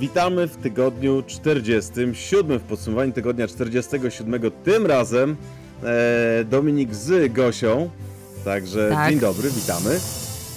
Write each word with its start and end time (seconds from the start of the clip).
Witamy 0.00 0.46
w 0.48 0.56
tygodniu 0.56 1.22
47, 1.26 2.58
w 2.58 2.62
podsumowaniu 2.62 3.12
tygodnia 3.12 3.48
47. 3.48 4.40
Tym 4.64 4.86
razem 4.86 5.36
e, 5.82 6.44
Dominik 6.44 6.94
z 6.94 7.32
Gosią. 7.32 7.90
Także 8.44 8.90
Tak. 8.90 9.10
dzień 9.10 9.20
dobry, 9.20 9.50
witamy. 9.50 10.00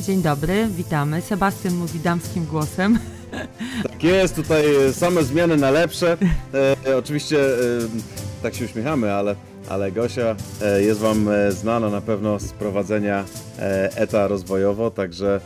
Dzień 0.02 0.22
dobry, 0.22 0.68
witamy. 0.78 1.22
Sebastian 1.22 1.74
mówi 1.74 2.00
damskim 2.00 2.46
głosem. 2.46 3.00
Tak 3.84 4.04
jest, 4.04 4.36
tutaj 4.36 4.66
same 4.94 5.24
zmiany 5.24 5.58
na 5.58 5.72
lepsze. 5.72 6.18
E, 6.86 6.98
oczywiście 6.98 7.40
e, 7.40 7.60
tak 8.44 8.56
się 8.56 8.66
uśmiechamy, 8.66 9.14
ale, 9.14 9.36
ale 9.70 9.92
Gosia 9.92 10.36
e, 10.62 10.82
jest 10.82 11.00
Wam 11.00 11.30
e, 11.30 11.52
znana 11.52 11.90
na 11.90 12.02
pewno 12.02 12.40
z 12.40 12.52
prowadzenia 12.52 13.26
e, 13.60 13.98
ETA 13.98 14.28
rozwojowo, 14.28 14.92
także 14.92 15.42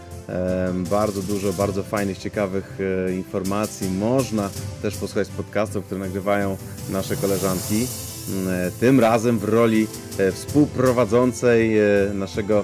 bardzo 0.89 1.21
dużo, 1.21 1.53
bardzo 1.53 1.83
fajnych, 1.83 2.17
ciekawych 2.17 2.77
e, 3.07 3.13
informacji 3.13 3.89
można 3.89 4.49
też 4.81 4.95
posłuchać 4.95 5.27
podcastów, 5.29 5.85
które 5.85 5.99
nagrywają 5.99 6.57
nasze 6.89 7.15
koleżanki. 7.15 7.87
Mm, 8.29 8.67
e, 8.67 8.71
Tym 8.79 8.99
razem 8.99 9.39
w 9.39 9.43
roli 9.43 9.87
e, 10.17 10.31
współprowadzącej 10.31 11.71
naszego 12.13 12.63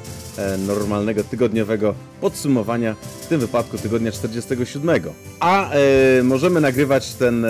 normalnego 0.67 1.23
tygodniowego 1.23 1.95
podsumowania, 2.21 2.95
w 3.21 3.27
tym 3.27 3.39
wypadku 3.39 3.77
tygodnia 3.77 4.11
47. 4.11 5.01
A 5.39 5.69
możemy 6.23 6.61
nagrywać 6.61 7.13
ten, 7.13 7.45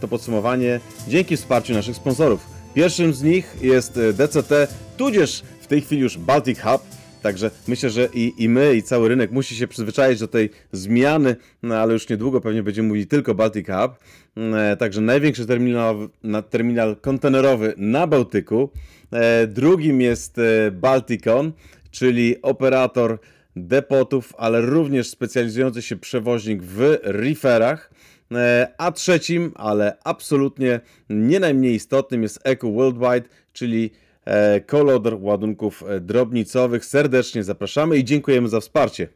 to 0.00 0.08
podsumowanie 0.08 0.80
dzięki 1.08 1.36
wsparciu 1.36 1.72
naszych 1.72 1.96
sponsorów. 1.96 2.40
Pierwszym 2.74 3.14
z 3.14 3.22
nich 3.22 3.56
jest 3.60 3.92
DCT, 3.92 4.68
tudzież 4.96 5.42
w 5.60 5.66
tej 5.66 5.80
chwili 5.80 6.02
już 6.02 6.18
Baltic 6.18 6.60
Hub. 6.60 6.95
Także 7.26 7.50
myślę, 7.68 7.90
że 7.90 8.08
i, 8.14 8.34
i 8.38 8.48
my, 8.48 8.76
i 8.76 8.82
cały 8.82 9.08
rynek 9.08 9.30
musi 9.30 9.56
się 9.56 9.68
przyzwyczaić 9.68 10.20
do 10.20 10.28
tej 10.28 10.50
zmiany, 10.72 11.36
no 11.62 11.74
ale 11.74 11.92
już 11.92 12.08
niedługo 12.08 12.40
pewnie 12.40 12.62
będziemy 12.62 12.88
mówili 12.88 13.06
tylko 13.06 13.34
Baltic 13.34 13.66
Hub. 13.66 13.92
E, 14.36 14.76
Także 14.76 15.00
największy 15.00 15.46
terminal, 15.46 16.08
na, 16.22 16.42
terminal 16.42 16.96
kontenerowy 16.96 17.74
na 17.76 18.06
Bałtyku. 18.06 18.70
E, 19.12 19.46
Drugim 19.46 20.00
jest 20.00 20.38
e, 20.38 20.70
Balticon, 20.70 21.52
czyli 21.90 22.42
operator 22.42 23.18
depotów, 23.56 24.32
ale 24.38 24.60
również 24.60 25.10
specjalizujący 25.10 25.82
się 25.82 25.96
przewoźnik 25.96 26.62
w 26.62 26.98
reeferach. 27.02 27.90
E, 28.32 28.68
A 28.78 28.92
trzecim, 28.92 29.52
ale 29.54 29.96
absolutnie 30.04 30.80
nie 31.10 31.40
najmniej 31.40 31.74
istotnym 31.74 32.22
jest 32.22 32.40
Eco 32.44 32.70
Worldwide, 32.70 33.28
czyli 33.52 33.90
e, 34.26 34.60
kolodor 34.60 35.16
ładunków 35.20 35.84
e, 35.88 36.00
drobnicowych. 36.00 36.84
Serdecznie 36.84 37.44
zapraszamy 37.44 37.96
i 37.96 38.04
dziękujemy 38.04 38.48
za 38.48 38.60
wsparcie. 38.60 39.08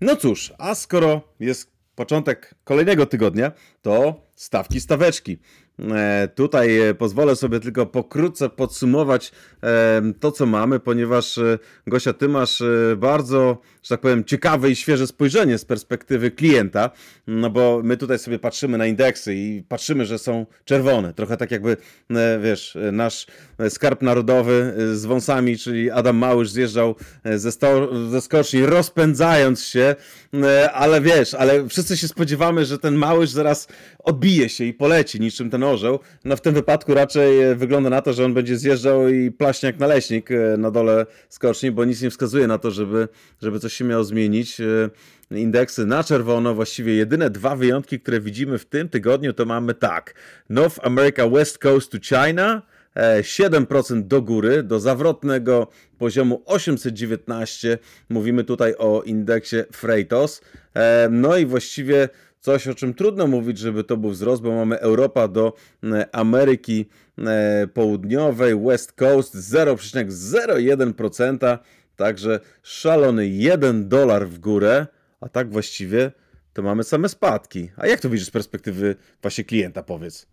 No 0.00 0.16
cóż, 0.16 0.52
a 0.58 0.74
skoro 0.74 1.20
jest 1.40 1.72
początek 1.94 2.54
kolejnego 2.64 3.06
tygodnia, 3.06 3.52
to 3.82 4.26
stawki 4.34 4.80
staweczki. 4.80 5.38
E, 5.80 6.28
tutaj 6.34 6.78
pozwolę 6.98 7.36
sobie 7.36 7.60
tylko 7.60 7.86
pokrótce 7.86 8.48
podsumować 8.48 9.32
to, 10.20 10.32
co 10.32 10.46
mamy, 10.46 10.80
ponieważ 10.80 11.40
Gosia, 11.86 12.12
ty 12.12 12.28
masz 12.28 12.62
bardzo, 12.96 13.58
że 13.82 13.88
tak 13.88 14.00
powiem, 14.00 14.24
ciekawe 14.24 14.70
i 14.70 14.76
świeże 14.76 15.06
spojrzenie 15.06 15.58
z 15.58 15.64
perspektywy 15.64 16.30
klienta, 16.30 16.90
no 17.26 17.50
bo 17.50 17.80
my 17.84 17.96
tutaj 17.96 18.18
sobie 18.18 18.38
patrzymy 18.38 18.78
na 18.78 18.86
indeksy 18.86 19.34
i 19.34 19.62
patrzymy, 19.68 20.06
że 20.06 20.18
są 20.18 20.46
czerwone. 20.64 21.14
Trochę 21.14 21.36
tak 21.36 21.50
jakby, 21.50 21.76
wiesz, 22.42 22.78
nasz 22.92 23.26
skarb 23.70 24.02
narodowy 24.02 24.74
e, 24.76 24.96
z 24.96 25.04
wąsami, 25.04 25.58
czyli 25.58 25.90
Adam 25.90 26.16
Małysz 26.16 26.50
zjeżdżał 26.50 26.94
e, 27.24 27.38
ze, 27.38 27.52
sto, 27.52 27.88
ze 28.10 28.20
skoczni, 28.20 28.66
rozpędzając 28.66 29.64
się, 29.64 29.96
e, 30.34 30.72
ale 30.72 31.00
wiesz, 31.00 31.34
ale 31.34 31.68
wszyscy 31.68 31.96
się 31.96 32.08
spodziewamy, 32.08 32.64
że 32.64 32.78
ten 32.78 32.94
Małysz 32.94 33.30
zaraz 33.30 33.68
odbije 33.98 34.48
się 34.48 34.64
i 34.64 34.74
poleci 34.74 35.20
niczym 35.20 35.50
ten 35.50 35.62
orzeł. 35.62 35.98
No 36.24 36.36
w 36.36 36.40
tym 36.40 36.54
wypadku 36.54 36.94
raczej 36.94 37.42
e, 37.42 37.54
wygląda 37.54 37.90
na 37.90 38.02
to, 38.02 38.12
że 38.12 38.24
on 38.24 38.34
będzie 38.34 38.56
zjeżdżał 38.56 39.08
i 39.08 39.30
plaśnie 39.30 39.66
jak 39.66 39.78
naleśnik 39.78 40.30
e, 40.30 40.56
na 40.56 40.70
dole 40.70 41.06
skoczni, 41.28 41.70
bo 41.70 41.84
nic 41.84 42.02
nie 42.02 42.10
wskazuje 42.10 42.46
na 42.46 42.58
to, 42.58 42.70
żeby, 42.70 43.08
żeby 43.42 43.60
coś 43.60 43.72
się 43.72 43.84
miało 43.84 44.04
zmienić. 44.04 44.60
E, 44.60 44.90
Indeksy 45.30 45.86
na 45.86 46.04
czerwono, 46.04 46.54
właściwie 46.54 46.94
jedyne 46.94 47.30
dwa 47.30 47.56
wyjątki, 47.56 48.00
które 48.00 48.20
widzimy 48.20 48.58
w 48.58 48.64
tym 48.64 48.88
tygodniu, 48.88 49.32
to 49.32 49.44
mamy 49.44 49.74
tak. 49.74 50.14
North 50.50 50.78
America 50.82 51.28
West 51.28 51.58
Coast 51.58 51.92
to 51.92 51.98
China, 52.00 52.54
e, 52.54 52.71
7% 53.20 54.02
do 54.02 54.22
góry, 54.22 54.62
do 54.62 54.80
zawrotnego 54.80 55.68
poziomu 55.98 56.42
819. 56.46 57.78
Mówimy 58.08 58.44
tutaj 58.44 58.74
o 58.78 59.02
indeksie 59.02 59.56
Freightos. 59.72 60.40
E, 60.74 61.08
No 61.10 61.36
i 61.36 61.46
właściwie 61.46 62.08
coś, 62.40 62.68
o 62.68 62.74
czym 62.74 62.94
trudno 62.94 63.26
mówić, 63.26 63.58
żeby 63.58 63.84
to 63.84 63.96
był 63.96 64.10
wzrost, 64.10 64.42
bo 64.42 64.54
mamy 64.54 64.80
Europa 64.80 65.28
do 65.28 65.52
e, 65.84 66.14
Ameryki 66.14 66.88
e, 67.18 67.66
Południowej, 67.74 68.60
West 68.60 68.92
Coast 68.92 69.34
0,01%, 69.34 71.58
także 71.96 72.40
szalony 72.62 73.28
1 73.28 73.88
dolar 73.88 74.28
w 74.28 74.38
górę, 74.38 74.86
a 75.20 75.28
tak 75.28 75.50
właściwie 75.50 76.12
to 76.52 76.62
mamy 76.62 76.84
same 76.84 77.08
spadki. 77.08 77.70
A 77.76 77.86
jak 77.86 78.00
to 78.00 78.10
widzisz 78.10 78.26
z 78.26 78.30
perspektywy 78.30 78.96
właśnie 79.22 79.44
klienta, 79.44 79.82
powiedz? 79.82 80.26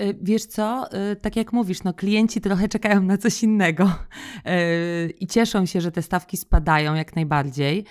Y, 0.00 0.18
Wiesz 0.22 0.46
co, 0.46 0.88
y, 1.12 1.16
tak 1.16 1.36
jak 1.36 1.52
mówisz, 1.52 1.82
no 1.82 1.94
klienci 1.94 2.40
trochę 2.40 2.68
czekają 2.68 3.02
na 3.02 3.18
coś 3.18 3.42
innego 3.42 3.84
y, 3.84 5.10
i 5.20 5.26
cieszą 5.26 5.66
się, 5.66 5.80
że 5.80 5.92
te 5.92 6.02
stawki 6.02 6.36
spadają 6.36 6.94
jak 6.94 7.16
najbardziej. 7.16 7.84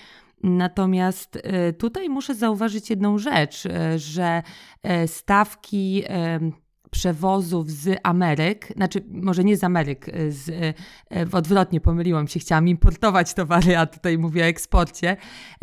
Natomiast 0.44 1.42
tutaj 1.78 2.08
muszę 2.08 2.34
zauważyć 2.34 2.90
jedną 2.90 3.18
rzecz, 3.18 3.64
że 3.96 4.42
stawki 5.06 6.04
przewozów 6.92 7.70
z 7.70 8.00
Ameryk, 8.02 8.72
znaczy 8.76 9.04
może 9.10 9.44
nie 9.44 9.56
z 9.56 9.64
Ameryk, 9.64 10.08
y, 10.08 10.32
z, 10.32 10.48
y, 10.48 10.74
odwrotnie 11.32 11.80
pomyliłam 11.80 12.28
się, 12.28 12.40
chciałam 12.40 12.68
importować 12.68 13.34
towary, 13.34 13.78
a 13.78 13.86
tutaj 13.86 14.18
mówię 14.18 14.42
o 14.42 14.46
eksporcie, 14.46 15.16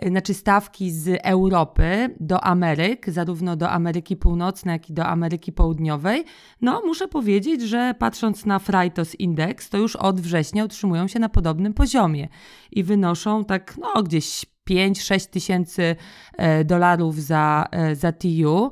Y, 0.06 0.10
znaczy 0.10 0.34
stawki 0.34 0.92
z 0.92 1.20
Europy 1.24 2.16
do 2.20 2.44
Ameryk, 2.44 3.10
zarówno 3.10 3.56
do 3.56 3.70
Ameryki 3.70 4.18
Północnej, 4.18 4.74
jak 4.74 4.90
i 4.90 4.94
do 4.94 5.06
Ameryki 5.06 5.52
Południowej, 5.52 6.26
no 6.62 6.82
muszę 6.86 7.08
powiedzieć, 7.08 7.62
że 7.62 7.96
patrząc 8.00 8.46
na 8.46 8.60
Freightos 8.60 9.16
Index, 9.16 9.70
to 9.70 9.78
już 9.78 9.96
od 9.96 10.22
września 10.22 10.66
utrzymują 10.66 11.08
się 11.08 11.20
na 11.20 11.30
podobnym 11.30 11.74
poziomie 11.74 12.28
i 12.72 12.84
wynoszą 12.84 13.46
tak 13.46 13.78
no 13.78 14.04
gdzieś 14.04 14.46
5-6 14.70 15.30
tysięcy 15.30 15.96
e, 16.38 16.64
dolarów 16.64 17.22
za, 17.22 17.68
e, 17.72 17.96
za 17.96 18.12
TU. 18.12 18.72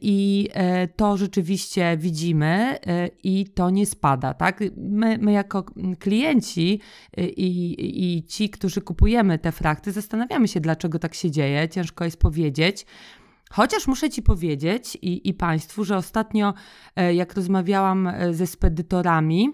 I 0.00 0.48
e, 0.52 0.88
to 0.88 1.16
rzeczywiście 1.16 1.96
widzimy 1.96 2.78
e, 2.86 3.08
i 3.22 3.46
to 3.46 3.70
nie 3.70 3.86
spada, 3.86 4.34
tak? 4.34 4.60
My, 4.76 5.18
my 5.18 5.32
jako 5.32 5.64
klienci 5.98 6.80
e, 7.16 7.28
i, 7.28 8.16
i 8.16 8.24
ci, 8.24 8.50
którzy 8.50 8.80
kupujemy 8.80 9.38
te 9.38 9.52
frakty, 9.52 9.92
zastanawiamy 9.92 10.48
się, 10.48 10.60
dlaczego 10.60 10.98
tak 10.98 11.14
się 11.14 11.30
dzieje. 11.30 11.68
Ciężko 11.68 12.04
jest 12.04 12.20
powiedzieć. 12.20 12.86
Chociaż 13.50 13.86
muszę 13.86 14.10
Ci 14.10 14.22
powiedzieć 14.22 14.98
i, 15.02 15.28
i 15.28 15.34
Państwu, 15.34 15.84
że 15.84 15.96
ostatnio, 15.96 16.54
e, 16.96 17.14
jak 17.14 17.34
rozmawiałam 17.34 18.06
e, 18.06 18.34
ze 18.34 18.46
spedytorami 18.46 19.52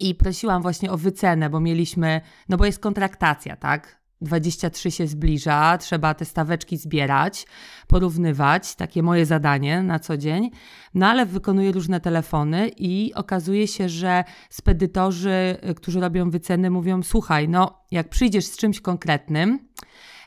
i 0.00 0.14
prosiłam 0.14 0.62
właśnie 0.62 0.90
o 0.90 0.96
wycenę, 0.96 1.50
bo 1.50 1.60
mieliśmy, 1.60 2.20
no 2.48 2.56
bo 2.56 2.66
jest 2.66 2.78
kontraktacja, 2.78 3.56
tak? 3.56 4.03
23 4.20 4.90
się 4.90 5.06
zbliża, 5.06 5.78
trzeba 5.78 6.14
te 6.14 6.24
staweczki 6.24 6.76
zbierać, 6.76 7.46
porównywać, 7.86 8.74
takie 8.74 9.02
moje 9.02 9.26
zadanie 9.26 9.82
na 9.82 9.98
co 9.98 10.16
dzień. 10.16 10.50
No 10.94 11.06
ale 11.06 11.26
wykonuję 11.26 11.72
różne 11.72 12.00
telefony 12.00 12.68
i 12.68 13.14
okazuje 13.14 13.68
się, 13.68 13.88
że 13.88 14.24
spedytorzy, 14.50 15.56
y, 15.70 15.74
którzy 15.74 16.00
robią 16.00 16.30
wyceny, 16.30 16.70
mówią: 16.70 17.02
Słuchaj, 17.02 17.48
no 17.48 17.84
jak 17.90 18.08
przyjdziesz 18.08 18.46
z 18.46 18.56
czymś 18.56 18.80
konkretnym, 18.80 19.68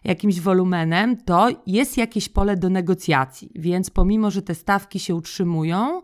jakimś 0.03 0.39
wolumenem, 0.39 1.17
to 1.17 1.49
jest 1.67 1.97
jakieś 1.97 2.29
pole 2.29 2.57
do 2.57 2.69
negocjacji. 2.69 3.51
Więc 3.55 3.89
pomimo, 3.89 4.31
że 4.31 4.41
te 4.41 4.55
stawki 4.55 4.99
się 4.99 5.15
utrzymują, 5.15 6.01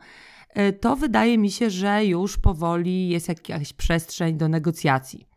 y, 0.57 0.73
to 0.73 0.95
wydaje 0.95 1.37
mi 1.37 1.51
się, 1.51 1.69
że 1.69 2.05
już 2.05 2.37
powoli 2.37 3.09
jest 3.09 3.29
jakaś 3.29 3.73
przestrzeń 3.73 4.37
do 4.37 4.47
negocjacji. 4.47 5.33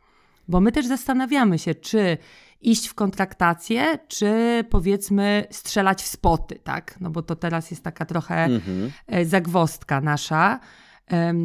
Bo 0.48 0.60
my 0.60 0.72
też 0.72 0.86
zastanawiamy 0.86 1.58
się, 1.58 1.74
czy 1.74 2.18
iść 2.66 2.88
w 2.88 2.94
kontraktację, 2.94 3.98
czy 4.08 4.64
powiedzmy 4.70 5.46
strzelać 5.50 6.02
w 6.02 6.06
spoty, 6.06 6.58
tak? 6.64 7.00
No 7.00 7.10
bo 7.10 7.22
to 7.22 7.36
teraz 7.36 7.70
jest 7.70 7.84
taka 7.84 8.04
trochę 8.06 8.44
Mhm. 8.44 8.92
e, 9.06 9.24
zagwozdka 9.24 10.00
nasza. 10.00 10.60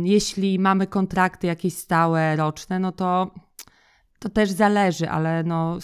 Jeśli 0.04 0.60
mamy 0.60 0.88
kontrakty 0.88 1.48
jakieś 1.48 1.74
stałe, 1.74 2.36
roczne, 2.36 2.80
no 2.80 2.92
to 2.92 3.32
to 4.20 4.30
też 4.30 4.52
zależy, 4.52 5.10
ale 5.10 5.44
no 5.44 5.78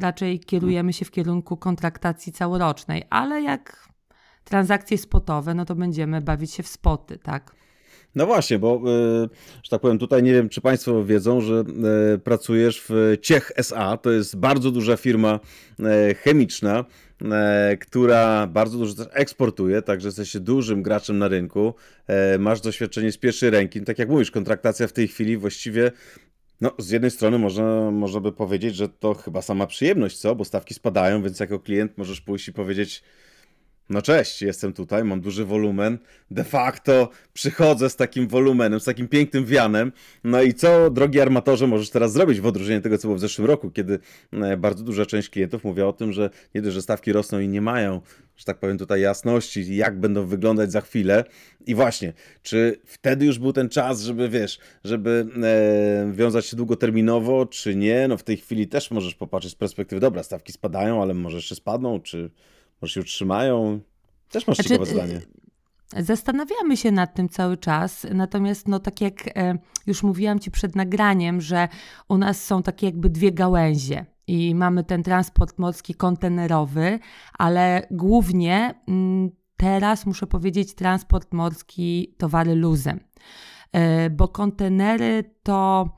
raczej 0.00 0.40
kierujemy 0.40 0.92
się 0.92 1.04
w 1.04 1.10
kierunku 1.10 1.56
kontraktacji 1.56 2.32
całorocznej, 2.32 3.04
ale 3.10 3.42
jak 3.42 3.88
transakcje 4.44 4.98
spotowe, 4.98 5.54
no 5.54 5.64
to 5.64 5.74
będziemy 5.74 6.20
bawić 6.20 6.52
się 6.52 6.62
w 6.62 6.68
spoty, 6.68 7.18
tak? 7.18 7.54
No 8.18 8.26
właśnie, 8.26 8.58
bo 8.58 8.82
y, 9.24 9.28
że 9.62 9.70
tak 9.70 9.80
powiem, 9.80 9.98
tutaj 9.98 10.22
nie 10.22 10.32
wiem, 10.32 10.48
czy 10.48 10.60
Państwo 10.60 11.04
wiedzą, 11.04 11.40
że 11.40 11.64
y, 12.14 12.18
pracujesz 12.18 12.84
w 12.88 13.16
Ciech 13.22 13.52
SA. 13.56 13.96
To 13.96 14.10
jest 14.10 14.36
bardzo 14.36 14.70
duża 14.70 14.96
firma 14.96 15.40
y, 16.10 16.14
chemiczna. 16.14 16.84
która 17.80 18.46
bardzo 18.46 18.78
dużo 18.78 18.94
też 18.94 19.06
eksportuje, 19.12 19.82
także 19.82 20.08
jesteście 20.08 20.40
dużym 20.40 20.82
graczem 20.82 21.18
na 21.18 21.28
rynku, 21.28 21.74
masz 22.38 22.60
doświadczenie 22.60 23.12
z 23.12 23.18
pierwszej 23.18 23.50
ręki, 23.50 23.80
tak 23.80 23.98
jak 23.98 24.08
mówisz, 24.08 24.30
kontraktacja 24.30 24.86
w 24.86 24.92
tej 24.92 25.08
chwili 25.08 25.36
właściwie 25.36 25.92
no, 26.60 26.72
z 26.78 26.90
jednej 26.90 27.10
strony 27.10 27.38
można, 27.38 27.90
można 27.90 28.20
by 28.20 28.32
powiedzieć, 28.32 28.76
że 28.76 28.88
to 28.88 29.14
chyba 29.14 29.42
sama 29.42 29.66
przyjemność, 29.66 30.18
co? 30.18 30.34
Bo 30.34 30.44
stawki 30.44 30.74
spadają, 30.74 31.22
więc 31.22 31.40
jako 31.40 31.58
klient 31.58 31.98
możesz 31.98 32.20
pójść 32.20 32.48
i 32.48 32.52
powiedzieć, 32.52 33.02
no 33.90 34.02
cześć, 34.02 34.42
jestem 34.42 34.72
tutaj, 34.72 35.04
mam 35.04 35.20
duży 35.20 35.44
wolumen. 35.44 35.98
De 36.30 36.44
facto 36.44 37.08
przychodzę 37.32 37.90
z 37.90 37.96
takim 37.96 38.28
wolumenem, 38.28 38.80
z 38.80 38.84
takim 38.84 39.08
pięknym 39.08 39.44
wianem. 39.44 39.92
No 40.24 40.42
i 40.42 40.54
co, 40.54 40.90
drogi 40.90 41.20
armatorze, 41.20 41.66
możesz 41.66 41.90
teraz 41.90 42.12
zrobić 42.12 42.40
w 42.40 42.46
odróżnieniu 42.46 42.82
tego, 42.82 42.98
co 42.98 43.08
było 43.08 43.16
w 43.16 43.20
zeszłym 43.20 43.46
roku, 43.46 43.70
kiedy 43.70 43.98
e, 44.32 44.56
bardzo 44.56 44.84
duża 44.84 45.06
część 45.06 45.28
klientów 45.28 45.64
mówiła 45.64 45.88
o 45.88 45.92
tym, 45.92 46.12
że 46.12 46.30
nie 46.54 46.62
dość, 46.62 46.74
że 46.74 46.82
stawki 46.82 47.12
rosną 47.12 47.38
i 47.40 47.48
nie 47.48 47.60
mają, 47.60 48.00
że 48.36 48.44
tak 48.44 48.58
powiem, 48.58 48.78
tutaj 48.78 49.00
jasności, 49.00 49.76
jak 49.76 50.00
będą 50.00 50.26
wyglądać 50.26 50.72
za 50.72 50.80
chwilę. 50.80 51.24
I 51.66 51.74
właśnie, 51.74 52.12
czy 52.42 52.80
wtedy 52.84 53.26
już 53.26 53.38
był 53.38 53.52
ten 53.52 53.68
czas, 53.68 54.02
żeby 54.02 54.28
wiesz, 54.28 54.58
żeby 54.84 55.26
e, 55.42 56.12
wiązać 56.12 56.46
się 56.46 56.56
długoterminowo, 56.56 57.46
czy 57.46 57.76
nie? 57.76 58.08
No 58.08 58.16
w 58.16 58.22
tej 58.22 58.36
chwili 58.36 58.68
też 58.68 58.90
możesz 58.90 59.14
popatrzeć 59.14 59.52
z 59.52 59.54
perspektywy, 59.54 60.00
dobra, 60.00 60.22
stawki 60.22 60.52
spadają, 60.52 61.02
ale 61.02 61.14
może 61.14 61.36
jeszcze 61.36 61.54
spadną, 61.54 62.00
czy 62.00 62.30
może 62.82 62.92
się 62.92 63.00
utrzymają? 63.00 63.80
Też 64.28 64.46
masz 64.46 64.56
znaczy, 64.56 64.68
ciekawe 64.68 64.90
zdanie. 64.90 65.20
Y, 65.98 66.04
zastanawiamy 66.04 66.76
się 66.76 66.92
nad 66.92 67.14
tym 67.14 67.28
cały 67.28 67.56
czas, 67.56 68.06
natomiast 68.14 68.68
no 68.68 68.78
tak 68.78 69.00
jak 69.00 69.38
e, 69.38 69.58
już 69.86 70.02
mówiłam 70.02 70.38
Ci 70.38 70.50
przed 70.50 70.76
nagraniem, 70.76 71.40
że 71.40 71.68
u 72.08 72.18
nas 72.18 72.44
są 72.44 72.62
takie 72.62 72.86
jakby 72.86 73.10
dwie 73.10 73.32
gałęzie 73.32 74.06
i 74.26 74.54
mamy 74.54 74.84
ten 74.84 75.02
transport 75.02 75.58
morski 75.58 75.94
kontenerowy, 75.94 76.98
ale 77.38 77.86
głównie 77.90 78.74
mm, 78.88 79.30
teraz 79.56 80.06
muszę 80.06 80.26
powiedzieć 80.26 80.74
transport 80.74 81.32
morski 81.32 82.14
towary 82.18 82.54
luzem, 82.54 83.00
e, 83.72 84.10
bo 84.10 84.28
kontenery 84.28 85.34
to 85.42 85.88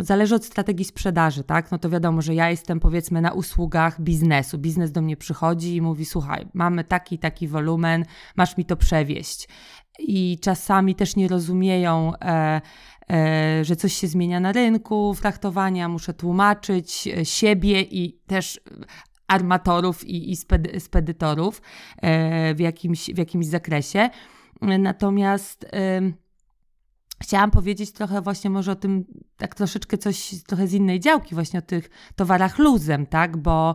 zależy 0.00 0.34
od 0.34 0.44
strategii 0.44 0.84
sprzedaży, 0.84 1.44
tak? 1.44 1.70
No 1.70 1.78
to 1.78 1.90
wiadomo, 1.90 2.22
że 2.22 2.34
ja 2.34 2.50
jestem 2.50 2.80
powiedzmy 2.80 3.20
na 3.20 3.32
usługach 3.32 4.00
biznesu. 4.00 4.58
Biznes 4.58 4.92
do 4.92 5.02
mnie 5.02 5.16
przychodzi 5.16 5.76
i 5.76 5.82
mówi: 5.82 6.04
Słuchaj, 6.04 6.46
mamy 6.54 6.84
taki, 6.84 7.18
taki 7.18 7.48
wolumen, 7.48 8.04
masz 8.36 8.56
mi 8.56 8.64
to 8.64 8.76
przewieźć. 8.76 9.48
I 9.98 10.38
czasami 10.42 10.94
też 10.94 11.16
nie 11.16 11.28
rozumieją, 11.28 12.12
e, 12.20 12.60
e, 13.10 13.64
że 13.64 13.76
coś 13.76 13.92
się 13.92 14.06
zmienia 14.06 14.40
na 14.40 14.52
rynku 14.52 15.14
frachtowania, 15.14 15.88
muszę 15.88 16.14
tłumaczyć 16.14 17.08
e, 17.08 17.24
siebie 17.24 17.82
i 17.82 18.20
też 18.26 18.60
armatorów 19.28 20.04
i, 20.04 20.30
i 20.30 20.36
spedy, 20.36 20.80
spedytorów 20.80 21.62
e, 21.96 22.54
w, 22.54 22.60
jakimś, 22.60 23.10
w 23.10 23.18
jakimś 23.18 23.46
zakresie. 23.46 24.10
Natomiast. 24.60 25.66
Chciałam 27.22 27.50
powiedzieć 27.50 27.92
trochę 27.92 28.20
właśnie 28.20 28.50
może 28.50 28.72
o 28.72 28.76
tym, 28.76 29.04
tak 29.36 29.54
troszeczkę 29.54 29.98
coś 29.98 30.34
trochę 30.46 30.66
z 30.66 30.72
innej 30.72 31.00
działki, 31.00 31.34
właśnie 31.34 31.58
o 31.58 31.62
tych 31.62 31.90
towarach 32.16 32.58
luzem, 32.58 33.06
tak? 33.06 33.36
Bo 33.36 33.74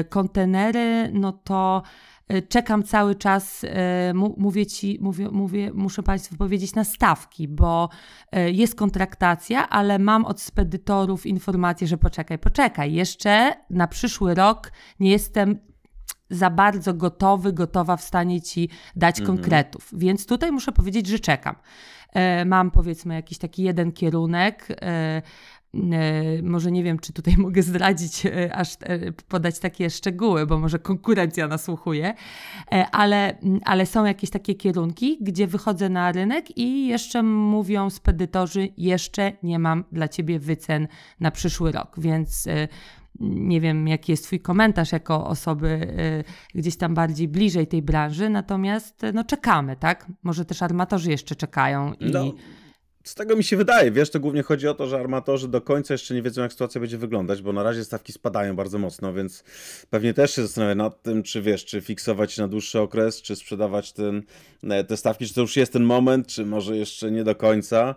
y, 0.00 0.04
kontenery, 0.04 1.10
no 1.12 1.32
to 1.32 1.82
y, 2.32 2.42
czekam 2.42 2.82
cały 2.82 3.14
czas, 3.14 3.64
y, 3.64 3.68
mówię 4.36 4.66
ci, 4.66 4.98
mówię, 5.00 5.28
mówię, 5.30 5.70
muszę 5.74 6.02
Państwu 6.02 6.36
powiedzieć 6.36 6.74
na 6.74 6.84
stawki, 6.84 7.48
bo 7.48 7.88
jest 8.52 8.74
kontraktacja, 8.74 9.68
ale 9.68 9.98
mam 9.98 10.24
od 10.24 10.40
spedytorów 10.40 11.26
informację, 11.26 11.86
że 11.86 11.98
poczekaj, 11.98 12.38
poczekaj, 12.38 12.92
jeszcze 12.92 13.54
na 13.70 13.88
przyszły 13.88 14.34
rok 14.34 14.72
nie 15.00 15.10
jestem 15.10 15.58
za 16.30 16.50
bardzo 16.50 16.94
gotowy, 16.94 17.52
gotowa 17.52 17.96
w 17.96 18.02
stanie 18.02 18.42
ci 18.42 18.68
dać 18.96 19.20
mhm. 19.20 19.36
konkretów. 19.36 19.90
Więc 19.92 20.26
tutaj 20.26 20.52
muszę 20.52 20.72
powiedzieć, 20.72 21.06
że 21.06 21.18
czekam. 21.18 21.56
E, 22.12 22.44
mam 22.44 22.70
powiedzmy 22.70 23.14
jakiś 23.14 23.38
taki 23.38 23.62
jeden 23.62 23.92
kierunek. 23.92 24.68
E, 24.70 24.76
e, 24.82 25.22
może 26.42 26.72
nie 26.72 26.84
wiem, 26.84 26.98
czy 26.98 27.12
tutaj 27.12 27.34
mogę 27.46 27.62
zdradzić, 27.62 28.22
aż 28.52 28.76
podać 29.28 29.58
takie 29.58 29.90
szczegóły, 29.90 30.46
bo 30.46 30.58
może 30.58 30.78
konkurencja 30.78 31.48
nasłuchuje, 31.48 32.14
ale, 32.92 33.38
ale 33.64 33.86
są 33.86 34.04
jakieś 34.04 34.30
takie 34.30 34.54
kierunki, 34.54 35.18
gdzie 35.20 35.46
wychodzę 35.46 35.88
na 35.88 36.12
rynek 36.12 36.58
i 36.58 36.86
jeszcze 36.86 37.22
mówią 37.22 37.90
spedytorzy, 37.90 38.68
jeszcze 38.76 39.32
nie 39.42 39.58
mam 39.58 39.84
dla 39.92 40.08
ciebie 40.08 40.38
wycen 40.38 40.88
na 41.20 41.30
przyszły 41.30 41.72
rok, 41.72 41.94
więc 41.98 42.48
nie 43.20 43.60
wiem, 43.60 43.88
jaki 43.88 44.12
jest 44.12 44.24
Twój 44.24 44.40
komentarz 44.40 44.92
jako 44.92 45.26
osoby 45.26 45.68
y, 46.54 46.58
gdzieś 46.58 46.76
tam 46.76 46.94
bardziej 46.94 47.28
bliżej 47.28 47.66
tej 47.66 47.82
branży, 47.82 48.28
natomiast 48.28 49.02
no, 49.14 49.24
czekamy, 49.24 49.76
tak? 49.76 50.06
Może 50.22 50.44
też 50.44 50.62
armatorzy 50.62 51.10
jeszcze 51.10 51.36
czekają 51.36 51.92
i. 51.92 52.10
No. 52.10 52.32
Z 53.06 53.14
tego 53.14 53.36
mi 53.36 53.44
się 53.44 53.56
wydaje, 53.56 53.90
wiesz, 53.90 54.10
to 54.10 54.20
głównie 54.20 54.42
chodzi 54.42 54.68
o 54.68 54.74
to, 54.74 54.86
że 54.86 55.00
armatorzy 55.00 55.48
do 55.48 55.60
końca 55.60 55.94
jeszcze 55.94 56.14
nie 56.14 56.22
wiedzą, 56.22 56.42
jak 56.42 56.52
sytuacja 56.52 56.80
będzie 56.80 56.98
wyglądać, 56.98 57.42
bo 57.42 57.52
na 57.52 57.62
razie 57.62 57.84
stawki 57.84 58.12
spadają 58.12 58.56
bardzo 58.56 58.78
mocno, 58.78 59.12
więc 59.12 59.44
pewnie 59.90 60.14
też 60.14 60.34
się 60.34 60.42
zastanawiam 60.42 60.78
nad 60.78 61.02
tym, 61.02 61.22
czy 61.22 61.42
wiesz, 61.42 61.64
czy 61.64 61.80
fiksować 61.80 62.38
na 62.38 62.48
dłuższy 62.48 62.80
okres, 62.80 63.22
czy 63.22 63.36
sprzedawać 63.36 63.92
ten, 63.92 64.22
e, 64.62 64.84
te 64.84 64.96
stawki, 64.96 65.26
czy 65.26 65.34
to 65.34 65.40
już 65.40 65.56
jest 65.56 65.72
ten 65.72 65.84
moment, 65.84 66.26
czy 66.26 66.46
może 66.46 66.76
jeszcze 66.76 67.10
nie 67.10 67.24
do 67.24 67.34
końca. 67.34 67.94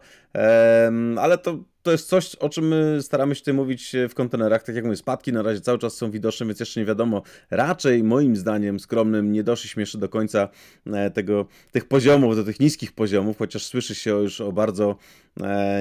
Ale 1.18 1.38
to 1.38 1.58
to 1.84 1.92
jest 1.92 2.10
coś, 2.10 2.36
o 2.36 2.50
czym 2.50 2.68
my 2.68 2.98
staramy 3.02 3.36
się 3.36 3.42
tutaj 3.42 3.54
mówić 3.54 3.96
w 4.10 4.14
kontenerach. 4.14 4.64
Tak 4.64 4.76
jak 4.76 4.86
mówię, 4.86 4.98
spadki 4.98 5.34
na 5.34 5.42
razie 5.42 5.62
cały 5.62 5.80
czas 5.80 5.94
są 5.94 6.12
widoczne, 6.12 6.46
więc 6.46 6.60
jeszcze 6.60 6.80
nie 6.80 6.86
wiadomo. 6.86 7.22
Raczej 7.52 8.04
moim 8.04 8.36
zdaniem 8.36 8.80
skromnym 8.80 9.32
nie 9.32 9.44
doszliśmy 9.44 9.82
jeszcze 9.82 9.98
do 9.98 10.10
końca 10.10 10.50
e, 10.86 11.12
tego, 11.12 11.46
tych 11.72 11.88
poziomów, 11.88 12.36
do 12.36 12.44
tych 12.44 12.60
niskich 12.60 12.92
poziomów, 12.92 13.38
chociaż 13.38 13.66
słyszy 13.66 13.96
się 13.96 14.10
już 14.10 14.42
o 14.42 14.52
bardzo 14.52 14.90
e, 14.92 14.96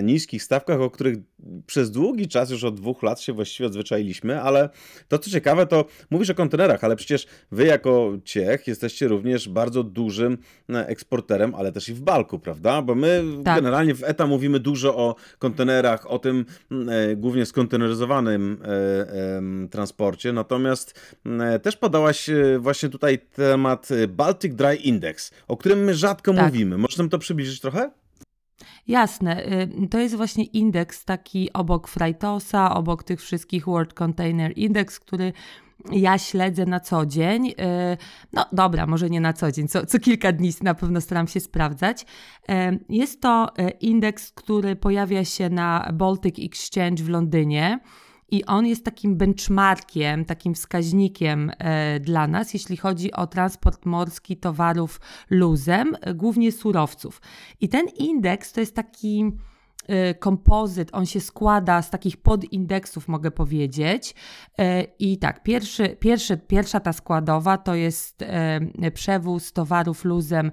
niskich 0.03 0.43
stawkach, 0.43 0.81
o 0.81 0.91
których 0.91 1.19
przez 1.67 1.91
długi 1.91 2.29
czas, 2.29 2.51
już 2.51 2.65
od 2.65 2.75
dwóch 2.75 3.03
lat 3.03 3.21
się 3.21 3.33
właściwie 3.33 3.67
odzwyczailiśmy, 3.67 4.43
ale 4.43 4.69
to 5.09 5.19
co 5.19 5.31
ciekawe, 5.31 5.67
to 5.67 5.85
mówisz 6.11 6.31
o 6.31 6.35
kontenerach, 6.35 6.85
ale 6.85 6.97
przecież 6.97 7.27
wy 7.53 7.67
jako 7.67 8.13
Ciech 8.25 8.67
jesteście 8.67 9.09
również 9.09 9.49
bardzo 9.49 9.83
dużym 9.83 10.39
e, 10.71 10.87
eksporterem, 10.87 11.55
ale 11.55 11.73
też 11.73 11.89
i 11.89 11.95
w 11.95 12.01
balku, 12.01 12.39
prawda? 12.39 12.83
Bo 12.83 12.95
my 12.95 13.25
tak. 13.45 13.57
generalnie 13.57 13.95
w 13.95 14.05
ETA 14.05 14.27
mówimy 14.27 14.61
dużo 14.61 14.97
o 14.97 15.15
kontenerach, 15.39 16.11
o 16.11 16.19
tym 16.19 16.45
e, 16.89 17.17
głównie 17.17 17.47
skonteneryzowanym 17.47 18.59
e, 18.63 18.69
e, 18.69 19.69
transporcie, 19.71 20.33
natomiast 20.33 21.17
e, 21.27 21.59
też 21.59 21.77
podałaś 21.77 22.29
e, 22.29 22.59
właśnie 22.59 22.89
tutaj 22.89 23.19
temat 23.19 23.89
Baltic 24.09 24.55
Dry 24.55 24.77
Index, 24.77 25.31
o 25.49 25.57
którym 25.57 25.85
my 25.85 25.95
rzadko 25.95 26.35
tak. 26.35 26.47
mówimy. 26.47 26.79
Możesz 26.79 26.99
nam 26.99 27.09
to 27.09 27.19
przybliżyć 27.19 27.61
trochę? 27.61 27.91
Jasne, 28.87 29.47
y, 29.83 29.89
to 29.89 29.99
jest 29.99 30.15
właśnie 30.15 30.45
indeks 30.45 31.05
taki 31.05 31.53
obok 31.53 31.89
Freighthosa, 31.89 32.75
obok 32.75 33.03
tych 33.03 33.21
wszystkich 33.21 33.67
World 33.67 33.95
Container 33.95 34.53
Index, 34.59 35.01
który 35.01 35.33
ja 35.93 36.19
śledzę 36.19 36.67
na 36.67 36.81
co 36.81 37.07
dzień. 37.07 37.49
Y, 37.49 37.55
no 38.33 38.47
dobra, 38.53 38.87
może 38.87 39.11
nie 39.11 39.21
na 39.21 39.33
co 39.33 39.53
dzień, 39.53 39.69
co, 39.69 39.87
co 39.87 39.99
kilka 39.99 40.33
dni 40.33 40.51
na 40.63 40.75
pewno 40.75 41.01
staram 41.01 41.29
się 41.29 41.41
sprawdzać. 41.41 42.03
Y, 42.03 42.55
jest 42.89 43.21
to 43.21 43.53
indeks, 43.81 44.33
który 44.33 44.77
pojawia 44.77 45.25
się 45.25 45.51
na 45.51 45.91
Baltic 45.93 46.39
Exchange 46.39 47.05
w 47.05 47.09
Londynie. 47.09 47.81
I 48.31 48.45
on 48.45 48.67
jest 48.67 48.85
takim 48.85 49.17
benchmarkiem, 49.17 50.25
takim 50.25 50.55
wskaźnikiem 50.55 51.53
e, 51.59 52.01
dla 52.01 52.27
nas, 52.27 52.55
jeśli 52.55 52.77
chodzi 52.77 53.13
o 53.13 53.27
transport 53.27 53.87
morski 53.87 54.37
towarów 54.37 55.01
luzem, 55.31 55.97
e, 56.01 56.15
głównie 56.15 56.53
surowców. 56.53 57.21
I 57.61 57.69
ten 57.69 57.87
indeks 57.89 58.53
to 58.53 58.61
jest 58.61 58.75
taki 58.75 59.33
e, 59.87 60.15
kompozyt, 60.15 60.89
on 60.93 61.07
się 61.07 61.21
składa 61.21 61.83
z 61.83 61.91
takich 61.91 62.17
podindeksów, 62.17 63.09
mogę 63.09 63.31
powiedzieć. 63.31 64.15
I 64.99 65.19
tak, 65.19 65.43
pierwszy, 65.43 65.89
pierwszy, 65.89 66.37
pierwsza 66.37 66.81
ta 66.81 66.93
składowa 66.93 67.59
to 67.59 67.75
jest 67.75 68.25
przewóz 68.95 69.53
towarów 69.53 70.05
luzem 70.05 70.53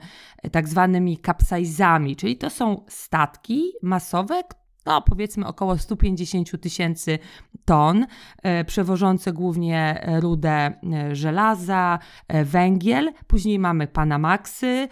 tak 0.52 0.68
zwanymi 0.68 1.18
kapsajzami, 1.18 2.16
czyli 2.16 2.38
to 2.38 2.50
są 2.50 2.86
statki 2.88 3.72
masowe, 3.82 4.44
no 4.86 5.02
powiedzmy 5.02 5.48
około 5.48 5.78
150 5.78 6.62
tysięcy 6.62 7.20
ton, 7.66 8.06
e, 8.44 8.66
przewożące 8.66 9.34
głównie 9.34 10.08
rudę 10.22 10.52
e, 10.52 11.16
żelaza, 11.16 12.00
e, 12.28 12.46
węgiel. 12.46 13.14
Później 13.28 13.60
mamy 13.60 13.88
Panamaxy 13.88 14.88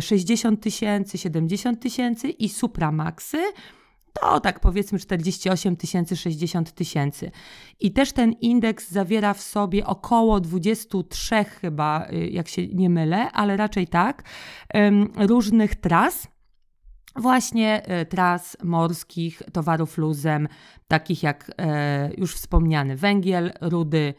60 0.00 0.62
tysięcy, 0.62 1.18
70 1.18 1.80
tysięcy 1.80 2.28
i 2.28 2.48
Supramaxy 2.48 3.38
to 4.20 4.40
tak 4.40 4.60
powiedzmy 4.60 4.98
48 4.98 5.76
tysięcy, 5.76 6.16
60 6.16 6.72
tysięcy. 6.72 7.30
I 7.80 7.92
też 7.92 8.12
ten 8.12 8.32
indeks 8.32 8.90
zawiera 8.90 9.34
w 9.34 9.40
sobie 9.40 9.86
około 9.86 10.40
23 10.40 11.44
chyba, 11.44 12.06
jak 12.30 12.48
się 12.48 12.66
nie 12.68 12.90
mylę, 12.90 13.32
ale 13.32 13.56
raczej 13.56 13.86
tak, 13.86 14.22
różnych 15.16 15.74
tras 15.74 16.28
właśnie 17.16 17.86
e, 17.86 18.06
tras 18.06 18.56
morskich, 18.62 19.42
towarów 19.52 19.98
luzem, 19.98 20.48
takich 20.88 21.22
jak 21.22 21.50
e, 21.58 22.10
już 22.16 22.34
wspomniany 22.34 22.96
węgiel, 22.96 23.52
rudy 23.60 24.14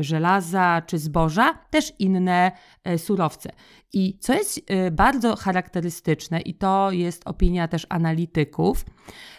żelaza 0.00 0.82
czy 0.86 0.98
zboża, 0.98 1.54
też 1.70 1.92
inne 1.98 2.52
surowce. 2.96 3.50
I 3.92 4.18
co 4.18 4.34
jest 4.34 4.60
bardzo 4.92 5.36
charakterystyczne, 5.36 6.40
i 6.40 6.54
to 6.54 6.90
jest 6.92 7.22
opinia 7.24 7.68
też 7.68 7.86
analityków, 7.88 8.84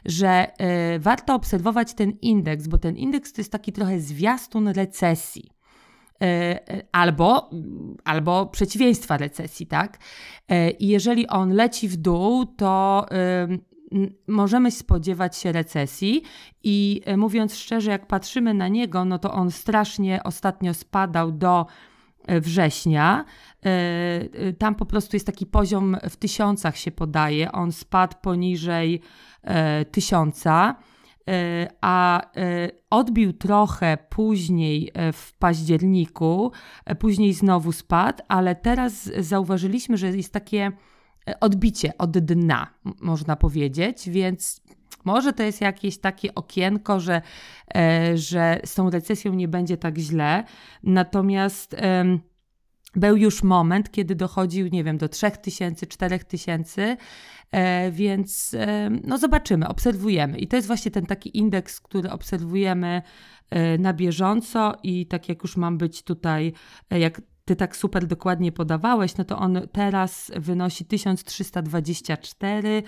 że 0.05 0.51
warto 0.99 1.35
obserwować 1.35 1.93
ten 1.93 2.11
indeks, 2.11 2.67
bo 2.67 2.77
ten 2.77 2.97
indeks 2.97 3.33
to 3.33 3.41
jest 3.41 3.51
taki 3.51 3.71
trochę 3.71 3.99
zwiastun 3.99 4.67
recesji. 4.67 5.60
E, 6.21 6.59
albo, 6.91 7.49
albo 8.03 8.45
przeciwieństwa 8.45 9.17
recesji, 9.17 9.67
tak? 9.67 9.97
E, 10.49 10.69
I 10.71 10.87
jeżeli 10.87 11.27
on 11.27 11.53
leci 11.53 11.87
w 11.87 11.97
dół, 11.97 12.45
to 12.45 13.05
możemy 14.27 14.71
spodziewać 14.71 15.37
się 15.37 15.51
recesji 15.51 16.21
i 16.63 17.01
e, 17.05 17.17
mówiąc 17.17 17.55
szczerze, 17.55 17.91
jak 17.91 18.07
patrzymy 18.07 18.53
na 18.53 18.67
niego, 18.67 19.05
no 19.05 19.19
to 19.19 19.33
on 19.33 19.51
strasznie 19.51 20.23
ostatnio 20.23 20.73
spadał 20.73 21.31
do 21.31 21.65
września. 22.27 23.25
Tam 24.57 24.75
po 24.75 24.85
prostu 24.85 25.15
jest 25.15 25.25
taki 25.25 25.45
poziom 25.45 25.97
w 26.09 26.15
tysiącach 26.15 26.77
się 26.77 26.91
podaje. 26.91 27.51
On 27.51 27.71
spadł 27.71 28.15
poniżej 28.21 29.01
tysiąca. 29.91 30.75
E, 31.29 31.67
a 31.81 32.21
e, 32.35 32.69
odbił 32.89 33.33
trochę 33.33 33.97
później 34.09 34.91
e, 34.93 35.13
w 35.13 35.33
październiku, 35.33 36.51
później 36.99 37.33
znowu 37.33 37.71
spadł, 37.71 38.23
ale 38.27 38.55
teraz 38.55 39.03
zauważyliśmy, 39.19 39.97
że 39.97 40.07
jest 40.07 40.33
takie 40.33 40.71
odbicie 41.41 41.97
od 41.97 42.11
dna, 42.11 42.67
można 43.01 43.35
powiedzieć, 43.35 44.09
więc 44.09 44.61
może 45.05 45.33
to 45.33 45.43
jest 45.43 45.61
jakieś 45.61 45.97
takie 45.97 46.35
okienko, 46.35 46.99
że, 46.99 47.21
że 48.15 48.59
z 48.65 48.75
tą 48.75 48.89
recesją 48.89 49.33
nie 49.33 49.47
będzie 49.47 49.77
tak 49.77 49.97
źle. 49.97 50.43
Natomiast 50.83 51.75
był 52.95 53.17
już 53.17 53.43
moment, 53.43 53.91
kiedy 53.91 54.15
dochodził, 54.15 54.67
nie 54.67 54.83
wiem, 54.83 54.97
do 54.97 55.09
3000, 55.09 55.87
4000, 55.87 56.97
e, 57.51 57.91
więc 57.91 58.53
e, 58.53 58.89
no 59.03 59.17
zobaczymy, 59.17 59.67
obserwujemy. 59.67 60.37
I 60.37 60.47
to 60.47 60.55
jest 60.55 60.67
właśnie 60.67 60.91
ten 60.91 61.05
taki 61.05 61.37
indeks, 61.37 61.81
który 61.81 62.09
obserwujemy 62.09 63.01
e, 63.49 63.77
na 63.77 63.93
bieżąco 63.93 64.73
i 64.83 65.07
tak 65.07 65.29
jak 65.29 65.43
już 65.43 65.57
mam 65.57 65.77
być 65.77 66.03
tutaj, 66.03 66.53
jak 66.89 67.21
ty 67.45 67.55
tak 67.55 67.75
super 67.75 68.07
dokładnie 68.07 68.51
podawałeś, 68.51 69.17
no 69.17 69.23
to 69.23 69.37
on 69.37 69.61
teraz 69.71 70.31
wynosi 70.35 70.85
1324, 70.85 72.83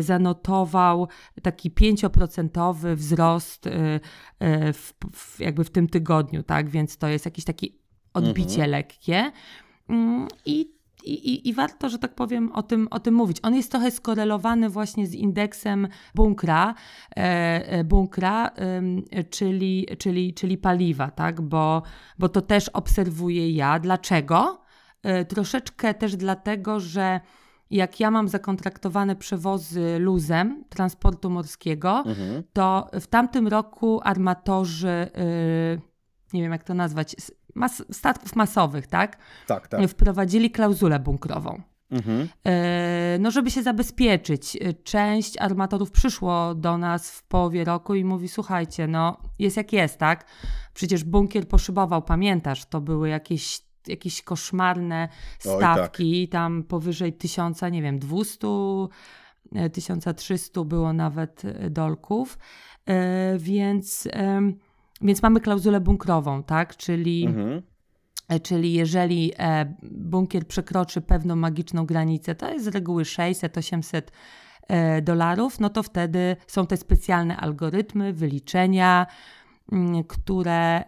zanotował 0.00 1.08
taki 1.42 1.70
5% 1.70 2.96
wzrost 2.96 3.68
w, 4.74 4.92
w, 5.12 5.40
jakby 5.40 5.64
w 5.64 5.70
tym 5.70 5.88
tygodniu, 5.88 6.42
tak? 6.42 6.68
Więc 6.68 6.96
to 6.96 7.08
jest 7.08 7.24
jakiś 7.24 7.44
taki 7.44 7.79
odbicie 8.14 8.64
mhm. 8.64 8.70
lekkie. 8.70 9.32
Mm, 9.88 10.28
I 10.46 10.80
i, 11.04 11.48
i, 11.48 11.54
warto, 11.54 11.88
że 11.88 11.98
tak 11.98 12.14
powiem, 12.14 12.52
o 12.52 12.62
tym, 12.62 12.88
o 12.90 13.00
tym 13.00 13.14
mówić. 13.14 13.36
On 13.42 13.54
jest 13.54 13.70
trochę 13.70 13.90
skorelowany 13.90 14.68
właśnie 14.68 15.06
z 15.06 15.14
indeksem 15.14 15.88
bunkra, 16.14 16.74
e, 17.16 17.22
e 17.68 17.84
bunkra 17.84 18.46
e, 18.48 19.24
czyli, 19.24 19.86
czyli, 19.98 20.34
czyli 20.34 20.58
paliwa, 20.58 21.10
tak? 21.10 21.40
bo, 21.40 21.82
bo 22.18 22.28
to 22.28 22.42
też 22.42 22.68
obserwuję 22.68 23.50
ja. 23.50 23.78
Dlaczego? 23.78 24.60
E, 25.02 25.24
troszeczkę 25.24 25.94
też 25.94 26.16
dlatego, 26.16 26.80
że 26.80 27.20
jak 27.70 28.00
ja 28.00 28.10
mam 28.10 28.28
zakontraktowane 28.28 29.16
przewozy 29.16 29.98
luzem 29.98 30.64
transportu 30.68 31.30
morskiego, 31.30 32.02
mhm. 32.06 32.42
to 32.52 32.90
w 33.00 33.06
tamtym 33.06 33.48
roku 33.48 34.00
armatorzy, 34.04 34.88
e, 34.88 35.10
nie 36.32 36.42
wiem 36.42 36.52
jak 36.52 36.64
to 36.64 36.74
nazwać, 36.74 37.16
mas 37.54 37.84
statków 37.92 38.36
masowych, 38.36 38.86
tak? 38.86 39.16
Tak, 39.46 39.68
tak. 39.68 39.90
Wprowadzili 39.90 40.50
klauzulę 40.50 41.00
bunkrową. 41.00 41.62
Mhm. 41.90 42.28
E, 42.46 43.18
no, 43.20 43.30
żeby 43.30 43.50
się 43.50 43.62
zabezpieczyć. 43.62 44.58
Część 44.84 45.38
armatorów 45.38 45.90
przyszło 45.90 46.54
do 46.54 46.78
nas 46.78 47.10
w 47.10 47.22
połowie 47.22 47.64
roku 47.64 47.94
i 47.94 48.04
mówi: 48.04 48.28
Słuchajcie, 48.28 48.86
no 48.86 49.16
jest 49.38 49.56
jak 49.56 49.72
jest, 49.72 49.98
tak? 49.98 50.24
Przecież 50.74 51.04
bunkier 51.04 51.48
poszybował, 51.48 52.02
pamiętasz? 52.02 52.64
To 52.64 52.80
były 52.80 53.08
jakieś, 53.08 53.60
jakieś 53.86 54.22
koszmarne 54.22 55.08
stawki, 55.38 56.20
Oj, 56.20 56.28
tak. 56.28 56.32
tam 56.32 56.62
powyżej 56.62 57.12
tysiąca, 57.12 57.68
nie 57.68 57.82
wiem, 57.82 57.98
200, 57.98 58.48
1300 59.72 60.60
e, 60.60 60.64
było 60.64 60.92
nawet 60.92 61.44
e, 61.44 61.70
dolków. 61.70 62.38
Więc 63.38 64.08
więc 65.00 65.22
mamy 65.22 65.40
klauzulę 65.40 65.80
bunkrową, 65.80 66.42
tak? 66.42 66.76
Czyli, 66.76 67.26
mhm. 67.26 67.62
E, 68.28 68.40
czyli 68.40 68.72
jeżeli 68.72 69.32
e, 69.38 69.74
bunkier 69.82 70.46
przekroczy 70.46 71.00
pewną 71.00 71.36
magiczną 71.36 71.86
granicę, 71.86 72.34
to 72.34 72.52
jest 72.52 72.64
z 72.64 72.68
reguły 72.68 73.02
600-800 73.02 74.02
e, 74.68 75.02
dolarów, 75.02 75.60
no 75.60 75.70
to 75.70 75.82
wtedy 75.82 76.36
są 76.46 76.66
te 76.66 76.76
specjalne 76.76 77.36
algorytmy, 77.36 78.12
wyliczenia, 78.12 79.06
mm, 79.72 80.04
które 80.04 80.84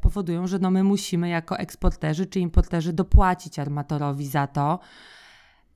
powodują, 0.00 0.46
że 0.46 0.58
no 0.58 0.70
my 0.70 0.84
musimy 0.84 1.28
jako 1.28 1.58
eksporterzy 1.58 2.26
czy 2.26 2.40
importerzy 2.40 2.92
dopłacić 2.92 3.58
armatorowi 3.58 4.26
za 4.26 4.46
to. 4.46 4.78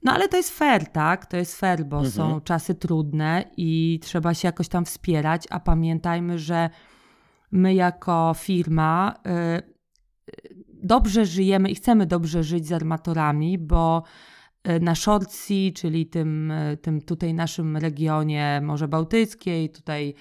No 0.02 0.12
ale 0.12 0.28
to 0.28 0.36
jest 0.36 0.58
fair, 0.58 0.86
tak? 0.88 1.26
To 1.26 1.36
jest 1.36 1.56
fair, 1.56 1.84
bo 1.84 1.96
mhm. 1.96 2.12
są 2.12 2.40
czasy 2.40 2.74
trudne 2.74 3.44
i 3.56 4.00
trzeba 4.02 4.34
się 4.34 4.48
jakoś 4.48 4.68
tam 4.68 4.84
wspierać, 4.84 5.44
a 5.50 5.60
pamiętajmy, 5.60 6.38
że 6.38 6.70
my 7.52 7.74
jako 7.74 8.34
firma 8.36 9.14
y, 9.26 9.76
dobrze 10.68 11.26
żyjemy 11.26 11.70
i 11.70 11.74
chcemy 11.74 12.06
dobrze 12.06 12.44
żyć 12.44 12.66
z 12.66 12.72
armatorami, 12.72 13.58
bo 13.58 14.02
y, 14.68 14.80
na 14.80 14.94
Szorcji, 14.94 15.72
czyli 15.72 16.06
tym, 16.06 16.50
y, 16.50 16.76
tym 16.76 17.00
tutaj 17.00 17.34
naszym 17.34 17.76
regionie 17.76 18.60
Morze 18.62 18.88
Bałtyckiej, 18.88 19.70
tutaj 19.70 20.14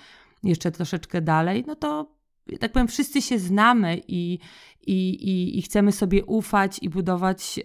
jeszcze 0.43 0.71
troszeczkę 0.71 1.21
dalej, 1.21 1.63
no 1.67 1.75
to 1.75 2.15
tak 2.59 2.71
powiem, 2.71 2.87
wszyscy 2.87 3.21
się 3.21 3.39
znamy 3.39 4.01
i, 4.07 4.39
i, 4.87 5.09
i, 5.09 5.59
i 5.59 5.61
chcemy 5.61 5.91
sobie 5.91 6.25
ufać 6.25 6.79
i 6.81 6.89
budować 6.89 7.59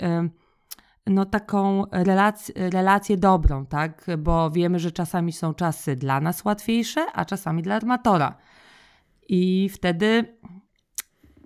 no, 1.06 1.24
taką 1.24 1.84
relację, 1.92 2.70
relację 2.70 3.16
dobrą, 3.16 3.66
tak? 3.66 4.06
Bo 4.18 4.50
wiemy, 4.50 4.78
że 4.78 4.92
czasami 4.92 5.32
są 5.32 5.54
czasy 5.54 5.96
dla 5.96 6.20
nas 6.20 6.44
łatwiejsze, 6.44 7.06
a 7.12 7.24
czasami 7.24 7.62
dla 7.62 7.74
armatora. 7.74 8.36
I 9.32 9.68
wtedy, 9.68 10.24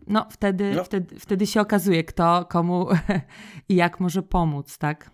no, 0.07 0.26
wtedy, 0.31 0.73
no. 0.75 0.85
Wtedy, 0.85 1.19
wtedy 1.19 1.47
się 1.47 1.61
okazuje, 1.61 2.05
kto 2.05 2.45
komu 2.45 2.87
i 3.69 3.75
jak 3.75 4.00
może 4.00 4.23
pomóc, 4.23 4.79
tak? 4.79 5.11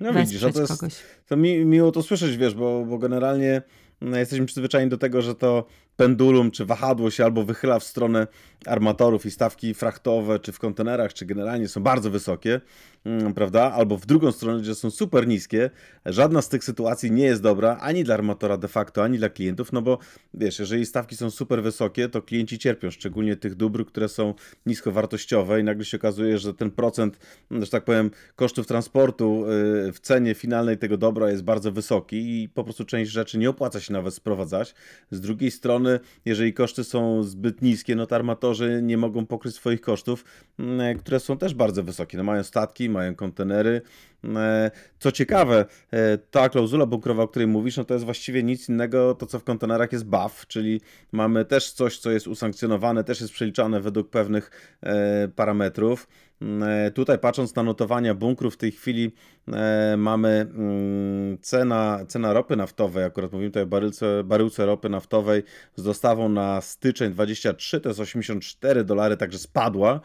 No 0.00 0.12
Wesprzeć 0.12 0.40
widzisz, 0.42 0.54
to 0.54 0.60
jest, 0.60 0.80
kogoś. 0.80 0.94
to 1.26 1.36
mi, 1.36 1.64
miło 1.64 1.92
to 1.92 2.02
słyszeć, 2.02 2.36
wiesz, 2.36 2.54
bo, 2.54 2.84
bo 2.84 2.98
generalnie 2.98 3.62
no, 4.00 4.16
jesteśmy 4.16 4.46
przyzwyczajeni 4.46 4.90
do 4.90 4.98
tego, 4.98 5.22
że 5.22 5.34
to 5.34 5.66
pendulum 5.96 6.50
czy 6.50 6.64
wahadło 6.64 7.10
się 7.10 7.24
albo 7.24 7.44
wychyla 7.44 7.78
w 7.78 7.84
stronę 7.84 8.26
armatorów 8.66 9.26
i 9.26 9.30
stawki 9.30 9.74
frachtowe, 9.74 10.38
czy 10.38 10.52
w 10.52 10.58
kontenerach, 10.58 11.14
czy 11.14 11.26
generalnie 11.26 11.68
są 11.68 11.82
bardzo 11.82 12.10
wysokie, 12.10 12.60
mm, 13.04 13.34
prawda? 13.34 13.72
Albo 13.72 13.98
w 13.98 14.06
drugą 14.06 14.32
stronę, 14.32 14.60
gdzie 14.60 14.74
są 14.74 14.90
super 14.90 15.26
niskie. 15.26 15.70
Żadna 16.06 16.42
z 16.42 16.48
tych 16.48 16.64
sytuacji 16.64 17.10
nie 17.10 17.24
jest 17.24 17.42
dobra 17.42 17.78
ani 17.80 18.04
dla 18.04 18.14
armatora 18.14 18.56
de 18.56 18.68
facto, 18.68 19.04
ani 19.04 19.18
dla 19.18 19.28
klientów, 19.28 19.72
no 19.72 19.82
bo 19.82 19.98
wiesz, 20.34 20.58
jeżeli 20.58 20.86
stawki 20.86 21.16
są 21.16 21.30
super 21.30 21.62
wysokie, 21.62 22.08
to 22.08 22.22
klienci 22.22 22.58
cierpią, 22.58 22.90
szczególnie 22.90 23.36
tych 23.36 23.54
dóbr, 23.54 23.86
które 23.86 24.08
są 24.08 24.34
niskowartościowe 24.66 25.60
i 25.60 25.64
nagle 25.64 25.84
się 25.84 25.96
okazuje, 25.96 26.38
że 26.38 26.54
ten 26.54 26.70
procent, 26.70 27.18
że 27.50 27.70
tak 27.70 27.84
powiem, 27.84 28.10
kosztów 28.36 28.66
transportu 28.66 29.44
y, 29.88 29.92
w 29.92 30.00
cenie 30.00 30.34
finalnej 30.34 30.78
tego 30.78 30.96
dobra 30.96 31.30
jest 31.30 31.44
bardzo 31.44 31.72
wysoki 31.72 32.42
i 32.42 32.48
po 32.48 32.64
prostu 32.64 32.84
część 32.84 33.10
rzeczy 33.10 33.38
nie 33.38 33.50
opłaca 33.50 33.80
się 33.80 33.92
nawet 33.92 34.14
sprowadzać. 34.14 34.74
Z 35.10 35.20
drugiej 35.20 35.50
strony, 35.50 35.83
jeżeli 36.24 36.54
koszty 36.54 36.84
są 36.84 37.22
zbyt 37.22 37.62
niskie, 37.62 37.96
no 37.96 38.06
to 38.06 38.14
armatorzy 38.14 38.80
nie 38.82 38.96
mogą 38.96 39.26
pokryć 39.26 39.54
swoich 39.54 39.80
kosztów, 39.80 40.24
mm, 40.58 40.98
które 40.98 41.20
są 41.20 41.38
też 41.38 41.54
bardzo 41.54 41.82
wysokie. 41.82 42.18
No 42.18 42.24
mają 42.24 42.42
statki, 42.42 42.90
mają 42.90 43.14
kontenery. 43.14 43.82
Mm, 44.24 44.70
co 44.98 45.12
ciekawe, 45.12 45.64
e, 45.92 46.18
ta 46.18 46.48
klauzula 46.48 46.86
bunkrowa, 46.86 47.22
o 47.22 47.28
której 47.28 47.48
mówisz, 47.48 47.76
no 47.76 47.84
to 47.84 47.94
jest 47.94 48.04
właściwie 48.04 48.42
nic 48.42 48.68
innego, 48.68 49.14
to 49.14 49.26
co 49.26 49.38
w 49.38 49.44
kontenerach 49.44 49.92
jest 49.92 50.04
BAF, 50.04 50.46
czyli 50.46 50.80
mamy 51.12 51.44
też 51.44 51.72
coś, 51.72 51.98
co 51.98 52.10
jest 52.10 52.26
usankcjonowane, 52.26 53.04
też 53.04 53.20
jest 53.20 53.32
przeliczane 53.32 53.80
według 53.80 54.10
pewnych 54.10 54.76
e, 54.82 55.28
parametrów. 55.28 56.06
E, 56.42 56.90
tutaj 56.90 57.18
patrząc 57.18 57.54
na 57.54 57.62
notowania 57.62 58.14
bunkrów 58.14 58.54
w 58.54 58.56
tej 58.56 58.72
chwili 58.72 59.12
e, 59.52 59.94
mamy 59.98 60.28
mm, 60.28 61.38
cena, 61.38 62.00
cena 62.08 62.32
ropy 62.32 62.56
naftowej, 62.56 63.04
akurat 63.04 63.32
mówimy 63.32 63.50
tutaj 63.50 63.62
o 63.62 63.66
barylce, 63.66 64.24
baryłce 64.24 64.66
ropy 64.66 64.88
naftowej 64.88 65.42
z 65.76 65.82
dostawą 65.82 66.28
na 66.28 66.60
styczeń 66.60 67.12
23, 67.12 67.80
to 67.80 67.88
jest 67.88 68.00
84 68.00 68.84
dolary, 68.84 69.16
także 69.16 69.38
spadła. 69.38 70.00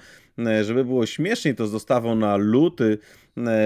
Żeby 0.62 0.86
było 0.86 1.06
śmieszniej, 1.06 1.56
to 1.56 1.68
z 1.68 1.72
dostawą 1.72 2.16
na 2.16 2.38
luty 2.38 2.98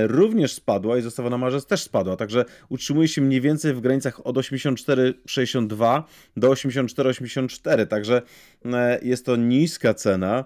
również 0.07 0.53
spadła 0.53 0.97
i 0.97 1.01
z 1.01 1.03
dostawą 1.03 1.29
na 1.29 1.37
marzec 1.37 1.65
też 1.65 1.81
spadła, 1.81 2.15
także 2.15 2.45
utrzymuje 2.69 3.07
się 3.07 3.21
mniej 3.21 3.41
więcej 3.41 3.73
w 3.73 3.81
granicach 3.81 4.27
od 4.27 4.35
84,62 4.35 6.03
do 6.37 6.49
84,84, 6.49 7.87
także 7.87 8.21
jest 9.01 9.25
to 9.25 9.35
niska 9.35 9.93
cena 9.93 10.45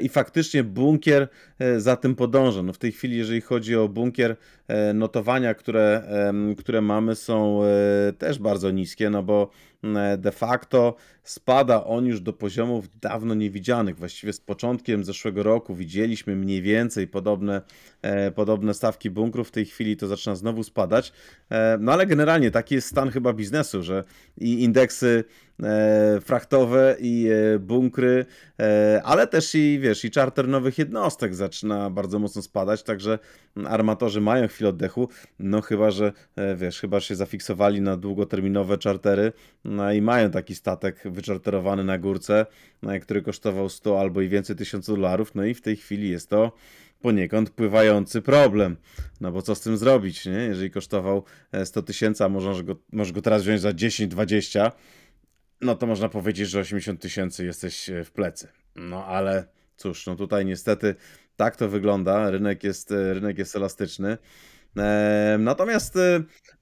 i 0.00 0.08
faktycznie 0.08 0.64
bunkier 0.64 1.28
za 1.76 1.96
tym 1.96 2.14
podąża. 2.14 2.62
No 2.62 2.72
w 2.72 2.78
tej 2.78 2.92
chwili, 2.92 3.16
jeżeli 3.16 3.40
chodzi 3.40 3.76
o 3.76 3.88
bunkier, 3.88 4.36
notowania, 4.94 5.54
które, 5.54 6.02
które 6.58 6.80
mamy 6.80 7.14
są 7.14 7.60
też 8.18 8.38
bardzo 8.38 8.70
niskie, 8.70 9.10
no 9.10 9.22
bo 9.22 9.50
de 10.18 10.32
facto 10.32 10.96
spada 11.22 11.84
on 11.84 12.06
już 12.06 12.20
do 12.20 12.32
poziomów 12.32 12.98
dawno 13.00 13.34
niewidzianych. 13.34 13.96
Właściwie 13.96 14.32
z 14.32 14.40
początkiem 14.40 15.04
zeszłego 15.04 15.42
roku 15.42 15.74
widzieliśmy 15.74 16.36
mniej 16.36 16.62
więcej 16.62 17.08
podobne, 17.08 17.62
e, 18.02 18.30
podobne 18.30 18.74
stawki 18.74 19.10
bunkrów. 19.10 19.48
W 19.48 19.50
tej 19.50 19.64
chwili 19.64 19.96
to 19.96 20.06
zaczyna 20.06 20.36
znowu 20.36 20.62
spadać. 20.62 21.12
E, 21.50 21.78
no 21.80 21.92
ale 21.92 22.06
generalnie 22.06 22.50
taki 22.50 22.74
jest 22.74 22.88
stan 22.88 23.10
chyba 23.10 23.32
biznesu, 23.32 23.82
że 23.82 24.04
i 24.38 24.62
indeksy 24.62 25.24
e, 25.53 25.53
frachtowe 26.20 26.96
i 27.00 27.30
bunkry, 27.60 28.26
ale 29.04 29.26
też 29.26 29.54
i 29.54 29.78
wiesz, 29.82 30.04
i 30.04 30.10
charter 30.10 30.48
nowych 30.48 30.78
jednostek 30.78 31.34
zaczyna 31.34 31.90
bardzo 31.90 32.18
mocno 32.18 32.42
spadać, 32.42 32.82
także 32.82 33.18
armatorzy 33.64 34.20
mają 34.20 34.48
chwilę 34.48 34.70
oddechu, 34.70 35.08
no 35.38 35.60
chyba, 35.60 35.90
że 35.90 36.12
wiesz, 36.56 36.80
chyba 36.80 37.00
się 37.00 37.16
zafiksowali 37.16 37.80
na 37.80 37.96
długoterminowe 37.96 38.78
chartery, 38.84 39.32
no 39.64 39.92
i 39.92 40.02
mają 40.02 40.30
taki 40.30 40.54
statek 40.54 41.02
wyczarterowany 41.04 41.84
na 41.84 41.98
górce, 41.98 42.46
który 43.02 43.22
kosztował 43.22 43.68
100 43.68 44.00
albo 44.00 44.20
i 44.20 44.28
więcej 44.28 44.56
tysięcy 44.56 44.92
dolarów, 44.92 45.34
no 45.34 45.44
i 45.44 45.54
w 45.54 45.60
tej 45.60 45.76
chwili 45.76 46.10
jest 46.10 46.30
to 46.30 46.52
poniekąd 47.04 47.50
pływający 47.50 48.22
problem. 48.22 48.76
No 49.20 49.32
bo 49.32 49.42
co 49.42 49.54
z 49.54 49.60
tym 49.60 49.76
zrobić, 49.76 50.26
nie? 50.26 50.32
Jeżeli 50.32 50.70
kosztował 50.70 51.24
100 51.64 51.80
e, 51.80 51.82
tysięcy, 51.82 52.24
a 52.24 52.28
możesz 52.28 52.62
go, 52.62 52.76
możesz 52.92 53.12
go 53.12 53.22
teraz 53.22 53.42
wziąć 53.42 53.60
za 53.60 53.70
10-20, 53.70 54.70
no 55.64 55.74
to 55.74 55.86
można 55.86 56.08
powiedzieć, 56.08 56.48
że 56.48 56.60
80 56.60 57.00
tysięcy 57.00 57.44
jesteś 57.44 57.90
e, 57.90 58.04
w 58.04 58.12
plecy. 58.12 58.48
No 58.76 59.06
ale 59.06 59.44
cóż, 59.76 60.06
no 60.06 60.16
tutaj 60.16 60.44
niestety 60.44 60.94
tak 61.36 61.56
to 61.56 61.68
wygląda. 61.68 62.30
Rynek 62.30 62.64
jest, 62.64 62.92
e, 62.92 63.14
rynek 63.14 63.38
jest 63.38 63.56
elastyczny. 63.56 64.18
Natomiast 65.38 65.98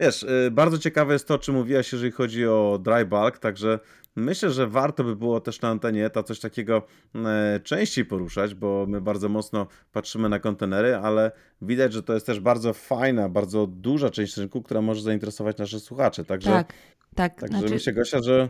wiesz, 0.01 0.27
bardzo 0.51 0.79
ciekawe 0.79 1.13
jest 1.13 1.29
to, 1.29 1.39
czy 1.39 1.53
mówiłaś, 1.53 1.93
jeżeli 1.93 2.13
chodzi 2.13 2.47
o 2.47 2.81
dry 2.83 3.05
bulk, 3.05 3.39
także 3.39 3.79
Myślę, 4.17 4.51
że 4.51 4.67
warto 4.67 5.05
by 5.05 5.17
było 5.17 5.41
też 5.41 5.61
na 5.61 5.69
antenie 5.69 6.07
ETA 6.07 6.23
coś 6.23 6.41
takiego 6.41 6.87
e, 7.15 7.61
częściej 7.65 8.05
poruszać, 8.05 8.55
bo 8.55 8.87
my 8.89 9.01
bardzo 9.01 9.29
mocno 9.29 9.67
patrzymy 9.93 10.29
na 10.29 10.39
kontenery, 10.39 10.97
ale 10.97 11.33
widać, 11.63 11.93
że 11.93 12.03
to 12.03 12.15
jest 12.15 12.27
też 12.27 12.41
bardzo 12.41 12.73
fajna, 12.73 13.29
bardzo 13.29 13.67
duża 13.67 14.11
część 14.11 14.37
rynku, 14.37 14.63
która 14.63 14.81
może 14.81 15.03
zainteresować 15.03 15.59
nasze 15.59 15.81
słuchacze. 15.81 16.25
Także, 16.25 16.51
tak, 16.51 16.73
tak. 17.15 17.41
Także 17.41 17.59
znaczy... 17.59 17.75
myślę, 17.75 17.93
Gosia, 17.93 18.23
że... 18.23 18.49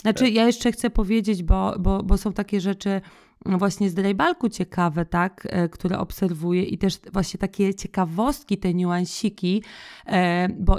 Znaczy, 0.00 0.28
ja 0.28 0.46
jeszcze 0.46 0.72
chcę 0.72 0.90
powiedzieć, 0.90 1.42
bo, 1.42 1.74
bo, 1.78 2.02
bo 2.02 2.18
są 2.18 2.32
takie 2.32 2.60
rzeczy 2.60 3.00
właśnie 3.46 3.90
z 3.90 3.94
Drejbalku 3.94 4.48
ciekawe, 4.48 5.04
tak, 5.04 5.48
e, 5.50 5.68
które 5.68 5.98
obserwuję 5.98 6.62
i 6.62 6.78
też 6.78 6.98
właśnie 7.12 7.38
takie 7.38 7.74
ciekawostki, 7.74 8.58
te 8.58 8.74
niuansiki, 8.74 9.62
e, 10.06 10.48
bo 10.48 10.78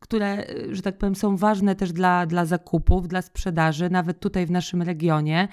które, 0.00 0.46
że 0.70 0.82
tak 0.82 0.98
powiem, 0.98 1.14
są 1.14 1.36
ważne 1.36 1.74
też 1.74 1.92
dla, 1.92 2.26
dla 2.26 2.44
zakupów, 2.44 3.08
dla 3.08 3.22
sprzedaży, 3.22 3.90
nawet 3.90 4.20
tutaj 4.20 4.46
w 4.46 4.50
naszym 4.50 4.82
regionie. 4.82 5.48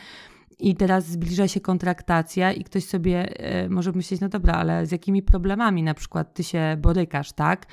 I 0.61 0.75
teraz 0.75 1.05
zbliża 1.07 1.47
się 1.47 1.59
kontraktacja, 1.59 2.51
i 2.51 2.63
ktoś 2.63 2.85
sobie 2.85 3.39
e, 3.39 3.69
może 3.69 3.91
myśleć, 3.91 4.21
no 4.21 4.29
dobra, 4.29 4.53
ale 4.53 4.85
z 4.85 4.91
jakimi 4.91 5.23
problemami 5.23 5.83
na 5.83 5.93
przykład 5.93 6.33
ty 6.33 6.43
się 6.43 6.77
borykasz, 6.79 7.31
tak? 7.31 7.65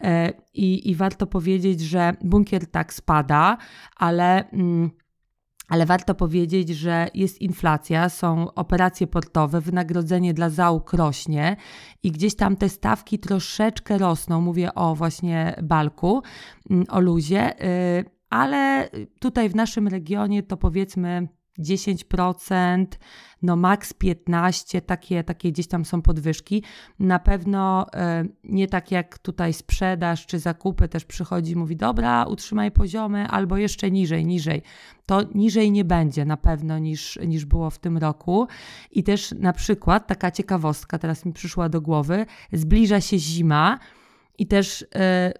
E, 0.00 0.32
I, 0.54 0.90
i 0.90 0.94
warto 0.94 1.26
powiedzieć, 1.26 1.80
że 1.80 2.12
bunkier 2.20 2.66
tak 2.70 2.94
spada, 2.94 3.58
ale. 3.96 4.50
Mm, 4.50 4.90
ale 5.68 5.86
warto 5.86 6.14
powiedzieć, 6.14 6.68
że 6.68 7.08
jest 7.14 7.40
inflacja, 7.40 8.08
są 8.08 8.54
operacje 8.54 9.06
portowe, 9.06 9.60
wynagrodzenie 9.60 10.34
dla 10.34 10.50
załóg 10.50 10.92
rośnie 10.92 11.56
i 12.02 12.12
gdzieś 12.12 12.36
tam 12.36 12.56
te 12.56 12.68
stawki 12.68 13.18
troszeczkę 13.18 13.98
rosną. 13.98 14.40
Mówię 14.40 14.74
o 14.74 14.94
właśnie 14.94 15.56
balku, 15.62 16.22
mm, 16.70 16.84
o 16.88 17.00
luzie, 17.00 17.64
y, 17.64 18.04
ale 18.30 18.88
tutaj 19.20 19.48
w 19.48 19.54
naszym 19.54 19.88
regionie 19.88 20.42
to 20.42 20.56
powiedzmy 20.56 21.28
10%, 21.58 22.86
no 23.42 23.56
maks 23.56 23.94
15%, 23.94 24.80
takie, 24.80 25.24
takie 25.24 25.52
gdzieś 25.52 25.66
tam 25.66 25.84
są 25.84 26.02
podwyżki. 26.02 26.62
Na 26.98 27.18
pewno 27.18 27.86
e, 27.94 28.24
nie 28.44 28.66
tak 28.66 28.90
jak 28.90 29.18
tutaj 29.18 29.52
sprzedaż 29.52 30.26
czy 30.26 30.38
zakupy 30.38 30.88
też 30.88 31.04
przychodzi, 31.04 31.56
mówi 31.56 31.76
dobra, 31.76 32.24
utrzymaj 32.24 32.70
poziomy 32.70 33.28
albo 33.28 33.56
jeszcze 33.56 33.90
niżej, 33.90 34.26
niżej. 34.26 34.62
To 35.06 35.20
niżej 35.34 35.72
nie 35.72 35.84
będzie 35.84 36.24
na 36.24 36.36
pewno 36.36 36.78
niż, 36.78 37.18
niż 37.26 37.44
było 37.44 37.70
w 37.70 37.78
tym 37.78 37.98
roku. 37.98 38.48
I 38.90 39.02
też 39.02 39.34
na 39.38 39.52
przykład 39.52 40.06
taka 40.06 40.30
ciekawostka 40.30 40.98
teraz 40.98 41.24
mi 41.24 41.32
przyszła 41.32 41.68
do 41.68 41.80
głowy, 41.80 42.26
zbliża 42.52 43.00
się 43.00 43.18
zima. 43.18 43.78
I 44.38 44.46
też 44.46 44.82
y, 44.82 44.86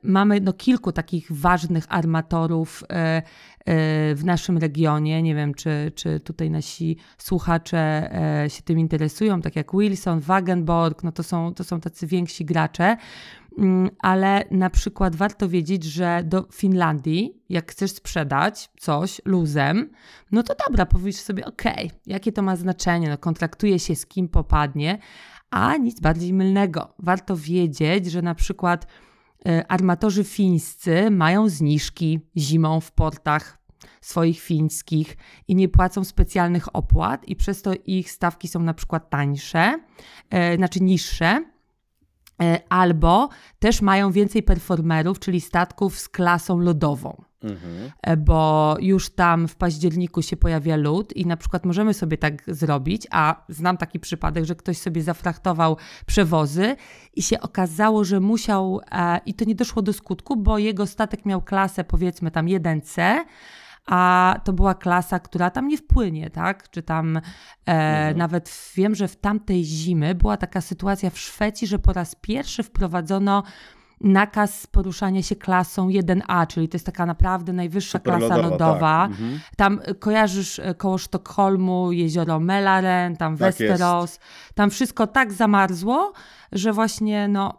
mamy 0.02 0.40
no, 0.40 0.52
kilku 0.52 0.92
takich 0.92 1.26
ważnych 1.32 1.85
armatorów 1.88 2.82
y, 2.82 2.87
y, 2.87 4.14
w 4.14 4.22
naszym 4.24 4.59
regionie. 4.59 5.22
Nie 5.22 5.35
wiem, 5.35 5.54
czy, 5.54 5.92
czy 5.94 6.20
tutaj 6.20 6.50
nasi 6.50 6.96
słuchacze 7.18 8.11
się 8.48 8.62
tym 8.62 8.78
interesują, 8.78 9.42
tak 9.42 9.56
jak 9.56 9.72
Wilson, 9.72 10.20
Wagenborg, 10.20 11.02
no 11.02 11.12
to 11.12 11.22
są, 11.22 11.54
to 11.54 11.64
są 11.64 11.80
tacy 11.80 12.06
więksi 12.06 12.44
gracze. 12.44 12.96
Mm, 13.59 13.90
ale 13.98 14.44
na 14.50 14.70
przykład 14.70 15.16
warto 15.16 15.48
wiedzieć, 15.48 15.85
że 15.85 16.22
do 16.24 16.48
Finlandii, 16.52 17.42
jak 17.48 17.72
chcesz 17.72 17.90
sprzedać 17.90 18.70
coś 18.78 19.20
luzem, 19.24 19.90
no 20.32 20.42
to 20.42 20.54
dobra, 20.66 20.87
powiesz 20.87 21.16
sobie, 21.16 21.44
ok, 21.46 21.62
jakie 22.06 22.32
to 22.32 22.42
ma 22.42 22.56
znaczenie, 22.56 23.09
no 23.09 23.18
kontraktuje 23.18 23.78
się 23.78 23.94
z 23.94 24.06
kim 24.06 24.28
popadnie, 24.28 24.98
a 25.50 25.76
nic 25.76 26.00
bardziej 26.00 26.32
mylnego. 26.32 26.94
Warto 26.98 27.37
wiedzieć, 27.37 28.06
że 28.06 28.22
na 28.22 28.35
przykład 28.35 28.87
e, 29.46 29.66
armatorzy 29.72 30.24
fińscy 30.24 31.11
mają 31.11 31.48
zniżki 31.48 32.20
zimą 32.37 32.80
w 32.80 32.92
portach 32.92 33.59
swoich 34.00 34.40
fińskich 34.40 35.16
i 35.48 35.54
nie 35.54 35.68
płacą 35.68 36.04
specjalnych 36.04 36.76
opłat 36.76 37.28
i 37.28 37.37
przez 37.37 37.62
to 37.62 37.72
ich 37.87 38.11
stawki 38.11 38.48
są 38.48 38.61
na 38.61 38.74
przykład 38.74 39.11
tańsze, 39.11 39.78
e, 40.30 40.56
znaczy 40.56 40.82
niższe. 40.82 41.44
E, 42.42 42.61
albo 42.68 43.28
też 43.59 43.82
mają 43.82 44.12
więcej 44.12 44.42
performerów, 44.42 45.18
czyli 45.18 45.40
statków 45.40 45.98
z 45.98 46.09
klasą 46.09 46.59
lodową. 46.59 47.22
Mhm. 47.46 48.24
Bo 48.24 48.76
już 48.80 49.11
tam 49.11 49.48
w 49.48 49.56
październiku 49.56 50.22
się 50.22 50.37
pojawia 50.37 50.76
lód 50.76 51.12
i 51.16 51.26
na 51.26 51.37
przykład 51.37 51.64
możemy 51.64 51.94
sobie 51.94 52.18
tak 52.18 52.42
zrobić, 52.46 53.06
a 53.11 53.44
znam 53.48 53.76
taki 53.76 54.00
przypadek, 54.00 54.44
że 54.44 54.54
ktoś 54.54 54.78
sobie 54.78 55.02
zafrachtował 55.02 55.76
przewozy 56.06 56.76
i 57.14 57.22
się 57.22 57.40
okazało, 57.40 58.04
że 58.04 58.20
musiał, 58.20 58.80
e, 58.92 59.20
i 59.26 59.35
to 59.35 59.44
nie 59.44 59.54
doszło 59.54 59.82
do 59.82 59.92
skutku, 59.92 60.37
bo 60.37 60.59
jego 60.59 60.87
statek 60.87 61.26
miał 61.26 61.42
klasę 61.42 61.85
powiedzmy 61.85 62.30
tam 62.30 62.46
1C, 62.46 63.24
a 63.87 64.35
to 64.44 64.52
była 64.52 64.74
klasa, 64.74 65.18
która 65.18 65.50
tam 65.50 65.68
nie 65.68 65.76
wpłynie, 65.76 66.30
tak? 66.30 66.70
Czy 66.70 66.82
tam 66.82 67.16
e, 67.16 67.20
mhm. 67.66 68.18
nawet 68.18 68.72
wiem, 68.74 68.94
że 68.94 69.09
w 69.09 69.16
tamtej 69.16 69.64
zimy 69.64 70.14
była 70.14 70.37
taka 70.37 70.61
sytuacja 70.61 71.11
w 71.11 71.18
Szwecji, 71.18 71.66
że 71.66 71.78
po 71.78 71.92
raz 71.92 72.14
pierwszy 72.14 72.62
wprowadzono 72.62 73.42
nakaz 74.00 74.66
poruszania 74.66 75.22
się 75.22 75.37
klasą 75.37 75.88
1A, 75.88 76.46
czyli 76.46 76.68
to 76.68 76.76
jest 76.76 76.87
taka 76.87 77.06
naprawdę 77.06 77.52
najwyższa 77.52 77.98
klasa 77.98 78.37
lodowa. 78.37 79.09
Tak. 79.09 79.11
Mhm. 79.11 79.40
Tam 79.56 79.80
e, 79.85 79.94
kojarzysz 79.94 80.59
e, 80.59 80.74
koło 80.74 80.98
Sztokholmu 80.98 81.92
jezioro 81.92 82.40
Melaren, 82.40 83.16
tam 83.16 83.37
tak 83.37 83.38
Westeros. 83.38 84.11
Jest. 84.11 84.20
Tam 84.54 84.70
wszystko 84.70 85.06
tak 85.06 85.32
zamarzło, 85.32 86.12
że 86.52 86.72
właśnie 86.72 87.28
no 87.28 87.59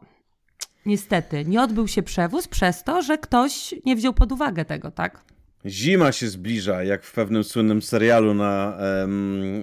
niestety 0.86 1.46
nie 1.46 1.62
odbył 1.62 1.88
się 1.88 2.04
przewóz 2.04 2.48
przez 2.48 2.84
to, 2.84 3.02
że 3.02 3.18
ktoś 3.18 3.76
nie 3.86 3.96
wziął 3.96 4.14
pod 4.14 4.32
uwagę 4.32 4.66
tego, 4.66 4.92
tak? 4.92 5.24
Zima 5.66 6.12
się 6.12 6.28
zbliża, 6.28 6.84
jak 6.84 7.04
w 7.04 7.14
pewnym 7.14 7.44
słynnym 7.44 7.82
serialu 7.82 8.34
na, 8.34 8.78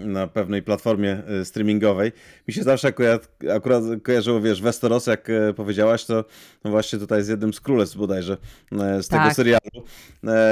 na 0.05 0.27
pewnej 0.27 0.63
platformie 0.63 1.23
e, 1.41 1.45
streamingowej. 1.45 2.13
Mi 2.49 2.55
się 2.55 2.63
zawsze 2.63 2.89
akurat, 2.89 3.29
akurat 3.57 3.83
kojarzyło, 4.03 4.41
wiesz, 4.41 4.63
Westeros, 4.63 5.07
jak 5.07 5.31
e, 5.31 5.55
powiedziałaś, 5.55 6.05
to 6.05 6.25
właśnie 6.65 6.99
tutaj 6.99 7.23
z 7.23 7.29
jednym 7.29 7.55
z 7.55 7.61
królestw 7.61 7.97
bodajże 7.97 8.37
e, 8.73 9.03
z 9.03 9.09
tego 9.09 9.23
tak. 9.25 9.35
serialu. 9.35 9.85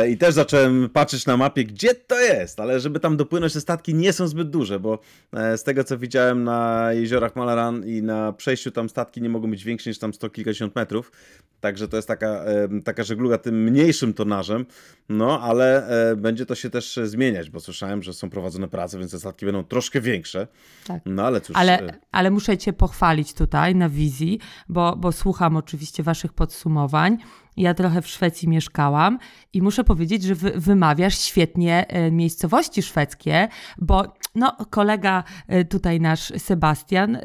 I 0.09 0.17
też 0.19 0.35
zacząłem 0.35 0.89
patrzeć 0.89 1.27
na 1.27 1.37
mapie, 1.37 1.65
gdzie 1.65 1.95
to 1.95 2.21
jest, 2.21 2.61
ale 2.61 2.81
żeby 2.81 3.01
tam 3.01 3.17
dopłynąć, 3.17 3.53
te 3.53 3.61
statki 3.61 3.95
nie 3.95 4.13
są 4.13 4.29
zbyt 4.29 4.51
duże, 4.51 4.81
bo 4.81 4.99
z 5.33 5.63
tego, 5.63 5.85
co 5.85 5.99
widziałem 5.99 6.45
na 6.45 6.89
jeziorach 6.93 7.37
Malaran 7.37 7.87
i 7.87 8.03
na 8.03 8.33
przejściu 8.33 8.71
tam 8.71 8.89
statki 8.89 9.23
nie 9.23 9.29
mogą 9.29 9.51
być 9.51 9.65
większe 9.65 9.91
niż 9.91 9.99
tam 9.99 10.15
sto 10.15 10.31
kilkadziesiąt 10.31 10.75
metrów, 10.77 11.13
także 11.63 11.89
to 11.89 11.97
jest 11.97 12.09
taka, 12.09 12.45
taka 12.85 13.05
żegluga 13.05 13.39
tym 13.39 13.63
mniejszym 13.63 14.15
tonażem, 14.15 14.67
no 15.09 15.41
ale 15.41 15.89
e, 16.11 16.17
będzie 16.17 16.47
to 16.47 16.55
się 16.55 16.71
też 16.71 17.01
zmieniać, 17.05 17.51
bo 17.51 17.61
słyszałem, 17.61 18.03
że 18.03 18.13
są 18.13 18.31
prowadzone 18.31 18.69
prace, 18.69 18.99
więc 18.99 19.11
te 19.11 19.19
statki 19.19 19.47
będą 19.47 19.65
troszkę 19.65 20.01
większe. 20.01 20.47
Tak. 20.87 21.03
No 21.07 21.23
ale 21.25 21.41
cóż. 21.41 21.57
Ale, 21.57 21.81
e, 21.81 21.95
ale 22.13 22.31
muszę 22.31 22.59
Cię 22.59 22.73
pochwalić 22.73 23.35
tutaj 23.35 23.75
na 23.75 23.89
wizji, 23.89 24.39
bo, 24.69 24.97
bo 24.97 25.13
słucham 25.13 25.57
oczywiście 25.57 26.03
Waszych 26.03 26.33
podsumowań. 26.33 27.19
Ja 27.57 27.75
trochę 27.75 28.03
w 28.03 28.09
Szwecji 28.09 28.49
mieszkałam 28.49 29.19
i 29.53 29.63
muszę 29.63 29.85
powiedzieć, 29.85 30.23
że 30.23 30.35
wy, 30.35 30.53
wymawiasz 30.57 31.19
świetnie 31.19 31.87
e, 31.89 32.11
miejscowości 32.11 32.83
szwedzkie, 32.83 33.49
bo 33.79 34.15
no, 34.35 34.57
kolega 34.71 35.25
tutaj 35.69 36.01
nasz 36.01 36.33
Sebastian, 36.39 37.19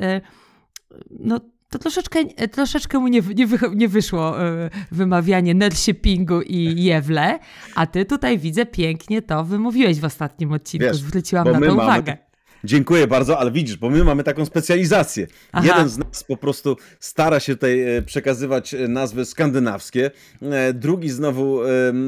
no 1.09 1.39
to 1.69 1.79
troszeczkę, 1.79 2.25
troszeczkę 2.51 2.99
mu 2.99 3.07
nie, 3.07 3.21
nie, 3.35 3.47
nie 3.75 3.87
wyszło 3.87 4.43
e, 4.43 4.69
wymawianie 4.91 5.53
Nershipingu 5.53 6.41
i 6.41 6.83
Jewle, 6.83 7.39
a 7.75 7.87
ty 7.87 8.05
tutaj 8.05 8.39
widzę 8.39 8.65
pięknie 8.65 9.21
to 9.21 9.43
wymówiłeś 9.43 9.99
w 9.99 10.05
ostatnim 10.05 10.51
odcinku. 10.51 10.87
Wiesz, 10.87 10.97
Zwróciłam 10.97 11.51
na 11.51 11.59
to 11.59 11.73
uwagę. 11.73 12.17
Dziękuję 12.63 13.07
bardzo, 13.07 13.39
ale 13.39 13.51
widzisz, 13.51 13.77
bo 13.77 13.89
my 13.89 14.03
mamy 14.03 14.23
taką 14.23 14.45
specjalizację. 14.45 15.27
Aha. 15.51 15.67
Jeden 15.67 15.89
z 15.89 15.97
nas 15.97 16.23
po 16.23 16.37
prostu 16.37 16.77
stara 16.99 17.39
się 17.39 17.53
tutaj 17.53 17.97
e, 17.97 18.01
przekazywać 18.01 18.73
e, 18.73 18.87
nazwy 18.87 19.25
skandynawskie, 19.25 20.11
e, 20.41 20.73
drugi 20.73 21.09
znowu, 21.09 21.59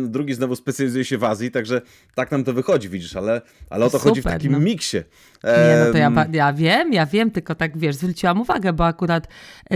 drugi 0.06 0.34
znowu 0.34 0.56
specjalizuje 0.56 1.06
się 1.06 1.18
w 1.18 1.24
Azji, 1.24 1.52
także 1.52 1.82
tak 2.16 2.32
nam 2.32 2.44
to 2.44 2.54
wychodzi, 2.54 2.90
widzisz, 2.90 3.16
ale, 3.16 3.42
ale 3.70 3.86
o 3.86 3.90
to 3.90 4.00
Super, 4.00 4.10
chodzi 4.10 4.22
w 4.22 4.24
takim 4.24 4.52
no. 4.52 4.60
miksie. 4.60 4.98
Nie, 5.44 5.86
no 5.86 5.92
to 5.92 5.98
ja, 5.98 6.26
ja 6.32 6.54
wiem, 6.54 6.94
ja 6.94 7.06
wiem, 7.06 7.32
tylko 7.32 7.56
tak 7.56 7.78
wiesz, 7.78 7.96
zwróciłam 7.96 8.42
uwagę, 8.42 8.74
bo 8.74 8.86
akurat 8.86 9.28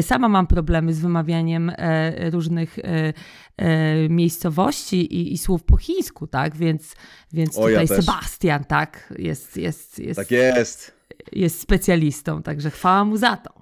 sama 0.01 0.29
mam 0.29 0.47
problemy 0.47 0.93
z 0.93 0.99
wymawianiem 0.99 1.71
różnych 2.31 2.79
miejscowości 4.09 5.15
i, 5.15 5.33
i 5.33 5.37
słów 5.37 5.63
po 5.63 5.77
chińsku, 5.77 6.27
tak, 6.27 6.55
więc, 6.55 6.95
więc 7.33 7.55
tutaj 7.55 7.73
ja 7.73 7.87
Sebastian, 7.87 8.63
tak, 8.63 9.13
jest, 9.17 9.57
jest, 9.57 9.99
jest. 9.99 10.19
Tak 10.19 10.31
jest. 10.31 10.93
Jest 11.31 11.59
specjalistą, 11.59 12.43
także 12.43 12.71
chwała 12.71 13.05
mu 13.05 13.17
za 13.17 13.37
to. 13.37 13.53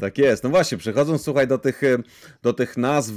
Tak 0.00 0.18
jest. 0.18 0.44
No 0.44 0.50
właśnie, 0.50 0.78
przechodząc 0.78 1.22
słuchaj 1.22 1.48
do 1.48 1.58
tych, 1.58 1.82
do 2.42 2.52
tych 2.52 2.76
nazw, 2.76 3.14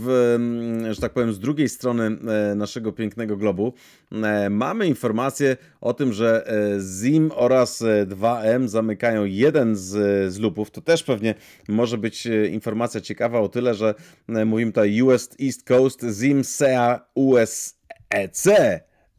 że 0.92 1.02
tak 1.02 1.14
powiem, 1.14 1.34
z 1.34 1.40
drugiej 1.40 1.70
strony 1.70 2.04
e, 2.52 2.56
naszego 2.56 2.92
pięknego 2.92 3.38
globu, 3.38 3.74
e, 4.12 4.50
mamy 4.50 4.88
informację 4.88 5.58
o 5.82 5.94
tym, 5.94 6.14
że 6.14 6.48
e, 6.48 6.80
ZIM 6.80 7.32
oraz 7.36 7.84
2M 8.06 8.68
zamykają 8.68 9.26
jeden 9.26 9.76
z, 9.76 9.90
z 10.34 10.40
lupów. 10.40 10.72
To 10.72 10.82
też 10.82 11.04
pewnie 11.04 11.36
może 11.68 11.98
być 11.98 12.28
informacja 12.52 13.02
ciekawa 13.02 13.40
o 13.40 13.50
tyle, 13.50 13.76
że 13.76 13.96
mówimy 14.28 14.72
tutaj 14.72 15.02
US 15.02 15.30
East 15.44 15.64
Coast 15.64 16.06
ZIM 16.06 16.44
SEA 16.44 17.00
USEC. 17.16 18.48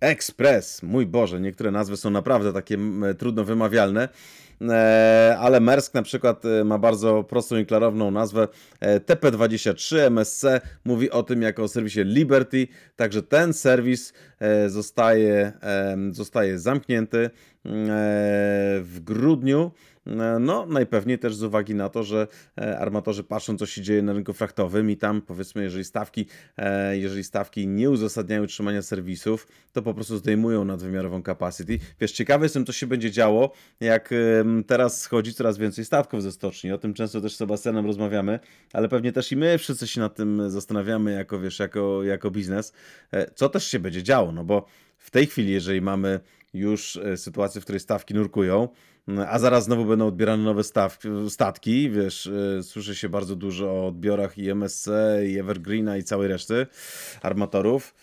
Express, 0.01 0.83
mój 0.83 1.07
Boże, 1.07 1.41
niektóre 1.41 1.71
nazwy 1.71 1.97
są 1.97 2.11
naprawdę 2.11 2.53
takie 2.53 2.79
trudno 3.19 3.45
wymawialne. 3.45 4.09
E, 4.71 5.37
ale 5.39 5.61
Mersk 5.61 5.95
na 5.95 6.03
przykład 6.03 6.45
e, 6.45 6.65
ma 6.65 6.79
bardzo 6.79 7.25
prostą 7.25 7.57
i 7.57 7.67
klarowną 7.67 8.11
nazwę 8.11 8.49
e, 8.81 9.01
TP23 9.01 9.97
MSC. 9.99 10.45
Mówi 10.85 11.11
o 11.11 11.23
tym 11.23 11.43
jako 11.43 11.63
o 11.63 11.69
serwisie 11.69 12.05
Liberty, 12.05 12.69
także 12.97 13.23
ten 13.23 13.53
serwis 13.53 14.13
zostaje, 14.67 15.53
zostaje 16.11 16.59
zamknięty 16.59 17.31
w 18.83 18.99
grudniu. 19.05 19.71
E, 20.07 20.39
no, 20.41 20.67
najpewniej 20.67 21.19
też 21.19 21.35
z 21.35 21.43
uwagi 21.43 21.75
na 21.75 21.89
to, 21.89 22.03
że 22.03 22.27
e, 22.59 22.79
armatorzy 22.79 23.25
patrzą, 23.25 23.57
co 23.57 23.67
się 23.67 23.83
dzieje 23.83 24.03
na 24.03 24.13
rynku 24.13 24.33
frachtowym 24.33 24.91
i 24.91 24.97
tam 24.97 25.23
powiedzmy, 25.23 25.63
jeżeli 25.63 25.85
stawki, 25.85 26.27
e, 26.57 26.99
jeżeli 26.99 27.25
stawki 27.25 27.69
nie 27.69 27.91
uzasadniają 27.91 28.43
utrzymania 28.43 28.83
serwisów, 28.83 29.49
to 29.73 29.83
po 29.83 29.95
prostu 29.95 30.17
zdejmują 30.17 30.65
nadwymiarową 30.65 31.23
capacity. 31.23 31.79
Wiesz, 32.01 32.13
ciekawe 32.13 32.45
jestem, 32.45 32.67
co 32.67 32.73
się 32.73 32.87
będzie 32.87 33.11
działo, 33.11 33.53
jak 33.81 34.15
teraz 34.67 35.01
schodzi 35.01 35.35
coraz 35.35 35.59
więcej 35.59 35.85
statków 35.85 36.23
ze 36.23 36.33
stoczni. 36.33 36.73
O 36.73 36.79
tym 36.79 36.95
często 36.95 37.21
też 37.21 37.35
z 37.35 37.37
Sebastianem 37.37 37.87
rozmawiamy, 37.87 38.41
ale 38.73 38.89
pewnie 38.89 39.13
też 39.13 39.33
i 39.33 39.37
my 39.37 39.59
wszyscy 39.59 39.87
się 39.87 40.01
nad 40.01 40.15
tym 40.15 40.51
zastanawiamy 40.51 41.13
jako, 41.13 41.39
wiesz, 41.39 41.59
jako, 41.59 42.03
jako 42.03 42.31
biznes, 42.31 42.73
co 43.35 43.49
też 43.49 43.67
się 43.67 43.79
będzie 43.79 44.03
działo, 44.03 44.33
no 44.33 44.45
bo 44.45 44.67
w 44.99 45.11
tej 45.11 45.27
chwili, 45.27 45.53
jeżeli 45.53 45.81
mamy 45.81 46.21
już 46.55 47.01
sytuację, 47.17 47.61
w 47.61 47.65
której 47.65 47.81
stawki 47.81 48.15
nurkują, 48.15 48.69
a 49.29 49.39
zaraz 49.39 49.65
znowu 49.65 49.85
będą 49.85 50.07
odbierane 50.07 50.43
nowe 50.43 50.65
stawki, 50.65 51.09
statki, 51.29 51.91
wiesz, 51.91 52.27
y, 52.27 52.61
słyszy 52.63 52.95
się 52.95 53.09
bardzo 53.09 53.37
dużo 53.37 53.71
o 53.71 53.87
odbiorach 53.87 54.39
i 54.39 54.51
MSC, 54.51 54.89
i 55.27 55.39
Evergreena 55.39 55.97
i 55.97 56.03
całej 56.03 56.29
reszty 56.29 56.67
armatorów. 57.23 57.95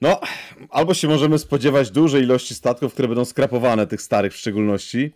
No, 0.00 0.20
albo 0.70 0.94
się 0.94 1.08
możemy 1.08 1.38
spodziewać 1.38 1.90
dużej 1.90 2.22
ilości 2.22 2.54
statków, 2.54 2.92
które 2.92 3.08
będą 3.08 3.24
skrapowane, 3.24 3.86
tych 3.86 4.02
starych 4.02 4.32
w 4.32 4.36
szczególności, 4.36 5.12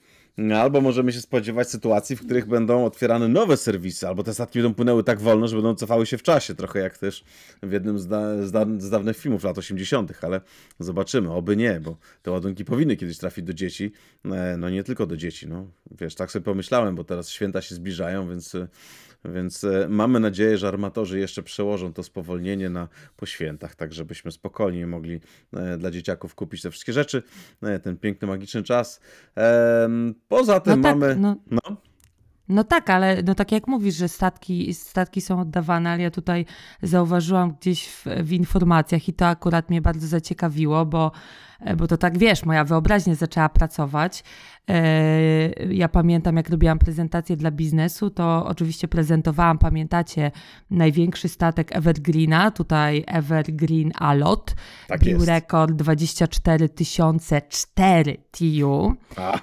Albo 0.60 0.80
możemy 0.80 1.12
się 1.12 1.20
spodziewać 1.20 1.70
sytuacji, 1.70 2.16
w 2.16 2.24
których 2.24 2.46
będą 2.46 2.84
otwierane 2.84 3.28
nowe 3.28 3.56
serwisy, 3.56 4.08
albo 4.08 4.22
te 4.22 4.34
statki 4.34 4.58
będą 4.58 4.74
płynęły 4.74 5.04
tak 5.04 5.20
wolno, 5.20 5.48
że 5.48 5.56
będą 5.56 5.74
cofały 5.74 6.06
się 6.06 6.18
w 6.18 6.22
czasie, 6.22 6.54
trochę 6.54 6.78
jak 6.78 6.98
też 6.98 7.24
w 7.62 7.72
jednym 7.72 7.98
z, 7.98 8.06
da, 8.06 8.46
z, 8.46 8.52
da, 8.52 8.66
z 8.78 8.90
dawnych 8.90 9.16
filmów 9.16 9.44
lat 9.44 9.58
80., 9.58 10.12
ale 10.22 10.40
zobaczymy, 10.78 11.32
oby 11.32 11.56
nie, 11.56 11.80
bo 11.80 11.96
te 12.22 12.30
ładunki 12.30 12.64
powinny 12.64 12.96
kiedyś 12.96 13.18
trafić 13.18 13.44
do 13.44 13.54
dzieci, 13.54 13.92
e, 14.24 14.56
no 14.58 14.70
nie 14.70 14.84
tylko 14.84 15.06
do 15.06 15.16
dzieci, 15.16 15.48
no 15.48 15.66
wiesz, 16.00 16.14
tak 16.14 16.30
sobie 16.30 16.44
pomyślałem, 16.44 16.94
bo 16.94 17.04
teraz 17.04 17.28
święta 17.28 17.62
się 17.62 17.74
zbliżają, 17.74 18.28
więc 18.28 18.56
więc 19.24 19.64
e, 19.64 19.86
mamy 19.88 20.20
nadzieję, 20.20 20.58
że 20.58 20.68
armatorzy 20.68 21.18
jeszcze 21.18 21.42
przełożą 21.42 21.92
to 21.92 22.02
spowolnienie 22.02 22.70
na 22.70 22.88
po 23.16 23.26
świętach, 23.26 23.74
tak 23.74 23.92
żebyśmy 23.92 24.32
spokojnie 24.32 24.86
mogli 24.86 25.20
e, 25.52 25.78
dla 25.78 25.90
dzieciaków 25.90 26.34
kupić 26.34 26.62
te 26.62 26.70
wszystkie 26.70 26.92
rzeczy, 26.92 27.22
e, 27.62 27.78
ten 27.78 27.96
piękny, 27.96 28.28
magiczny 28.28 28.62
czas. 28.62 29.00
Poza 30.28 30.60
tym 30.60 30.80
no 30.80 30.88
tak, 30.88 30.98
mamy... 30.98 31.16
No. 31.16 31.36
no. 31.50 31.76
No 32.48 32.64
tak, 32.64 32.90
ale 32.90 33.22
no 33.22 33.34
tak 33.34 33.52
jak 33.52 33.66
mówisz, 33.66 33.94
że 33.94 34.08
statki, 34.08 34.74
statki 34.74 35.20
są 35.20 35.40
oddawane, 35.40 35.90
ale 35.90 36.02
ja 36.02 36.10
tutaj 36.10 36.46
zauważyłam 36.82 37.54
gdzieś 37.60 37.88
w, 37.88 38.04
w 38.22 38.32
informacjach 38.32 39.08
i 39.08 39.12
to 39.12 39.26
akurat 39.26 39.70
mnie 39.70 39.82
bardzo 39.82 40.06
zaciekawiło, 40.06 40.86
bo 40.86 41.12
bo 41.76 41.86
to 41.86 41.96
tak 41.96 42.18
wiesz, 42.18 42.44
moja 42.44 42.64
wyobraźnia 42.64 43.14
zaczęła 43.14 43.48
pracować. 43.48 44.24
E, 44.70 45.50
ja 45.70 45.88
pamiętam, 45.88 46.36
jak 46.36 46.48
robiłam 46.48 46.78
prezentację 46.78 47.36
dla 47.36 47.50
biznesu, 47.50 48.10
to 48.10 48.46
oczywiście 48.46 48.88
prezentowałam, 48.88 49.58
pamiętacie, 49.58 50.30
największy 50.70 51.28
statek 51.28 51.76
Evergreena, 51.76 52.50
tutaj 52.50 53.04
Evergreen 53.06 53.92
Alot. 53.98 54.54
Tak 54.88 55.00
Bił 55.00 55.14
jest. 55.14 55.26
rekord 55.28 55.72
24 55.72 56.68
4 57.48 58.16
TU. 58.30 58.94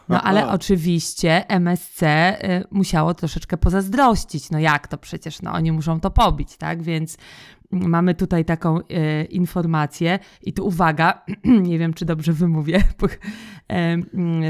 No 0.10 0.22
ale 0.22 0.48
oczywiście 0.58 1.48
MSC 1.48 2.04
e, 2.04 2.64
musiało 2.72 3.14
troszeczkę 3.14 3.58
pozazdrościć. 3.58 4.50
No 4.52 4.60
jak 4.60 4.88
to 4.88 4.98
przecież, 4.98 5.42
no 5.42 5.52
oni 5.52 5.72
muszą 5.72 6.00
to 6.00 6.12
pobić, 6.12 6.58
tak? 6.58 6.84
Więc 6.84 7.18
mamy 7.72 8.16
tutaj 8.16 8.46
taką 8.46 8.80
e, 8.80 9.24
informację 9.24 10.20
i 10.42 10.54
tu 10.54 10.68
uwaga, 10.68 11.26
nie 11.70 11.80
wiem 11.80 11.94
czy 11.94 12.06
dobrze 12.06 12.34
wymówię, 12.34 12.84
e, 13.72 13.98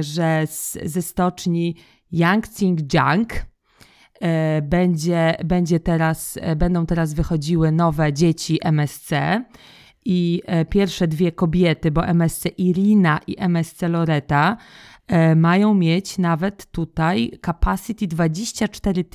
że 0.03 0.43
z, 0.47 0.77
ze 0.83 1.01
stoczni 1.01 1.75
Yangtze-Jiang 2.13 3.25
e, 4.21 4.61
będzie, 4.61 5.37
będzie 5.45 5.79
teraz, 5.79 6.39
e, 6.41 6.55
będą 6.55 6.85
teraz 6.85 7.13
wychodziły 7.13 7.71
nowe 7.71 8.13
dzieci 8.13 8.59
MSC 8.63 9.11
i 10.05 10.41
e, 10.45 10.65
pierwsze 10.65 11.07
dwie 11.07 11.31
kobiety, 11.31 11.91
bo 11.91 12.05
MSC 12.05 12.45
Irina 12.57 13.19
i 13.27 13.35
MSC 13.39 13.81
Loreta 13.81 14.57
mają 15.35 15.73
mieć 15.73 16.17
nawet 16.17 16.71
tutaj 16.71 17.31
capacity 17.45 18.07
24 18.07 19.05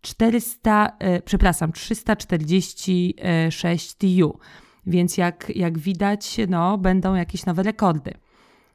400, 0.00 0.96
e, 0.98 1.22
przepraszam, 1.22 1.72
346 1.72 3.94
TU. 3.94 4.38
Więc 4.86 5.16
jak, 5.16 5.56
jak 5.56 5.78
widać, 5.78 6.36
no, 6.48 6.78
będą 6.78 7.14
jakieś 7.14 7.46
nowe 7.46 7.62
rekordy. 7.62 8.14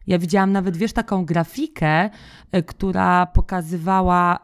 Ja 0.08 0.20
widziałam 0.20 0.52
nawet, 0.52 0.78
wiesz, 0.78 0.94
taką 0.94 1.26
grafikę, 1.26 2.10
e, 2.52 2.64
która 2.64 3.26
pokazywała, 3.26 4.40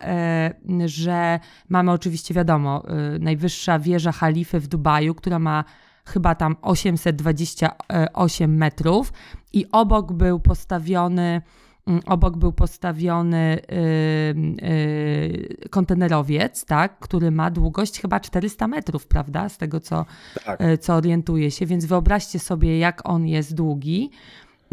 że 0.85 1.39
mamy 1.69 1.91
oczywiście, 1.91 2.33
wiadomo, 2.33 2.83
najwyższa 3.19 3.79
wieża 3.79 4.11
Halify 4.11 4.59
w 4.59 4.67
Dubaju, 4.67 5.15
która 5.15 5.39
ma 5.39 5.63
chyba 6.07 6.35
tam 6.35 6.55
828 6.61 8.57
metrów 8.57 9.13
i 9.53 9.65
obok 9.71 10.13
był 10.13 10.39
postawiony 10.39 11.41
mm, 11.87 12.01
obok 12.05 12.37
był 12.37 12.53
postawiony 12.53 13.59
yy, 13.69 14.67
yy, 14.69 15.69
kontenerowiec, 15.69 16.65
tak, 16.65 16.99
który 16.99 17.31
ma 17.31 17.51
długość 17.51 18.01
chyba 18.01 18.19
400 18.19 18.67
metrów, 18.67 19.07
prawda, 19.07 19.49
z 19.49 19.57
tego 19.57 19.79
co, 19.79 20.05
tak. 20.45 20.59
yy, 20.59 20.77
co 20.77 20.93
orientuję 20.93 21.51
się, 21.51 21.65
więc 21.65 21.85
wyobraźcie 21.85 22.39
sobie 22.39 22.79
jak 22.79 23.09
on 23.09 23.27
jest 23.27 23.55
długi. 23.55 24.11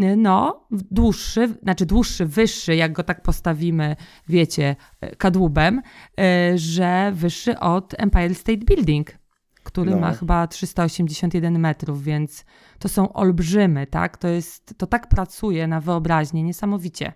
Y, 0.03 0.17
no, 0.17 0.67
dłuższy, 0.71 1.55
znaczy 1.63 1.87
dłuższy, 1.87 2.27
wyższy, 2.27 2.77
jak 2.77 2.93
go 2.93 3.03
tak 3.03 3.23
postawimy, 3.23 3.97
wiecie, 4.29 4.77
y, 5.05 5.17
kadłubem, 5.17 5.83
y, 6.21 6.59
że 6.59 7.13
wyższy 7.15 7.59
od 7.59 7.95
Empire 7.99 8.35
State 8.35 8.59
Building 8.59 9.24
który 9.65 9.91
no. 9.91 9.99
ma 9.99 10.13
chyba 10.13 10.47
381 10.47 11.59
metrów, 11.59 12.03
więc 12.03 12.45
to 12.79 12.89
są 12.89 13.13
olbrzymy, 13.13 13.87
tak? 13.87 14.17
To 14.17 14.29
jest, 14.29 14.75
to 14.77 14.87
tak 14.87 15.09
pracuje 15.09 15.67
na 15.67 15.81
wyobraźnię, 15.81 16.43
niesamowicie. 16.43 17.13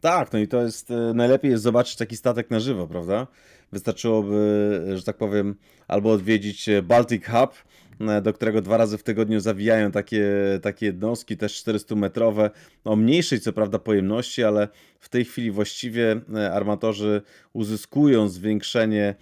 Tak, 0.00 0.32
no 0.32 0.38
i 0.38 0.48
to 0.48 0.62
jest, 0.62 0.90
e, 0.90 1.14
najlepiej 1.14 1.50
jest 1.50 1.62
zobaczyć 1.62 1.96
taki 1.96 2.16
statek 2.16 2.50
na 2.50 2.60
żywo, 2.60 2.86
prawda? 2.86 3.26
Wystarczyłoby, 3.72 4.82
że 4.94 5.02
tak 5.02 5.16
powiem, 5.16 5.54
albo 5.88 6.12
odwiedzić 6.12 6.70
Baltic 6.82 7.26
Hub, 7.26 7.54
e, 8.00 8.20
do 8.20 8.32
którego 8.32 8.62
dwa 8.62 8.76
razy 8.76 8.98
w 8.98 9.02
tygodniu 9.02 9.40
zawijają 9.40 9.90
takie, 9.90 10.24
takie 10.62 10.86
jednostki, 10.86 11.36
też 11.36 11.64
400-metrowe, 11.64 12.50
o 12.84 12.96
mniejszej 12.96 13.40
co 13.40 13.52
prawda 13.52 13.78
pojemności, 13.78 14.44
ale 14.44 14.68
w 15.00 15.08
tej 15.08 15.24
chwili 15.24 15.50
właściwie 15.50 16.20
e, 16.34 16.52
armatorzy 16.52 17.22
uzyskują 17.52 18.28
zwiększenie 18.28 19.14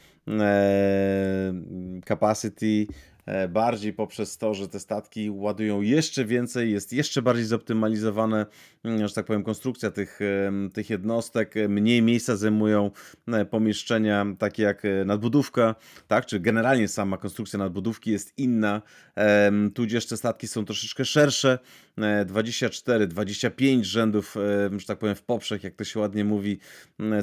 capacity 2.04 2.86
E, 2.86 2.88
bardziej 3.48 3.92
poprzez 3.92 4.38
to, 4.38 4.54
że 4.54 4.68
te 4.68 4.80
statki 4.80 5.30
ładują 5.30 5.80
jeszcze 5.80 6.24
więcej, 6.24 6.72
jest 6.72 6.92
jeszcze 6.92 7.22
bardziej 7.22 7.44
zoptymalizowane, 7.44 8.46
mm, 8.84 9.08
że 9.08 9.14
tak 9.14 9.26
powiem, 9.26 9.42
konstrukcja 9.42 9.90
tych, 9.90 10.18
tych 10.72 10.90
jednostek, 10.90 11.54
mniej 11.68 12.02
miejsca 12.02 12.36
zajmują 12.36 12.90
e, 13.28 13.44
pomieszczenia 13.44 14.26
takie 14.38 14.62
jak 14.62 14.84
e, 14.84 15.04
nadbudówka, 15.04 15.74
tak, 16.08 16.26
czy 16.26 16.40
generalnie 16.40 16.88
sama 16.88 17.18
konstrukcja 17.18 17.58
nadbudówki 17.58 18.10
jest 18.10 18.38
inna, 18.38 18.82
tudzież 19.74 20.06
te 20.06 20.16
statki 20.16 20.48
są 20.48 20.64
troszeczkę 20.64 21.04
szersze, 21.04 21.58
24, 22.26 23.06
25 23.06 23.86
rzędów, 23.86 24.36
że 24.76 24.86
tak 24.86 24.98
powiem, 24.98 25.14
w 25.14 25.22
poprzek, 25.22 25.64
jak 25.64 25.74
to 25.74 25.84
się 25.84 26.00
ładnie 26.00 26.24
mówi, 26.24 26.58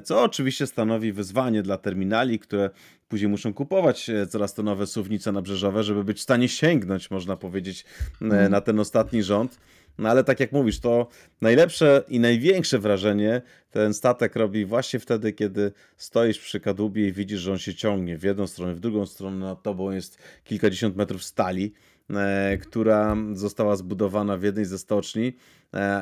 co 0.03 0.23
oczywiście 0.23 0.67
stanowi 0.67 1.13
wyzwanie 1.13 1.61
dla 1.63 1.77
terminali, 1.77 2.39
które 2.39 2.69
później 3.09 3.29
muszą 3.29 3.53
kupować 3.53 4.09
e, 4.09 4.27
coraz 4.27 4.53
to 4.53 4.63
nowe 4.63 4.87
suwnice 4.87 5.31
nabrzeżowe, 5.31 5.83
żeby 5.83 6.03
być 6.03 6.17
w 6.17 6.21
stanie 6.21 6.49
sięgnąć, 6.49 7.11
można 7.11 7.37
powiedzieć, 7.37 7.85
mm. 8.21 8.51
na 8.51 8.61
ten 8.61 8.79
ostatni 8.79 9.23
rząd. 9.23 9.59
No 9.97 10.09
ale 10.09 10.23
tak 10.23 10.39
jak 10.39 10.51
mówisz, 10.51 10.79
to 10.79 11.07
najlepsze 11.41 12.03
i 12.07 12.19
największe 12.19 12.79
wrażenie 12.79 13.41
ten 13.71 13.93
statek 13.93 14.35
robi 14.35 14.65
właśnie 14.65 14.99
wtedy, 14.99 15.33
kiedy 15.33 15.71
stoisz 15.97 16.39
przy 16.39 16.59
kadłubie 16.59 17.07
i 17.07 17.11
widzisz, 17.11 17.39
że 17.39 17.51
on 17.51 17.57
się 17.57 17.75
ciągnie 17.75 18.17
w 18.17 18.23
jedną 18.23 18.47
stronę, 18.47 18.75
w 18.75 18.79
drugą 18.79 19.05
stronę, 19.05 19.37
nad 19.45 19.63
tobą 19.63 19.91
jest 19.91 20.17
kilkadziesiąt 20.43 20.95
metrów 20.95 21.23
stali 21.23 21.73
E, 22.15 22.57
która 22.57 23.17
została 23.33 23.75
zbudowana 23.75 24.37
w 24.37 24.43
jednej 24.43 24.65
ze 24.65 24.77
stoczni 24.77 25.27
e, 25.27 25.33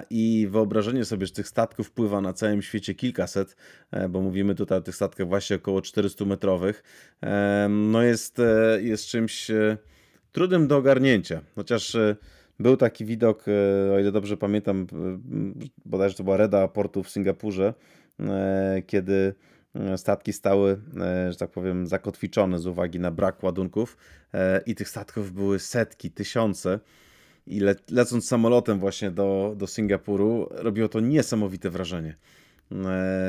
i 0.10 0.47
wyobrażenie 0.51 1.06
sobie, 1.06 1.25
że 1.25 1.34
tych 1.34 1.47
statków 1.47 1.91
pływa 1.91 2.21
na 2.21 2.34
całym 2.34 2.62
świecie 2.62 2.95
kilkaset, 2.95 3.56
e, 3.91 4.10
bo 4.10 4.21
mówimy 4.21 4.56
tutaj 4.56 4.77
o 4.77 4.82
tych 4.82 4.95
statkach 4.95 5.27
właśnie 5.27 5.56
około 5.56 5.82
400 5.82 6.25
metrowych, 6.25 6.84
no 7.69 8.01
jest, 8.03 8.41
jest 8.82 9.06
czymś 9.06 9.51
trudnym 10.32 10.67
do 10.67 10.77
ogarnięcia. 10.77 11.41
Chociaż 11.56 11.97
był 12.60 12.77
taki 12.77 13.06
widok, 13.06 13.45
o 13.95 13.99
ile 13.99 14.12
dobrze 14.12 14.38
pamiętam, 14.38 14.88
bodajże 15.86 16.15
to 16.15 16.23
była 16.23 16.38
Reda 16.38 16.67
portu 16.67 17.03
w 17.03 17.10
Singapurze, 17.10 17.73
kiedy 18.88 19.36
E, 19.77 19.97
statki 19.97 20.34
stały, 20.34 20.82
e, 21.01 21.32
że 21.32 21.38
tak 21.38 21.51
powiem, 21.51 21.88
zakotwiczone 21.88 22.60
z 22.60 22.67
uwagi 22.67 22.99
na 22.99 23.12
brak 23.12 23.43
ładunków 23.43 23.97
e, 24.34 24.62
i 24.65 24.75
tych 24.75 24.89
statków 24.89 25.32
były 25.32 25.60
setki, 25.60 26.12
tysiące. 26.12 26.80
I 27.47 27.60
le 27.60 27.75
lecąc 27.91 28.27
samolotem 28.27 28.79
właśnie 28.79 29.12
do, 29.12 29.53
do 29.57 29.67
Singapuru, 29.67 30.47
robiło 30.51 30.89
to 30.89 30.99
niesamowite 30.99 31.69
wrażenie. 31.69 32.15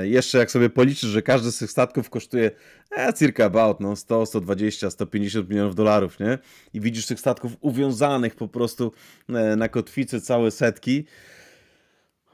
Jeszcze 0.03 0.39
jak 0.39 0.51
sobie 0.51 0.71
policzysz, 0.71 1.11
że 1.11 1.23
każdy 1.23 1.53
z 1.53 1.59
tych 1.59 1.71
statków 1.71 2.11
kosztuje 2.11 2.51
e, 2.97 3.13
circa 3.15 3.45
about 3.45 3.81
no, 3.81 3.97
100, 3.97 4.27
120, 4.27 4.91
150 4.91 5.49
milionów 5.51 5.75
dolarów, 5.75 6.21
nie? 6.21 6.39
I 6.75 6.81
widzisz 6.81 7.07
tych 7.07 7.21
statków 7.21 7.53
uwiązanych 7.61 8.35
po 8.35 8.49
prostu 8.49 8.93
na 9.57 9.69
kotwicy 9.69 10.21
całe 10.21 10.51
setki, 10.51 11.05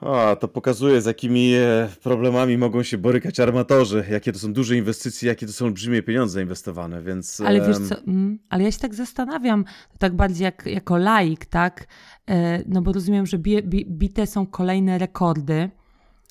a, 0.00 0.37
to 0.37 0.48
pokazuje, 0.48 1.00
z 1.00 1.07
jakimi 1.07 1.54
e, 1.54 1.88
problemami 2.02 2.59
mogą 2.59 2.83
się 2.83 2.98
borykać 2.98 3.40
armatorzy, 3.40 4.04
jakie 4.11 4.33
to 4.33 4.38
są 4.38 4.52
duże 4.52 4.76
inwestycje, 4.76 5.28
jakie 5.28 5.46
to 5.46 5.52
są 5.52 5.64
olbrzymie 5.64 6.02
pieniądze 6.02 6.42
inwestowane, 6.42 7.02
więc... 7.02 7.40
Ale 7.40 7.66
wiesz 7.66 7.78
co, 7.88 7.98
mm, 7.98 8.38
ale 8.50 8.64
ja 8.64 8.72
się 8.72 8.78
tak 8.78 8.94
zastanawiam, 8.94 9.64
tak 9.98 10.16
bardziej 10.16 10.44
jak, 10.44 10.66
jako 10.66 10.96
laik, 10.96 11.46
tak? 11.46 11.87
E, 12.30 12.62
no 12.66 12.83
bo 12.83 12.92
rozumiem, 12.92 13.26
że 13.26 13.38
bite 13.87 14.26
są 14.26 14.46
kolejne 14.46 14.98
rekordy. 14.98 15.70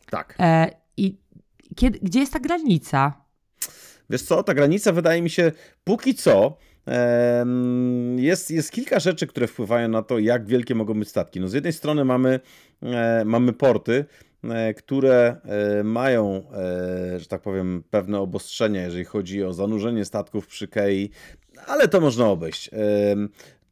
Tak. 0.09 0.35
E, 0.39 0.69
I 0.97 1.17
kiedy, 1.75 1.99
gdzie 2.01 2.19
jest 2.19 2.33
ta 2.33 2.39
granica? 2.39 3.23
Wiesz 4.09 4.21
co, 4.21 4.43
ta 4.43 4.53
granica 4.53 4.91
wydaje 4.91 5.21
mi 5.21 5.29
się 5.29 5.51
póki 5.83 6.15
co 6.15 6.57
jest, 8.15 8.51
jest 8.51 8.71
kilka 8.71 8.99
rzeczy, 8.99 9.27
które 9.27 9.47
wpływają 9.47 9.87
na 9.87 10.01
to, 10.01 10.19
jak 10.19 10.45
wielkie 10.45 10.75
mogą 10.75 10.93
być 10.93 11.09
statki. 11.09 11.39
No 11.39 11.47
z 11.47 11.53
jednej 11.53 11.73
strony 11.73 12.05
mamy, 12.05 12.39
e, 12.81 13.23
mamy 13.25 13.53
porty, 13.53 14.05
e, 14.43 14.73
które 14.73 15.35
e, 15.79 15.83
mają, 15.83 16.43
że 17.17 17.25
tak 17.25 17.41
powiem, 17.41 17.83
pewne 17.89 18.19
obostrzenia, 18.19 18.81
jeżeli 18.81 19.05
chodzi 19.05 19.43
o 19.43 19.53
zanurzenie 19.53 20.05
statków 20.05 20.47
przy 20.47 20.67
kei, 20.67 21.09
ale 21.67 21.87
to 21.87 22.01
można 22.01 22.27
obejść 22.27 22.69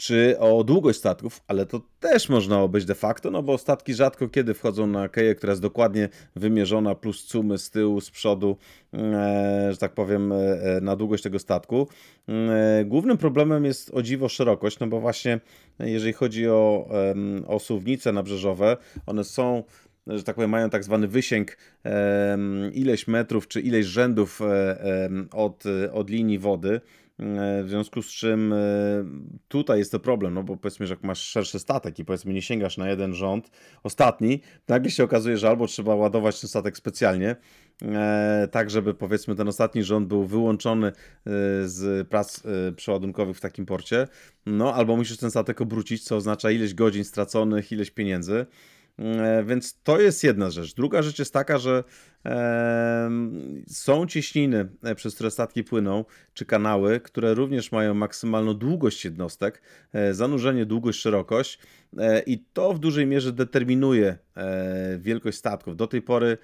czy 0.01 0.39
o 0.39 0.63
długość 0.63 0.99
statków, 0.99 1.41
ale 1.47 1.65
to 1.65 1.81
też 1.99 2.29
można 2.29 2.61
obejść 2.61 2.87
de 2.87 2.95
facto, 2.95 3.31
no 3.31 3.43
bo 3.43 3.57
statki 3.57 3.93
rzadko 3.93 4.29
kiedy 4.29 4.53
wchodzą 4.53 4.87
na 4.87 5.09
keję, 5.09 5.35
która 5.35 5.51
jest 5.51 5.61
dokładnie 5.61 6.09
wymierzona, 6.35 6.95
plus 6.95 7.25
cumy 7.25 7.57
z 7.57 7.69
tyłu, 7.69 8.01
z 8.01 8.11
przodu, 8.11 8.57
e, 8.93 9.67
że 9.71 9.77
tak 9.77 9.93
powiem, 9.93 10.31
e, 10.31 10.37
na 10.81 10.95
długość 10.95 11.23
tego 11.23 11.39
statku. 11.39 11.87
E, 12.29 12.85
głównym 12.85 13.17
problemem 13.17 13.65
jest 13.65 13.93
o 13.93 14.01
dziwo 14.01 14.29
szerokość, 14.29 14.79
no 14.79 14.87
bo 14.87 14.99
właśnie 14.99 15.39
jeżeli 15.79 16.13
chodzi 16.13 16.49
o, 16.49 16.89
o 17.47 17.59
suwnice 17.59 18.11
nabrzeżowe, 18.11 18.77
one 19.05 19.23
są 19.23 19.63
że 20.07 20.23
tak 20.23 20.35
powiem, 20.35 20.49
mają 20.49 20.69
tak 20.69 20.83
zwany 20.83 21.07
wysięg 21.07 21.57
ileś 22.73 23.07
metrów 23.07 23.47
czy 23.47 23.61
ileś 23.61 23.85
rzędów 23.85 24.39
od, 25.31 25.63
od 25.93 26.09
linii 26.09 26.39
wody. 26.39 26.81
E, 27.21 27.63
w 27.63 27.69
związku 27.69 28.01
z 28.01 28.07
czym 28.07 28.53
e, 28.53 28.57
tutaj 29.47 29.79
jest 29.79 29.91
to 29.91 29.99
problem, 29.99 30.33
no 30.33 30.43
bo 30.43 30.57
powiedzmy, 30.57 30.87
że 30.87 30.93
jak 30.93 31.03
masz 31.03 31.19
szerszy 31.19 31.59
statek 31.59 31.99
i 31.99 32.05
powiedzmy 32.05 32.33
nie 32.33 32.41
sięgasz 32.41 32.77
na 32.77 32.89
jeden 32.89 33.13
rząd, 33.13 33.51
ostatni, 33.83 34.41
nagle 34.67 34.91
się 34.91 35.03
okazuje, 35.03 35.37
że 35.37 35.49
albo 35.49 35.67
trzeba 35.67 35.95
ładować 35.95 36.41
ten 36.41 36.49
statek 36.49 36.77
specjalnie, 36.77 37.35
e, 37.81 38.47
tak 38.51 38.69
żeby 38.69 38.93
powiedzmy 38.93 39.35
ten 39.35 39.47
ostatni 39.47 39.83
rząd 39.83 40.07
był 40.07 40.25
wyłączony 40.25 40.91
z 41.65 42.07
prac 42.07 42.43
przeładunkowych 42.75 43.37
w 43.37 43.41
takim 43.41 43.65
porcie, 43.65 44.07
no 44.45 44.73
albo 44.73 44.97
musisz 44.97 45.17
ten 45.17 45.29
statek 45.29 45.61
obrócić, 45.61 46.03
co 46.03 46.15
oznacza 46.15 46.51
ileś 46.51 46.73
godzin 46.73 47.03
straconych, 47.03 47.71
ileś 47.71 47.91
pieniędzy. 47.91 48.45
E, 48.99 49.43
więc 49.43 49.81
to 49.83 49.99
jest 49.99 50.23
jedna 50.23 50.49
rzecz. 50.49 50.73
Druga 50.73 51.01
rzecz 51.01 51.19
jest 51.19 51.33
taka, 51.33 51.57
że 51.57 51.83
e, 52.25 53.09
są 53.67 54.05
cieśniny, 54.05 54.69
e, 54.83 54.95
przez 54.95 55.15
które 55.15 55.31
statki 55.31 55.63
płyną, 55.63 56.05
czy 56.33 56.45
kanały, 56.45 56.99
które 56.99 57.33
również 57.33 57.71
mają 57.71 57.93
maksymalną 57.93 58.53
długość 58.53 59.05
jednostek, 59.05 59.61
zanurzenie, 60.11 60.65
długość, 60.65 60.99
szerokość 60.99 61.59
i 62.25 62.43
to 62.53 62.73
w 62.73 62.79
dużej 62.79 63.05
mierze 63.05 63.31
determinuje 63.31 64.17
wielkość 64.99 65.37
statków. 65.37 65.75
Do 65.75 65.87
tej 65.87 66.01
pory 66.01 66.37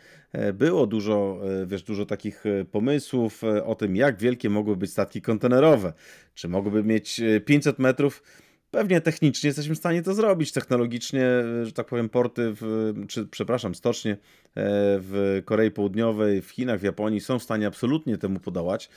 było 0.54 0.88
dużo, 0.88 1.42
wiesz, 1.66 1.84
dużo 1.84 2.06
takich 2.06 2.44
pomysłów 2.72 3.42
o 3.66 3.76
tym, 3.76 3.96
jak 3.96 4.18
wielkie 4.18 4.50
mogły 4.50 4.76
być 4.76 4.92
statki 4.92 5.22
kontenerowe. 5.22 5.94
Czy 6.34 6.48
mogłyby 6.48 6.84
mieć 6.84 7.22
500 7.46 7.80
metrów? 7.80 8.24
Pewnie 8.72 9.02
technicznie 9.02 9.48
jesteśmy 9.48 9.76
w 9.76 9.78
stanie 9.78 10.02
to 10.02 10.14
zrobić, 10.14 10.52
technologicznie, 10.52 11.26
że 11.64 11.72
tak 11.72 11.88
powiem, 11.88 12.10
porty, 12.10 12.54
w, 12.62 12.94
czy 13.08 13.26
przepraszam, 13.26 13.76
stocznie 13.76 14.12
e, 14.12 14.18
w 15.00 15.42
Korei 15.46 15.72
Południowej, 15.72 16.42
w 16.42 16.50
Chinach, 16.50 16.80
w 16.80 16.84
Japonii 16.84 17.22
są 17.22 17.40
w 17.40 17.44
stanie 17.44 17.68
absolutnie 17.68 18.18
temu 18.18 18.40
podołać. 18.40 18.90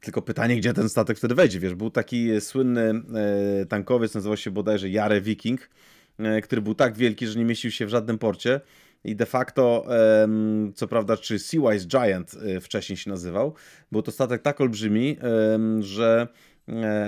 Tylko 0.00 0.22
pytanie, 0.22 0.56
gdzie 0.56 0.72
ten 0.72 0.88
statek 0.88 1.18
wtedy 1.18 1.34
wejdzie. 1.34 1.60
Wiesz, 1.60 1.74
był 1.74 1.90
taki 1.90 2.40
słynny 2.40 3.02
e, 3.60 3.66
tankowiec, 3.66 4.14
nazywał 4.14 4.36
się 4.36 4.50
bodajże 4.50 4.88
Jare 4.88 5.20
Viking, 5.20 5.70
e, 6.18 6.40
który 6.40 6.62
był 6.62 6.74
tak 6.74 6.96
wielki, 6.96 7.26
że 7.26 7.38
nie 7.38 7.44
mieścił 7.44 7.70
się 7.70 7.86
w 7.86 7.88
żadnym 7.88 8.18
porcie. 8.18 8.60
I 9.04 9.16
de 9.16 9.26
facto, 9.26 9.86
co 10.74 10.88
prawda, 10.88 11.16
czy 11.16 11.38
Seawise 11.38 11.86
Giant 11.86 12.36
wcześniej 12.60 12.96
się 12.96 13.10
nazywał, 13.10 13.54
był 13.92 14.02
to 14.02 14.12
statek 14.12 14.42
tak 14.42 14.60
olbrzymi, 14.60 15.16
że 15.80 16.28
E, 16.28 16.51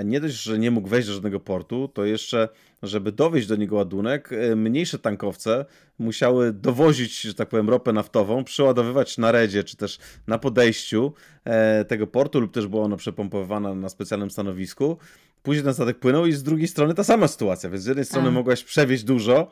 nie 0.04 0.20
dość, 0.20 0.34
że 0.34 0.58
nie 0.58 0.70
mógł 0.70 0.88
wejść 0.88 1.08
do 1.08 1.14
żadnego 1.14 1.40
portu, 1.40 1.88
to 1.88 2.04
jeszcze, 2.04 2.48
żeby 2.82 3.12
dowieść 3.12 3.46
do 3.46 3.56
niego 3.56 3.76
ładunek, 3.76 4.30
e, 4.32 4.56
mniejsze 4.56 4.98
tankowce 4.98 5.64
musiały 5.98 6.52
dowozić, 6.52 7.20
że 7.20 7.34
tak 7.34 7.48
powiem, 7.48 7.70
ropę 7.70 7.92
naftową, 7.92 8.44
przeładowywać 8.44 9.18
na 9.18 9.32
redzie, 9.32 9.64
czy 9.64 9.76
też 9.76 9.98
na 10.26 10.38
podejściu 10.38 11.12
e, 11.44 11.84
tego 11.84 12.06
portu, 12.06 12.40
lub 12.40 12.52
też 12.52 12.66
było 12.66 12.82
ono 12.82 12.96
przepompowywane 12.96 13.74
na 13.74 13.88
specjalnym 13.88 14.30
stanowisku. 14.30 14.98
Później 15.42 15.64
ten 15.64 15.74
statek 15.74 15.98
płynął 15.98 16.26
i 16.26 16.32
z 16.32 16.42
drugiej 16.42 16.68
strony 16.68 16.94
ta 16.94 17.04
sama 17.04 17.28
sytuacja, 17.28 17.70
więc 17.70 17.82
z 17.82 17.86
jednej 17.86 18.04
strony 18.04 18.28
A. 18.28 18.30
mogłaś 18.30 18.64
przewieźć 18.64 19.04
dużo, 19.04 19.50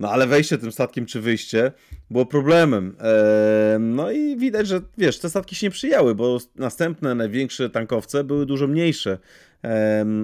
No 0.00 0.10
ale 0.10 0.26
wejście 0.26 0.58
tym 0.58 0.72
statkiem 0.72 1.06
czy 1.06 1.20
wyjście 1.20 1.72
było 2.10 2.26
problemem. 2.26 2.96
Eee, 3.00 3.80
no 3.80 4.10
i 4.10 4.36
widać, 4.36 4.66
że 4.68 4.80
wiesz, 4.98 5.18
te 5.18 5.30
statki 5.30 5.56
się 5.56 5.66
nie 5.66 5.70
przyjęły, 5.70 6.14
bo 6.14 6.38
następne, 6.56 7.14
największe 7.14 7.70
tankowce 7.70 8.24
były 8.24 8.46
dużo 8.46 8.66
mniejsze 8.66 9.18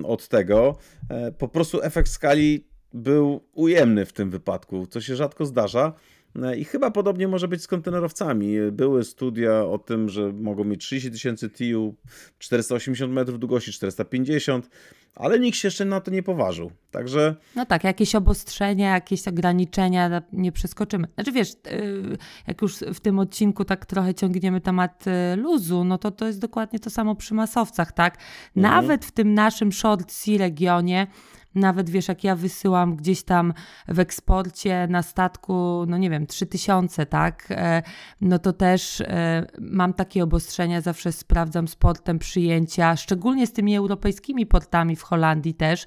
od 0.04 0.28
tego. 0.28 0.76
E, 1.10 1.32
po 1.32 1.48
prostu 1.48 1.82
efekt 1.82 2.10
skali 2.10 2.66
był 2.92 3.40
ujemny 3.52 4.06
w 4.06 4.12
tym 4.12 4.30
wypadku, 4.30 4.86
co 4.86 5.00
się 5.00 5.16
rzadko 5.16 5.46
zdarza. 5.46 5.92
E, 6.42 6.56
I 6.56 6.64
chyba 6.64 6.90
podobnie 6.90 7.28
może 7.28 7.48
być 7.48 7.62
z 7.62 7.66
kontenerowcami. 7.66 8.56
Były 8.72 9.04
studia 9.04 9.64
o 9.64 9.78
tym, 9.78 10.08
że 10.08 10.32
mogą 10.32 10.64
mieć 10.64 10.80
30 10.80 11.10
tysięcy 11.10 11.50
TIU, 11.50 11.94
480 12.38 13.12
metrów 13.12 13.38
długości, 13.38 13.72
450, 13.72 14.70
ale 15.14 15.38
nikt 15.38 15.58
się 15.58 15.68
jeszcze 15.68 15.84
na 15.84 16.00
to 16.00 16.10
nie 16.10 16.22
poważył. 16.22 16.70
Także. 16.90 17.34
No 17.56 17.66
tak, 17.66 17.84
jakieś 17.84 18.14
obostrzenia, 18.14 18.94
jakieś 18.94 19.28
ograniczenia 19.28 20.22
nie 20.32 20.52
przeskoczymy. 20.52 21.08
Znaczy 21.14 21.32
wiesz, 21.32 21.52
y, 21.52 22.16
jak 22.46 22.62
już 22.62 22.76
w 22.76 23.00
tym 23.00 23.18
odcinku 23.18 23.64
tak 23.64 23.86
trochę 23.86 24.14
ciągniemy 24.14 24.60
temat 24.60 25.04
y, 25.06 25.36
luzu, 25.36 25.84
no 25.84 25.98
to 25.98 26.10
to 26.10 26.26
jest 26.26 26.40
dokładnie 26.40 26.78
to 26.78 26.90
samo 26.90 27.14
przy 27.14 27.34
masowcach, 27.34 27.92
tak? 27.92 28.18
Mhm. 28.56 28.74
Nawet 28.74 29.04
w 29.04 29.12
tym 29.12 29.34
naszym 29.34 29.72
short 29.72 30.12
sea 30.12 30.38
regionie 30.38 31.06
nawet 31.54 31.90
wiesz, 31.90 32.08
jak 32.08 32.24
ja 32.24 32.36
wysyłam 32.36 32.96
gdzieś 32.96 33.22
tam 33.22 33.54
w 33.88 33.98
eksporcie 33.98 34.86
na 34.90 35.02
statku, 35.02 35.84
no 35.88 35.98
nie 35.98 36.10
wiem, 36.10 36.26
3000, 36.26 37.06
tak? 37.06 37.46
E, 37.50 37.82
no 38.20 38.38
to 38.38 38.52
też 38.52 39.00
e, 39.00 39.46
mam 39.60 39.94
takie 39.94 40.24
obostrzenia, 40.24 40.80
zawsze 40.80 41.12
sprawdzam 41.12 41.68
z 41.68 41.76
portem 41.76 42.18
przyjęcia, 42.18 42.96
szczególnie 42.96 43.46
z 43.46 43.52
tymi 43.52 43.76
europejskimi 43.76 44.46
portami 44.46 44.96
w 44.96 45.02
Holandii 45.02 45.54
też. 45.54 45.86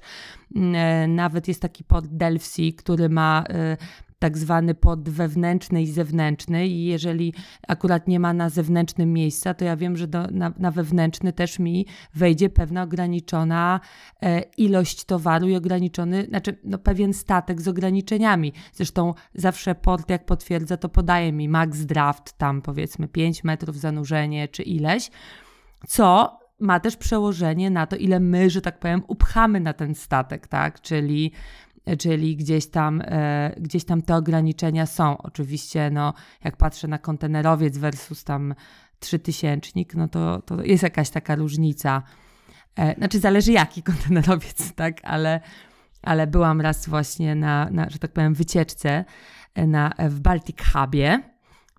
E, 0.56 1.06
nawet 1.08 1.48
jest 1.48 1.62
taki 1.62 1.84
port 1.84 2.06
Delphi, 2.06 2.74
który 2.74 3.08
ma 3.08 3.44
tak 4.18 4.38
zwany 4.38 4.74
pod 4.74 5.08
wewnętrzny 5.08 5.82
i 5.82 5.86
zewnętrzny 5.86 6.66
i 6.66 6.84
jeżeli 6.84 7.34
akurat 7.68 8.08
nie 8.08 8.20
ma 8.20 8.32
na 8.32 8.48
zewnętrznym 8.48 9.12
miejsca, 9.12 9.54
to 9.54 9.64
ja 9.64 9.76
wiem, 9.76 9.96
że 9.96 10.08
do, 10.08 10.26
na, 10.30 10.52
na 10.58 10.70
wewnętrzny 10.70 11.32
też 11.32 11.58
mi 11.58 11.86
wejdzie 12.14 12.50
pewna 12.50 12.82
ograniczona 12.82 13.80
e, 14.22 14.40
ilość 14.40 15.04
towaru 15.04 15.48
i 15.48 15.56
ograniczony, 15.56 16.24
znaczy 16.24 16.58
no, 16.64 16.78
pewien 16.78 17.14
statek 17.14 17.60
z 17.60 17.68
ograniczeniami. 17.68 18.52
Zresztą 18.72 19.14
zawsze 19.34 19.74
port 19.74 20.10
jak 20.10 20.26
potwierdza, 20.26 20.76
to 20.76 20.88
podaje 20.88 21.32
mi 21.32 21.48
max 21.48 21.86
draft, 21.86 22.38
tam 22.38 22.62
powiedzmy 22.62 23.08
5 23.08 23.44
metrów 23.44 23.78
zanurzenie 23.78 24.48
czy 24.48 24.62
ileś, 24.62 25.10
co 25.88 26.38
ma 26.60 26.80
też 26.80 26.96
przełożenie 26.96 27.70
na 27.70 27.86
to, 27.86 27.96
ile 27.96 28.20
my, 28.20 28.50
że 28.50 28.60
tak 28.60 28.78
powiem, 28.78 29.02
upchamy 29.08 29.60
na 29.60 29.72
ten 29.72 29.94
statek, 29.94 30.46
tak? 30.46 30.80
Czyli 30.80 31.32
czyli 31.96 32.36
gdzieś 32.36 32.66
tam, 32.66 33.02
e, 33.04 33.54
gdzieś 33.60 33.84
tam 33.84 34.02
te 34.02 34.16
ograniczenia 34.16 34.86
są. 34.86 35.18
Oczywiście, 35.18 35.90
no, 35.90 36.14
jak 36.44 36.56
patrzę 36.56 36.88
na 36.88 36.98
kontenerowiec 36.98 37.78
versus 37.78 38.24
tam 38.24 38.54
trzytysięcznik, 38.98 39.94
no 39.94 40.08
to, 40.08 40.42
to 40.42 40.62
jest 40.62 40.82
jakaś 40.82 41.10
taka 41.10 41.34
różnica. 41.34 42.02
E, 42.76 42.94
znaczy, 42.94 43.18
zależy 43.18 43.52
jaki 43.52 43.82
kontenerowiec, 43.82 44.72
tak, 44.74 45.00
ale, 45.02 45.40
ale 46.02 46.26
byłam 46.26 46.60
raz 46.60 46.88
właśnie 46.88 47.34
na, 47.34 47.70
na, 47.70 47.90
że 47.90 47.98
tak 47.98 48.12
powiem, 48.12 48.34
wycieczce 48.34 49.04
e, 49.54 49.66
na, 49.66 49.94
w 49.98 50.20
Baltic 50.20 50.56
Hubie. 50.72 51.22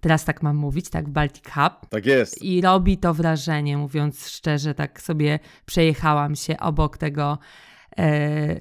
Teraz 0.02 0.26
tak 0.26 0.44
mam 0.44 0.56
mówić, 0.56 0.90
tak, 0.90 1.10
w 1.10 1.12
Baltic 1.12 1.44
Hub. 1.46 1.90
Tak 1.90 2.06
jest. 2.06 2.42
I 2.42 2.62
robi 2.62 2.98
to 2.98 3.14
wrażenie, 3.14 3.78
mówiąc 3.78 4.30
szczerze, 4.30 4.74
tak 4.74 5.02
sobie 5.02 5.40
przejechałam 5.66 6.36
się 6.36 6.60
obok 6.60 6.98
tego 6.98 7.38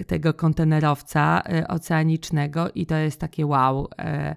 tego 0.07 0.33
kontenerowca 0.33 1.41
e, 1.41 1.67
oceanicznego 1.67 2.69
i 2.75 2.85
to 2.85 2.95
jest 2.95 3.19
takie 3.19 3.45
wow, 3.45 3.87
e, 3.97 4.35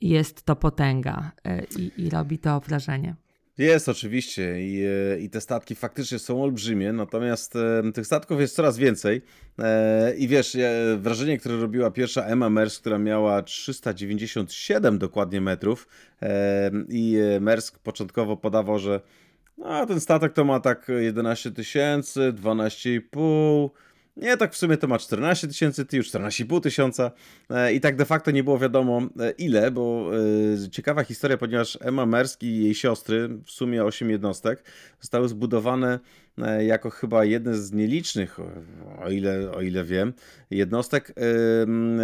jest 0.00 0.42
to 0.42 0.56
potęga 0.56 1.32
i, 1.78 1.92
i 1.96 2.10
robi 2.10 2.38
to 2.38 2.60
wrażenie. 2.60 3.14
Jest 3.58 3.88
oczywiście 3.88 4.60
I, 4.60 4.84
i 5.20 5.30
te 5.30 5.40
statki 5.40 5.74
faktycznie 5.74 6.18
są 6.18 6.42
olbrzymie, 6.42 6.92
natomiast 6.92 7.56
e, 7.56 7.92
tych 7.92 8.06
statków 8.06 8.40
jest 8.40 8.54
coraz 8.54 8.78
więcej. 8.78 9.22
E, 9.58 10.14
I 10.16 10.28
wiesz, 10.28 10.56
wrażenie, 10.96 11.38
które 11.38 11.56
robiła 11.56 11.90
pierwsza 11.90 12.24
Emma 12.24 12.50
Mersk, 12.50 12.80
która 12.80 12.98
miała 12.98 13.42
397 13.42 14.98
dokładnie 14.98 15.40
metrów 15.40 15.88
e, 16.22 16.70
i 16.88 17.16
Mersk 17.40 17.78
początkowo 17.78 18.36
podawał, 18.36 18.78
że 18.78 19.00
no, 19.58 19.86
ten 19.86 20.00
statek 20.00 20.32
to 20.32 20.44
ma 20.44 20.60
tak 20.60 20.88
11 20.98 21.50
tysięcy, 21.50 22.32
12,5 22.32 23.70
nie, 24.18 24.36
tak 24.36 24.52
w 24.54 24.56
sumie 24.56 24.76
to 24.76 24.88
ma 24.88 24.98
14 24.98 25.48
tysięcy, 25.48 25.86
ty 25.86 25.96
już 25.96 26.10
14,5 26.10 26.60
tysiąca. 26.60 27.10
E, 27.50 27.72
i 27.72 27.80
tak 27.80 27.96
de 27.96 28.04
facto 28.04 28.30
nie 28.30 28.44
było 28.44 28.58
wiadomo 28.58 29.02
e, 29.20 29.30
ile, 29.30 29.70
bo 29.70 30.10
e, 30.66 30.70
ciekawa 30.70 31.04
historia, 31.04 31.36
ponieważ 31.36 31.78
Emma 31.80 32.06
Mersk 32.06 32.42
i 32.42 32.64
jej 32.64 32.74
siostry, 32.74 33.28
w 33.28 33.50
sumie 33.50 33.84
8 33.84 34.10
jednostek, 34.10 34.64
zostały 35.00 35.28
zbudowane 35.28 35.98
jako 36.66 36.90
chyba 36.90 37.24
jeden 37.24 37.54
z 37.54 37.72
nielicznych, 37.72 38.38
o 38.98 39.10
ile, 39.10 39.50
o 39.50 39.60
ile 39.60 39.84
wiem, 39.84 40.12
jednostek 40.50 41.12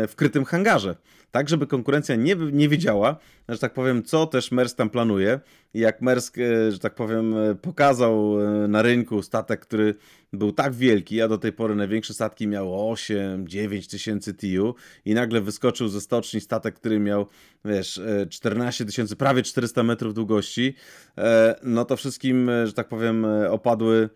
w 0.08 0.12
krytym 0.16 0.44
hangarze. 0.44 0.96
Tak, 1.30 1.48
żeby 1.48 1.66
konkurencja 1.66 2.16
nie, 2.16 2.36
nie 2.36 2.68
wiedziała, 2.68 3.16
że 3.48 3.58
tak 3.58 3.72
powiem, 3.72 4.02
co 4.02 4.26
też 4.26 4.52
Mersk 4.52 4.76
tam 4.76 4.90
planuje. 4.90 5.40
Jak 5.74 6.02
Mersk, 6.02 6.36
że 6.70 6.78
tak 6.78 6.94
powiem, 6.94 7.34
pokazał 7.62 8.36
na 8.68 8.82
rynku 8.82 9.22
statek, 9.22 9.60
który 9.60 9.94
był 10.32 10.52
tak 10.52 10.74
wielki, 10.74 11.22
a 11.22 11.28
do 11.28 11.38
tej 11.38 11.52
pory 11.52 11.74
największe 11.74 12.14
statki 12.14 12.46
miały 12.46 12.68
8-9 12.68 13.90
tysięcy 13.90 14.34
TIU 14.34 14.74
i 15.04 15.14
nagle 15.14 15.40
wyskoczył 15.40 15.88
ze 15.88 16.00
stoczni 16.00 16.40
statek, 16.40 16.74
który 16.74 17.00
miał, 17.00 17.26
wiesz, 17.64 18.00
14 18.30 18.84
tysięcy, 18.84 19.16
prawie 19.16 19.42
400 19.42 19.82
metrów 19.82 20.14
długości, 20.14 20.74
e, 21.18 21.54
no 21.62 21.84
to 21.84 21.96
wszystkim, 21.96 22.50
że 22.64 22.72
tak 22.72 22.88
powiem, 22.88 23.26
opadły 23.50 24.10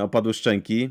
opadły 0.00 0.34
szczęki. 0.34 0.90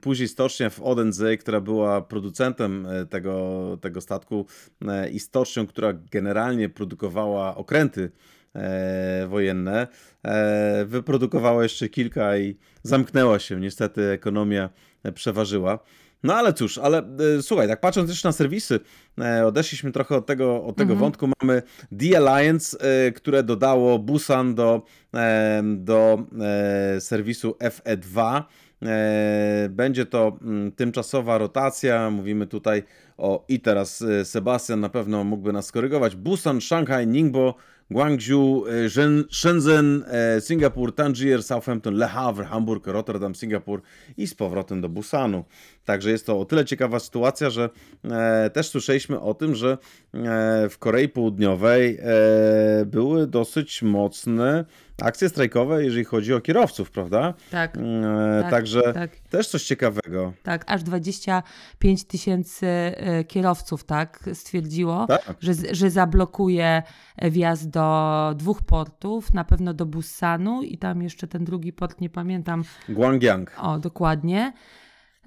Później 0.00 0.28
stocznia 0.28 0.70
w 0.70 0.82
Odensee, 0.82 1.38
która 1.38 1.60
była 1.60 2.02
producentem 2.02 2.86
e, 2.86 3.06
tego, 3.06 3.78
tego 3.80 4.00
statku 4.00 4.46
e, 4.88 5.10
i 5.10 5.20
stocznią, 5.20 5.66
która 5.66 5.92
generalnie 5.92 6.68
produkowała 6.68 7.56
okręty 7.56 8.10
e, 8.54 9.26
wojenne, 9.28 9.86
wyprodukowała 10.84 11.62
jeszcze 11.62 11.88
kilka 11.88 12.38
i 12.38 12.56
zamknęła 12.82 13.38
się. 13.38 13.60
Niestety 13.60 14.02
ekonomia 14.10 14.70
przeważyła. 15.14 15.78
No 16.24 16.34
ale 16.34 16.52
cóż, 16.52 16.78
ale 16.78 16.98
e, 17.38 17.42
słuchaj, 17.42 17.68
tak 17.68 17.80
patrząc 17.80 18.10
jeszcze 18.10 18.28
na 18.28 18.32
serwisy, 18.32 18.80
e, 19.20 19.46
odeszliśmy 19.46 19.92
trochę 19.92 20.16
od 20.16 20.26
tego, 20.26 20.64
od 20.64 20.76
tego 20.76 20.92
mhm. 20.92 21.00
wątku. 21.00 21.28
Mamy 21.42 21.62
The 21.98 22.16
Alliance, 22.16 22.78
e, 22.80 23.12
które 23.12 23.42
dodało 23.42 23.98
Busan 23.98 24.54
do, 24.54 24.82
e, 25.14 25.62
do 25.64 26.26
e, 26.96 27.00
serwisu 27.00 27.56
FE2. 27.60 28.42
E, 28.82 29.68
będzie 29.70 30.06
to 30.06 30.38
m, 30.42 30.48
mm, 30.48 30.72
tymczasowa 30.72 31.38
rotacja. 31.38 32.10
Mówimy 32.10 32.46
tutaj 32.46 32.82
o 33.18 33.44
i 33.48 33.60
teraz 33.60 34.04
Sebastian 34.24 34.80
na 34.80 34.88
pewno 34.88 35.24
mógłby 35.24 35.52
nas 35.52 35.66
skorygować. 35.66 36.16
Busan, 36.16 36.60
Shanghai, 36.60 37.06
Ningbo, 37.06 37.54
Guangzhou, 37.90 38.64
Shenzhen, 39.30 40.04
Singapur, 40.40 40.94
Tangier, 40.94 41.42
Southampton, 41.42 41.94
Le 41.94 42.06
Havre, 42.06 42.44
Hamburg, 42.44 42.86
Rotterdam, 42.86 43.34
Singapur 43.34 43.82
i 44.16 44.26
z 44.26 44.34
powrotem 44.34 44.80
do 44.80 44.88
Busanu. 44.88 45.44
Także 45.84 46.10
jest 46.10 46.26
to 46.26 46.40
o 46.40 46.44
tyle 46.44 46.64
ciekawa 46.64 47.00
sytuacja, 47.00 47.50
że 47.50 47.70
e, 48.04 48.50
też 48.50 48.68
słyszeliśmy 48.68 49.20
o 49.20 49.34
tym, 49.34 49.54
że 49.54 49.78
e, 50.14 50.68
w 50.68 50.78
Korei 50.78 51.08
Południowej 51.08 51.98
e, 52.00 52.86
były 52.86 53.26
dosyć 53.26 53.82
mocne 53.82 54.64
akcje 55.02 55.28
strajkowe, 55.28 55.84
jeżeli 55.84 56.04
chodzi 56.04 56.34
o 56.34 56.40
kierowców, 56.40 56.90
prawda? 56.90 57.34
Tak. 57.50 57.76
E, 57.76 58.40
tak 58.42 58.50
także 58.50 58.92
tak. 58.92 59.16
też 59.16 59.48
coś 59.48 59.64
ciekawego. 59.64 60.32
Tak, 60.42 60.64
aż 60.66 60.82
25 60.82 62.04
tysięcy 62.04 62.66
e, 62.66 63.24
kierowców 63.24 63.84
tak 63.84 64.24
stwierdziło, 64.32 65.06
tak. 65.06 65.34
Że, 65.40 65.52
że 65.72 65.90
zablokuje 65.90 66.82
wjazd 67.22 67.70
do 67.70 68.34
dwóch 68.36 68.62
portów, 68.62 69.32
na 69.32 69.44
pewno 69.44 69.74
do 69.74 69.86
Busanu 69.86 70.62
i 70.62 70.78
tam 70.78 71.02
jeszcze 71.02 71.28
ten 71.28 71.44
drugi 71.44 71.72
port, 71.72 72.00
nie 72.00 72.10
pamiętam. 72.10 72.64
Gwangyang. 72.88 73.52
O, 73.58 73.78
dokładnie. 73.78 74.52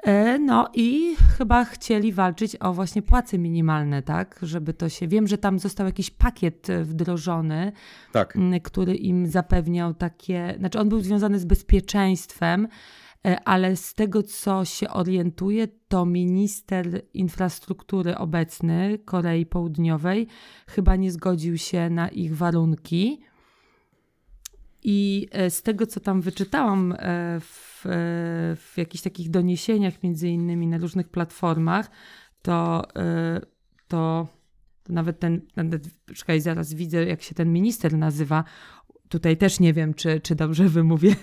E, 0.04 0.40
no 0.40 0.70
i 0.74 1.16
chyba 1.38 1.66
chcieli 1.66 2.14
walczyć 2.14 2.56
o 2.60 2.74
właśnie 2.74 3.02
płace 3.02 3.38
minimalne, 3.38 4.02
tak? 4.04 4.40
Żeby 4.42 4.74
to 4.74 4.90
się. 4.90 5.08
Wiem, 5.08 5.28
że 5.28 5.38
tam 5.38 5.60
został 5.60 5.86
jakiś 5.86 6.10
pakiet 6.10 6.70
e, 6.70 6.84
wdrożony, 6.84 7.72
tak. 8.12 8.38
który 8.64 8.96
im 8.96 9.28
zapewniał 9.28 9.94
takie. 9.94 10.56
Znaczy, 10.60 10.80
on 10.80 10.90
był 10.90 11.00
związany 11.00 11.40
z 11.40 11.46
bezpieczeństwem, 11.46 12.68
e, 13.26 13.40
ale 13.46 13.76
z 13.76 13.94
tego, 13.94 14.24
co 14.24 14.66
się 14.66 14.90
orientuje, 14.90 15.68
to 15.88 16.06
minister 16.06 17.02
infrastruktury 17.14 18.18
obecny 18.18 19.00
Korei 19.06 19.46
Południowej 19.46 20.28
chyba 20.68 20.96
nie 20.96 21.12
zgodził 21.12 21.58
się 21.58 21.90
na 21.90 22.10
ich 22.10 22.36
warunki. 22.36 23.22
I 24.90 25.28
z 25.50 25.62
tego, 25.62 25.88
co 25.88 26.00
tam 26.00 26.22
wyczytałam 26.22 26.96
w 27.40 27.68
w 28.56 28.74
jakichś 28.78 29.04
takich 29.04 29.30
doniesieniach, 29.30 30.04
między 30.04 30.30
innymi 30.30 30.68
na 30.68 30.78
różnych 30.78 31.10
platformach, 31.10 31.92
to, 32.42 32.84
to 33.88 34.28
To 34.84 34.94
nawet 34.94 35.20
ten, 35.20 35.42
nawet, 35.56 35.90
czekaj, 36.16 36.42
zaraz 36.42 36.74
widzę, 36.74 37.06
jak 37.06 37.22
się 37.22 37.36
ten 37.36 37.54
minister 37.54 37.94
nazywa. 37.94 38.44
Tutaj 39.10 39.38
też 39.38 39.60
nie 39.60 39.74
wiem, 39.74 39.94
czy, 39.94 40.20
czy 40.20 40.36
dobrze 40.36 40.70
wymówię. 40.70 41.16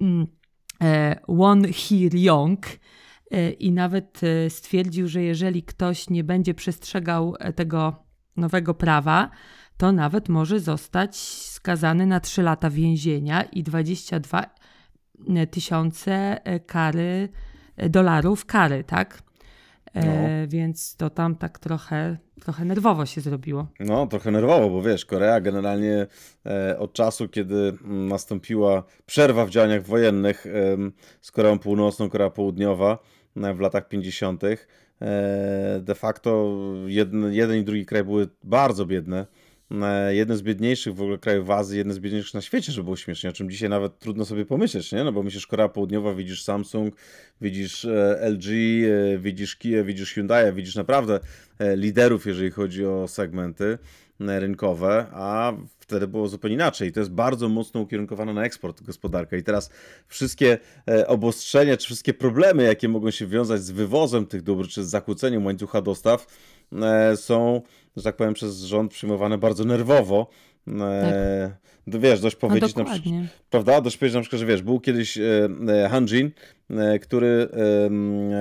Mm, 0.00 0.26
e, 0.82 1.20
Won 1.28 1.62
Hee-ryong. 1.62 2.58
E, 3.30 3.50
I 3.50 3.72
nawet 3.72 4.20
e, 4.22 4.50
stwierdził, 4.50 5.08
że 5.08 5.22
jeżeli 5.22 5.62
ktoś 5.62 6.10
nie 6.10 6.24
będzie 6.24 6.54
przestrzegał 6.54 7.34
tego 7.56 8.04
nowego 8.36 8.74
prawa, 8.74 9.30
to 9.76 9.92
nawet 9.92 10.28
może 10.28 10.60
zostać 10.60 11.16
skazany 11.48 12.06
na 12.06 12.20
3 12.20 12.42
lata 12.42 12.70
więzienia 12.70 13.42
i 13.42 13.62
22 13.62 14.44
tysiące 15.50 16.40
kary 16.66 17.28
dolarów 17.76 18.46
kary, 18.46 18.84
tak? 18.84 19.22
E, 19.94 20.06
no. 20.06 20.48
Więc 20.48 20.96
to 20.96 21.10
tam 21.10 21.36
tak 21.36 21.58
trochę, 21.58 22.16
trochę 22.40 22.64
nerwowo 22.64 23.06
się 23.06 23.20
zrobiło. 23.20 23.66
No, 23.80 24.06
trochę 24.06 24.30
nerwowo, 24.30 24.70
bo 24.70 24.82
wiesz, 24.82 25.04
Korea 25.04 25.40
generalnie 25.40 26.06
e, 26.46 26.78
od 26.78 26.92
czasu, 26.92 27.28
kiedy 27.28 27.72
nastąpiła 27.84 28.84
przerwa 29.06 29.46
w 29.46 29.50
działaniach 29.50 29.82
wojennych 29.82 30.46
e, 30.46 30.50
z 31.20 31.30
Koreą 31.30 31.58
Północną, 31.58 32.10
Korea 32.10 32.30
Południowa 32.30 32.98
w 33.36 33.60
latach 33.60 33.88
50., 33.88 34.42
de 35.80 35.94
facto 35.94 36.54
jeden, 36.86 37.32
jeden 37.32 37.56
i 37.56 37.64
drugi 37.64 37.86
kraj 37.86 38.04
były 38.04 38.28
bardzo 38.44 38.86
biedne 38.86 39.26
jeden 40.10 40.36
z 40.36 40.42
biedniejszych 40.42 40.94
w 40.94 41.02
ogóle 41.02 41.18
krajów 41.18 41.50
Azji, 41.50 41.78
jeden 41.78 41.92
z 41.92 41.98
biedniejszych 41.98 42.34
na 42.34 42.40
świecie, 42.40 42.72
żeby 42.72 42.84
było 42.84 42.96
śmiesznie, 42.96 43.30
o 43.30 43.32
czym 43.32 43.50
dzisiaj 43.50 43.68
nawet 43.68 43.98
trudno 43.98 44.24
sobie 44.24 44.44
pomyśleć, 44.44 44.92
nie? 44.92 45.04
No 45.04 45.12
bo 45.12 45.22
myślisz 45.22 45.46
Korea 45.46 45.68
Południowa, 45.68 46.14
widzisz 46.14 46.42
Samsung, 46.42 46.96
widzisz 47.40 47.84
e, 47.84 48.18
LG, 48.30 48.46
e, 48.46 49.18
widzisz 49.18 49.56
Kia, 49.56 49.84
widzisz 49.84 50.14
Hyundai, 50.14 50.52
widzisz 50.52 50.74
naprawdę 50.74 51.20
e, 51.58 51.76
liderów, 51.76 52.26
jeżeli 52.26 52.50
chodzi 52.50 52.86
o 52.86 53.08
segmenty 53.08 53.78
rynkowe, 54.20 55.06
a 55.12 55.52
wtedy 55.78 56.08
było 56.08 56.28
zupełnie 56.28 56.54
inaczej. 56.54 56.88
I 56.88 56.92
to 56.92 57.00
jest 57.00 57.12
bardzo 57.12 57.48
mocno 57.48 57.80
ukierunkowane 57.80 58.34
na 58.34 58.44
eksport 58.44 58.82
gospodarka. 58.82 59.36
I 59.36 59.42
teraz 59.42 59.70
wszystkie 60.08 60.58
obostrzenia, 61.06 61.76
czy 61.76 61.86
wszystkie 61.86 62.14
problemy, 62.14 62.62
jakie 62.62 62.88
mogą 62.88 63.10
się 63.10 63.26
wiązać 63.26 63.62
z 63.62 63.70
wywozem 63.70 64.26
tych 64.26 64.42
dóbr, 64.42 64.68
czy 64.68 64.84
z 64.84 64.90
zakłóceniem 64.90 65.46
łańcucha 65.46 65.82
dostaw, 65.82 66.26
są 67.16 67.62
że 67.96 68.02
tak 68.02 68.16
powiem, 68.16 68.34
przez 68.34 68.62
rząd 68.62 68.92
przyjmowane 68.92 69.38
bardzo 69.38 69.64
nerwowo. 69.64 70.30
E, 70.68 71.50
tak. 71.50 72.00
Wiesz, 72.00 72.20
dość 72.20 72.36
powiedzieć, 72.36 72.74
no 72.74 72.84
na 72.84 72.90
przykład, 72.90 73.14
prawda? 73.50 73.80
Dość 73.80 73.96
powiedzieć 73.96 74.14
na 74.14 74.20
przykład, 74.20 74.40
że 74.40 74.46
wiesz, 74.46 74.62
był 74.62 74.80
kiedyś 74.80 75.18
e, 75.18 75.48
e 75.68 75.88
Hanjin, 75.88 76.30
e, 76.70 76.98
który, 76.98 77.48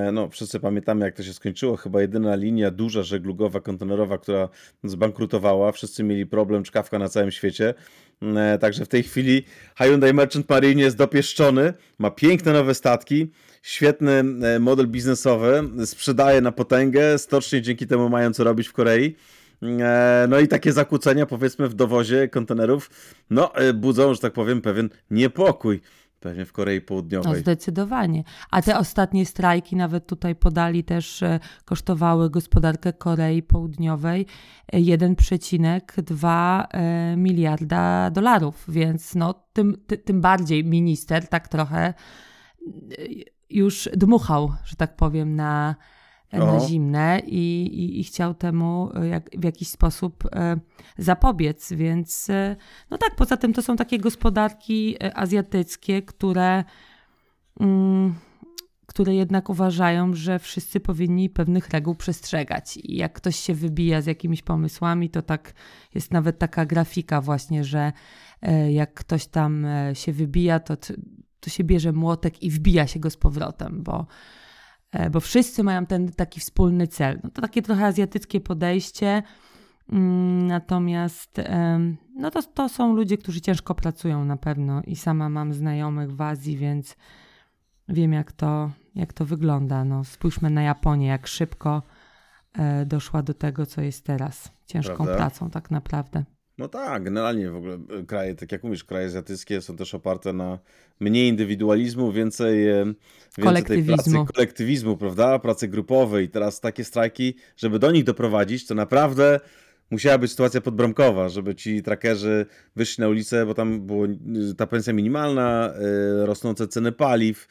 e, 0.08 0.12
no 0.12 0.30
wszyscy 0.30 0.60
pamiętamy 0.60 1.06
jak 1.06 1.16
to 1.16 1.24
się 1.24 1.34
skończyło, 1.34 1.78
chyba 1.78 2.02
jedyna 2.02 2.36
linia 2.36 2.72
duża 2.72 3.04
żeglugowa, 3.04 3.60
kontenerowa, 3.60 4.18
która 4.18 4.50
zbankrutowała, 4.84 5.72
wszyscy 5.72 6.04
mieli 6.04 6.26
problem, 6.26 6.64
czkawka 6.64 7.00
na 7.00 7.10
całym 7.10 7.32
świecie, 7.32 7.74
e, 8.22 8.58
także 8.58 8.86
w 8.86 8.88
tej 8.88 9.04
chwili 9.04 9.44
Hyundai 9.78 10.14
Merchant 10.14 10.50
Marine 10.50 10.82
jest 10.82 10.98
dopieszczony, 10.98 11.74
ma 12.00 12.12
piękne 12.12 12.54
nowe 12.54 12.74
statki, 12.74 13.32
świetny 13.62 14.24
model 14.60 14.88
biznesowy, 14.88 15.64
sprzedaje 15.86 16.42
na 16.42 16.52
potęgę, 16.52 17.18
stocznie 17.18 17.62
dzięki 17.62 17.88
temu 17.88 18.10
mają 18.10 18.34
co 18.34 18.44
robić 18.44 18.68
w 18.68 18.74
Korei, 18.74 19.16
E, 19.16 19.41
no 20.28 20.40
i 20.40 20.48
takie 20.48 20.74
zakłócenia, 20.74 21.26
powiedzmy, 21.26 21.70
w 21.70 21.74
dowozie 21.74 22.28
kontenerów, 22.28 22.90
no, 23.30 23.56
e, 23.56 23.74
budzą, 23.74 24.14
że 24.14 24.20
tak 24.20 24.34
powiem, 24.34 24.62
pewien 24.62 24.90
niepokój. 25.12 25.82
Pewnie 26.20 26.46
w 26.46 26.54
Korei 26.54 26.82
Południowej. 26.82 27.34
No 27.34 27.40
zdecydowanie. 27.40 28.24
A 28.52 28.62
te 28.62 28.78
ostatnie 28.78 29.26
strajki, 29.26 29.76
nawet 29.76 30.08
tutaj 30.08 30.36
podali 30.36 30.84
też, 30.84 31.24
kosztowały 31.66 32.30
gospodarkę 32.30 32.94
Korei 32.94 33.44
Południowej 33.44 34.26
1,2 34.74 36.64
e, 36.72 37.18
miliarda 37.18 38.10
dolarów, 38.10 38.66
więc 38.68 39.16
no, 39.16 39.34
tym, 39.54 39.78
ty, 39.88 39.98
tym 39.98 40.22
bardziej 40.22 40.66
minister 40.66 41.28
tak 41.28 41.48
trochę 41.48 41.94
już 43.50 43.90
dmuchał, 43.94 44.52
że 44.66 44.76
tak 44.76 44.96
powiem, 44.96 45.36
na, 45.36 45.76
na 46.40 46.60
zimne 46.60 47.22
i, 47.26 47.62
i, 47.66 48.00
i, 48.00 48.04
chciał 48.04 48.34
temu 48.34 48.92
e, 48.96 49.08
jak, 49.08 49.30
w 49.38 49.44
jakiś 49.44 49.68
sposób 49.68 50.24
e, 50.36 50.60
zapobiec. 50.98 51.74
Więc 51.74 52.30
e, 52.30 52.56
no 52.90 52.98
tak, 52.98 53.16
poza 53.16 53.38
tym 53.38 53.54
to 53.54 53.62
są 53.62 53.76
takie 53.76 53.98
gospodarki 53.98 55.04
azjatyckie, 55.14 56.02
które, 56.02 56.64
mm, 57.60 58.16
które 58.86 59.16
jednak 59.16 59.50
uważają, 59.50 60.14
że 60.14 60.40
wszyscy 60.40 60.80
powinni 60.80 61.30
pewnych 61.30 61.70
reguł 61.70 61.96
przestrzegać. 61.96 62.78
I 62.78 62.96
jak 62.96 63.14
ktoś 63.14 63.36
się 63.36 63.54
wybija 63.54 64.02
z 64.02 64.06
jakimiś 64.06 64.42
pomysłami, 64.42 65.10
to 65.10 65.22
tak 65.22 65.54
jest 65.96 66.12
nawet 66.12 66.40
taka 66.40 66.66
grafika 66.66 67.22
właśnie, 67.22 67.64
że 67.64 67.92
jak 68.70 68.94
ktoś 68.94 69.28
tam 69.28 69.68
się 69.94 70.14
wybija, 70.14 70.60
to, 70.60 70.78
to 71.40 71.50
się 71.50 71.64
bierze 71.64 71.92
młotek 71.92 72.44
i 72.44 72.50
wbija 72.50 72.88
się 72.88 73.00
go 73.00 73.10
z 73.10 73.18
powrotem, 73.18 73.84
bo 73.84 74.06
E, 74.06 74.06
bo 75.12 75.20
wszyscy 75.20 75.64
mają 75.64 75.86
ten 75.86 76.12
taki 76.12 76.40
wspólny 76.40 76.88
cel. 76.88 77.20
No 77.24 77.30
to 77.30 77.42
takie 77.42 77.62
trochę 77.62 77.86
azjatyckie 77.86 78.42
podejście, 78.42 79.24
mm, 79.92 80.48
natomiast 80.48 81.42
no 82.16 82.32
to, 82.32 82.44
to 82.44 82.70
są 82.70 82.96
ludzie, 82.96 83.18
którzy 83.18 83.42
ciężko 83.42 83.76
pracują 83.76 84.26
na 84.26 84.38
pewno 84.38 84.82
i 84.82 84.96
sama 84.96 85.30
mam 85.30 85.54
znajomych 85.54 86.16
w 86.16 86.22
Azji, 86.22 86.58
więc 86.58 86.96
wiem 87.90 88.14
jak 88.14 88.32
to, 88.32 88.72
jak 88.96 89.14
to 89.14 89.26
wygląda. 89.26 89.86
No, 89.86 90.04
spójrzmy 90.04 90.50
na 90.50 90.62
Japonię, 90.62 91.08
jak 91.08 91.28
szybko 91.28 91.84
e, 92.54 92.86
doszła 92.86 93.24
do 93.24 93.34
tego, 93.34 93.66
co 93.66 93.82
jest 93.82 94.06
teraz. 94.06 94.52
Ciężką 94.66 94.96
Prawda? 94.96 95.16
pracą 95.16 95.50
tak 95.50 95.72
naprawdę. 95.72 96.24
No 96.62 96.68
tak, 96.68 97.04
generalnie 97.04 97.50
w 97.50 97.56
ogóle 97.56 97.74
e, 97.74 98.04
kraje, 98.04 98.36
tak 98.36 98.52
jak 98.52 98.64
mówisz, 98.64 98.84
kraje 98.84 99.06
azjatyckie 99.06 99.62
są 99.62 99.76
też 99.76 99.94
oparte 99.94 100.34
na 100.34 100.60
mniej 101.00 101.30
indywidualizmu, 101.30 102.12
więcej, 102.12 102.68
e, 102.70 102.94
więcej 103.38 103.64
tej 103.64 103.84
pracy 103.84 104.12
kolektywizmu, 104.34 104.98
prawda? 104.98 105.40
Pracy 105.40 105.68
grupowej. 105.68 106.26
I 106.26 106.30
teraz 106.30 106.60
takie 106.60 106.84
strajki, 106.84 107.36
żeby 107.58 107.80
do 107.80 107.92
nich 107.92 108.04
doprowadzić, 108.04 108.68
to 108.68 108.76
naprawdę 108.76 109.40
musiała 109.92 110.18
być 110.18 110.32
sytuacja 110.32 110.62
podbramkowa, 110.62 111.30
żeby 111.30 111.56
ci 111.56 111.84
trackerzy 111.84 112.46
wyszli 112.76 113.02
na 113.02 113.08
ulicę, 113.08 113.46
bo 113.46 113.54
tam 113.54 113.82
była 113.82 114.08
ta 114.58 114.68
pensja 114.68 114.94
minimalna, 114.94 115.74
e, 115.74 116.26
rosnące 116.26 116.68
ceny 116.68 116.92
paliw, 116.92 117.48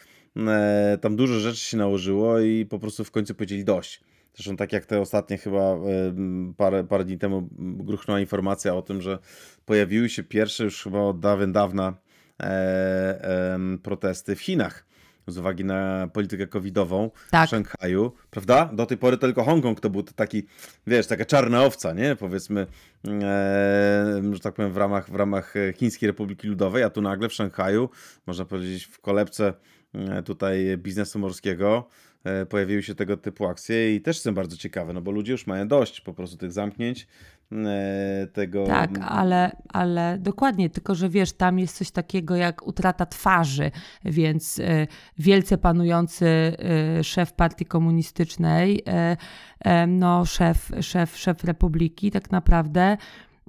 tam 1.01 1.17
dużo 1.17 1.41
rzeczy 1.41 1.61
się 1.61 1.77
nałożyło 1.77 2.41
i 2.41 2.67
po 2.67 2.79
prostu 2.79 3.05
w 3.05 3.11
końcu 3.11 3.35
powiedzieli 3.35 3.65
dość. 3.65 4.01
Zresztą 4.35 4.57
tak 4.57 4.73
jak 4.73 4.87
te 4.87 5.01
ostatnie 5.01 5.39
chyba 5.39 5.77
parę, 6.57 6.85
parę 6.85 7.05
dni 7.05 7.19
temu 7.19 7.49
gruchnęła 7.59 8.21
informacja 8.21 8.75
o 8.75 8.83
tym, 8.83 9.03
że 9.03 9.19
pojawiły 9.67 10.09
się 10.09 10.23
pierwsze 10.23 10.65
już 10.65 10.83
chyba 10.83 11.01
od 11.01 11.21
dawien 11.21 11.53
dawna 11.53 11.95
e, 12.41 12.45
e, 12.45 13.59
protesty 13.83 14.37
w 14.37 14.41
Chinach 14.41 14.91
z 15.27 15.39
uwagi 15.39 15.65
na 15.65 16.09
politykę 16.13 16.47
covidową 16.47 17.11
tak. 17.31 17.47
w 17.47 17.51
Szanghaju, 17.51 18.13
prawda? 18.31 18.71
Do 18.73 18.87
tej 18.87 18.99
pory 18.99 19.19
tylko 19.19 19.45
Hongkong 19.45 19.81
to 19.81 19.91
był 19.91 20.03
taki, 20.03 20.47
wiesz, 20.87 21.07
taka 21.07 21.25
czarna 21.25 21.65
owca, 21.65 21.93
nie? 21.93 22.17
Powiedzmy, 22.17 22.67
e, 23.09 24.23
że 24.33 24.41
tak 24.41 24.55
powiem, 24.55 24.73
w 24.73 24.77
ramach, 24.77 25.11
w 25.11 25.15
ramach 25.15 25.55
Chińskiej 25.75 26.07
Republiki 26.07 26.49
Ludowej, 26.49 26.83
a 26.83 26.91
tu 26.91 27.03
nagle 27.03 27.29
w 27.29 27.33
Szanghaju, 27.33 27.89
można 28.27 28.45
powiedzieć, 28.45 28.85
w 28.85 29.01
kolebce 29.01 29.53
e, 29.95 30.23
tutaj 30.23 30.79
biznesu 30.79 31.19
morskiego, 31.19 31.89
pojawiły 32.49 32.83
się 32.83 32.95
tego 32.95 33.17
typu 33.17 33.47
akcje 33.47 33.95
i 33.95 34.01
też 34.01 34.17
jestem 34.17 34.35
bardzo 34.35 34.57
ciekawy, 34.57 34.93
no 34.93 35.01
bo 35.01 35.11
ludzie 35.11 35.33
już 35.33 35.47
mają 35.47 35.69
dość 35.69 36.01
po 36.01 36.15
prostu 36.15 36.37
tych 36.37 36.53
zamknięć, 36.53 37.07
e, 37.53 38.27
tego... 38.33 38.67
Tak, 38.67 38.91
ale, 39.09 39.57
ale 39.69 40.19
dokładnie, 40.21 40.71
tylko 40.71 40.95
że 40.95 41.09
wiesz, 41.09 41.33
tam 41.33 41.59
jest 41.59 41.77
coś 41.77 41.91
takiego 41.91 42.37
jak 42.37 42.67
utrata 42.67 43.07
twarzy, 43.07 43.71
więc 44.05 44.59
e, 44.59 44.87
wielce 45.19 45.59
panujący 45.59 46.57
szef 47.03 47.33
partii 47.33 47.65
komunistycznej, 47.65 48.85
no 49.89 50.25
szef, 50.25 50.71
szef, 50.81 51.17
szef 51.17 51.45
republiki 51.45 52.11
tak 52.11 52.31
naprawdę 52.31 52.97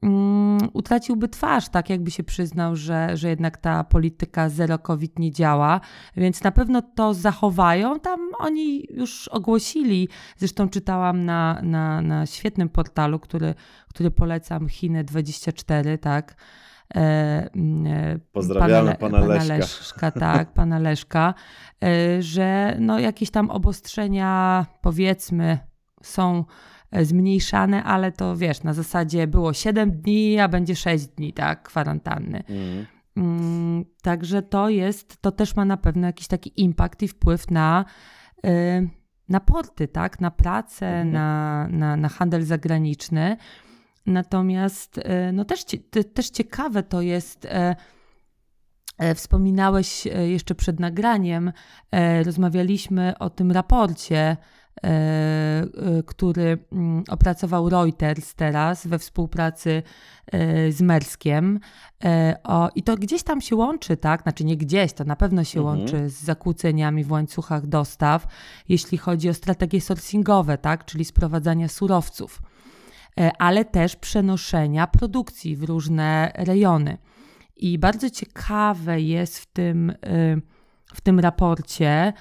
um, 0.02 0.58
utraciłby 0.74 1.28
twarz, 1.30 1.70
tak 1.70 1.89
jakby 1.89 2.12
się 2.12 2.24
przyznał, 2.24 2.76
że, 2.76 3.18
że 3.18 3.30
jednak 3.30 3.58
ta 3.58 3.84
polityka 3.84 4.49
zero 4.49 4.80
COVID 4.80 5.20
nie 5.20 5.32
działa, 5.32 5.82
więc 6.18 6.43
na 6.43 6.52
pewno 6.52 6.82
to 6.82 7.14
zachowają. 7.14 7.99
Tam 7.99 8.20
oni 8.39 8.88
już 8.89 9.28
ogłosili, 9.28 10.10
zresztą 10.38 10.70
czytałam 10.70 11.26
na, 11.26 11.62
na, 11.64 12.02
na 12.02 12.26
świetnym 12.26 12.70
portalu, 12.70 13.20
który, 13.20 13.56
który 13.88 14.12
polecam, 14.12 14.68
Chiny24, 14.68 15.97
tak, 15.97 16.36
e, 16.95 17.49
mm, 17.56 17.88
e, 17.88 18.20
Pozdrawiamy 18.32 18.95
pana, 18.95 19.18
pana, 19.18 19.28
pana 19.28 19.43
Leszka. 19.43 20.12
tak, 20.12 20.54
pana 20.62 20.80
Leszka, 20.80 21.34
e, 21.84 22.22
że 22.22 22.76
no 22.80 22.99
jakieś 22.99 23.32
tam 23.32 23.49
obostrzenia 23.49 24.66
powiedzmy 24.82 25.60
są 26.04 26.45
zmniejszane, 27.02 27.84
ale 27.84 28.12
to 28.12 28.38
wiesz, 28.38 28.64
na 28.64 28.74
zasadzie 28.74 29.28
było 29.28 29.54
7 29.54 29.92
dni, 29.92 30.39
a 30.39 30.48
będzie 30.48 30.76
6 30.76 31.08
dni, 31.08 31.34
tak, 31.34 31.64
kwarantanny. 31.64 32.44
Mm. 32.50 32.86
Mm, 33.18 33.86
także 34.02 34.42
to 34.42 34.70
jest, 34.70 35.22
to 35.22 35.32
też 35.32 35.56
ma 35.56 35.66
na 35.66 35.78
pewno 35.78 36.08
jakiś 36.08 36.28
taki 36.28 36.62
impact 36.62 37.04
i 37.04 37.08
wpływ 37.08 37.52
na, 37.52 37.86
y, 38.46 38.89
na 39.30 39.39
porty, 39.39 39.88
tak? 39.88 40.20
na 40.20 40.32
pracę, 40.32 40.88
mhm. 40.88 41.12
na, 41.12 41.68
na, 41.68 41.98
na 41.98 42.10
handel 42.10 42.44
zagraniczny. 42.44 43.38
Natomiast 44.06 45.00
no 45.34 45.46
też, 45.46 45.66
też 46.14 46.30
ciekawe 46.30 46.84
to 46.84 47.02
jest 47.02 47.48
E, 49.02 49.16
wspominałeś 49.16 50.08
e, 50.08 50.30
jeszcze 50.30 50.56
przed 50.56 50.80
nagraniem, 50.80 51.52
e, 51.92 52.24
rozmawialiśmy 52.24 53.14
o 53.20 53.30
tym 53.30 53.52
raporcie, 53.52 54.38
który 56.05 56.57
mm, 56.72 57.03
opracował 57.09 57.69
Reuters 57.69 58.36
teraz 58.36 58.88
we 58.88 58.99
współpracy 58.99 59.84
z 60.69 60.82
Merskiem. 60.82 61.59
I 62.76 62.84
to 62.84 62.97
gdzieś 62.97 63.24
tam 63.24 63.41
się 63.41 63.55
łączy, 63.55 63.97
tak? 63.97 64.22
Znaczy 64.22 64.45
nie 64.45 64.57
gdzieś, 64.57 64.93
to 64.93 65.03
na 65.03 65.15
pewno 65.15 65.43
się 65.43 65.59
mhm. 65.59 65.80
łączy 65.80 66.09
z 66.09 66.24
zakłóceniami 66.24 67.03
w 67.03 67.11
łańcuchach 67.11 67.67
dostaw, 67.67 68.28
jeśli 68.69 68.97
chodzi 68.97 69.30
o 69.30 69.34
strategie 69.34 69.82
sourcingowe, 69.82 70.57
tak? 70.57 70.86
Czyli 70.86 71.05
sprowadzania 71.05 71.67
surowców, 71.67 72.41
ale 73.39 73.65
też 73.65 73.95
przenoszenia 73.95 74.88
produkcji 74.88 75.55
w 75.55 75.63
różne 75.63 76.32
rejony. 76.36 76.97
I 77.61 77.80
bardzo 77.80 78.09
ciekawe 78.09 79.01
jest 79.01 79.39
w 79.39 79.45
tym, 79.45 79.89
y, 79.89 80.41
w 80.93 81.01
tym 81.01 81.19
raporcie, 81.19 82.13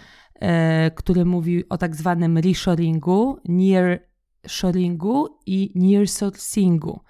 który 0.94 1.24
mówi 1.24 1.68
o 1.68 1.78
tak 1.78 1.96
zwanym 1.96 2.38
reshoringu, 2.38 3.38
nearshoringu 3.44 5.28
i 5.46 5.72
nearsourcingu. 5.74 7.00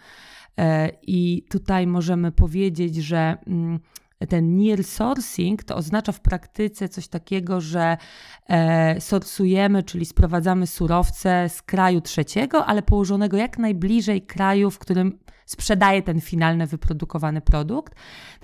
Y, 0.61 0.62
I 1.03 1.47
tutaj 1.51 1.87
możemy 1.87 2.33
powiedzieć, 2.33 2.97
że 2.97 3.37
mm, 3.47 3.81
ten 4.28 4.57
near 4.57 4.85
sourcing 4.85 5.64
to 5.64 5.76
oznacza 5.76 6.12
w 6.12 6.20
praktyce 6.20 6.89
coś 6.89 7.09
takiego, 7.09 7.61
że 7.61 7.97
e, 8.49 9.01
sourcujemy, 9.01 9.83
czyli 9.83 10.05
sprowadzamy 10.05 10.66
surowce 10.66 11.49
z 11.49 11.62
kraju 11.62 12.01
trzeciego, 12.01 12.66
ale 12.66 12.83
położonego 12.83 13.37
jak 13.37 13.59
najbliżej 13.59 14.22
kraju, 14.22 14.70
w 14.70 14.78
którym 14.78 15.18
sprzedaje 15.51 16.03
ten 16.03 16.21
finalny 16.21 16.67
wyprodukowany 16.67 17.41
produkt. 17.41 17.95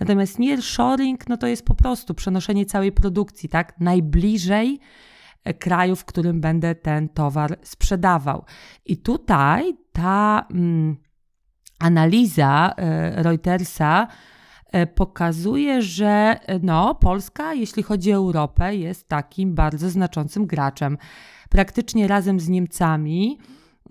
Natomiast 0.01 0.39
nearshoring 0.39 1.29
no 1.29 1.37
to 1.37 1.47
jest 1.47 1.65
po 1.65 1.75
prostu 1.75 2.15
przenoszenie 2.15 2.67
całej 2.67 2.93
produkcji, 2.93 3.49
tak, 3.49 3.81
najbliżej 3.81 4.81
e, 5.45 5.55
kraju, 5.55 5.97
w 5.97 6.05
którym 6.05 6.41
będę 6.41 6.75
ten 6.75 7.09
towar 7.09 7.59
sprzedawał. 7.63 8.45
I 8.85 8.97
tutaj 8.97 9.77
ta 9.93 10.47
mm, 10.51 10.97
analiza 11.79 12.75
y, 13.19 13.23
Reutersa 13.23 14.07
y, 14.77 14.87
pokazuje, 14.87 15.83
że 15.83 16.41
no, 16.63 16.95
Polska, 16.95 17.55
jeśli 17.55 17.83
chodzi 17.83 18.13
o 18.13 18.17
Europę, 18.17 18.77
jest 18.77 19.09
takim 19.09 19.55
bardzo 19.55 19.91
znaczącym 19.91 20.47
graczem. 20.47 20.99
Praktycznie 21.51 22.09
razem 22.09 22.41
z 22.41 22.49
Niemcami 22.49 23.39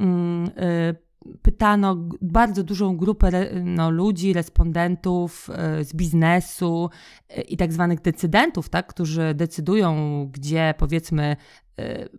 y, 0.01 1.04
pytano 1.41 1.95
bardzo 2.21 2.63
dużą 2.63 2.97
grupę 2.97 3.49
no, 3.63 3.89
ludzi, 3.89 4.33
respondentów 4.33 5.49
e, 5.49 5.83
z 5.83 5.93
biznesu 5.93 6.89
e, 7.29 7.41
i 7.41 7.57
tak 7.57 7.73
zwanych 7.73 8.01
decydentów, 8.01 8.69
tak, 8.69 8.87
którzy 8.87 9.33
decydują, 9.33 9.95
gdzie 10.31 10.73
powiedzmy 10.77 11.35
e, 11.79 12.09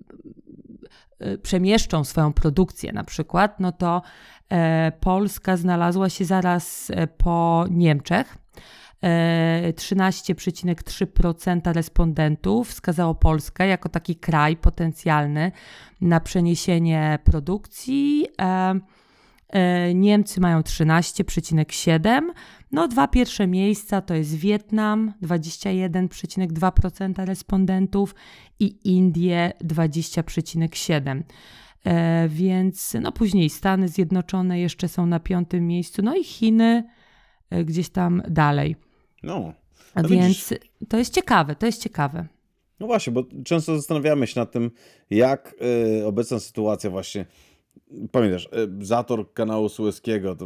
przemieszczą 1.43 2.05
swoją 2.05 2.33
produkcję 2.33 2.93
na 2.93 3.05
przykład, 3.05 3.61
no 3.61 3.73
to 3.73 4.03
Polska 5.01 5.57
znalazła 5.57 6.09
się 6.09 6.25
zaraz 6.25 6.93
po 7.19 7.65
Niemczech. 7.71 8.39
13,3% 9.03 11.73
respondentów 11.73 12.69
wskazało 12.69 13.15
Polskę 13.15 13.67
jako 13.67 13.89
taki 13.89 14.17
kraj 14.17 14.57
potencjalny 14.57 15.53
na 16.01 16.21
przeniesienie 16.21 17.19
produkcji. 17.25 18.27
E, 19.49 19.95
Niemcy 19.95 20.41
mają 20.41 20.61
13,7. 20.61 22.21
No, 22.73 22.89
dwa 22.89 23.09
pierwsze 23.09 23.47
miejsca 23.47 24.01
to 24.01 24.15
jest 24.15 24.35
Wietnam, 24.35 25.13
21,2% 25.23 27.27
respondentów 27.27 28.15
i 28.61 28.79
Indie 28.85 29.53
20,7%. 29.65 31.23
E, 31.85 32.29
więc 32.29 32.97
no 33.01 33.13
później 33.13 33.51
Stany 33.51 33.89
Zjednoczone 33.89 34.61
jeszcze 34.61 34.89
są 34.89 35.07
na 35.07 35.21
piątym 35.21 35.67
miejscu, 35.67 36.03
no 36.03 36.17
i 36.17 36.25
Chiny 36.25 36.85
e, 37.51 37.65
gdzieś 37.65 37.89
tam 37.89 38.23
dalej. 38.29 38.77
No. 39.23 39.53
no 39.97 40.09
Więc 40.09 40.27
widzisz... 40.27 40.49
to 40.89 40.99
jest 40.99 41.15
ciekawe, 41.15 41.55
to 41.55 41.67
jest 41.67 41.83
ciekawe. 41.83 42.27
No 42.81 42.87
właśnie, 42.87 43.13
bo 43.13 43.25
często 43.45 43.77
zastanawiamy 43.77 44.27
się 44.27 44.41
nad 44.41 44.53
tym, 44.53 44.71
jak 45.11 45.55
y, 46.01 46.07
obecna 46.07 46.41
sytuacja 46.41 46.91
właśnie 46.91 47.27
Pamiętasz, 48.13 48.49
y, 48.81 48.87
zator 48.87 49.33
kanału 49.33 49.69
Sueskiego 49.69 50.37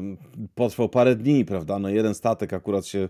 potrwał 0.55 0.89
parę 0.89 1.17
dni, 1.17 1.45
prawda? 1.45 1.79
No 1.79 1.89
jeden 1.89 2.15
statek 2.15 2.53
akurat 2.53 2.87
się, 2.87 3.09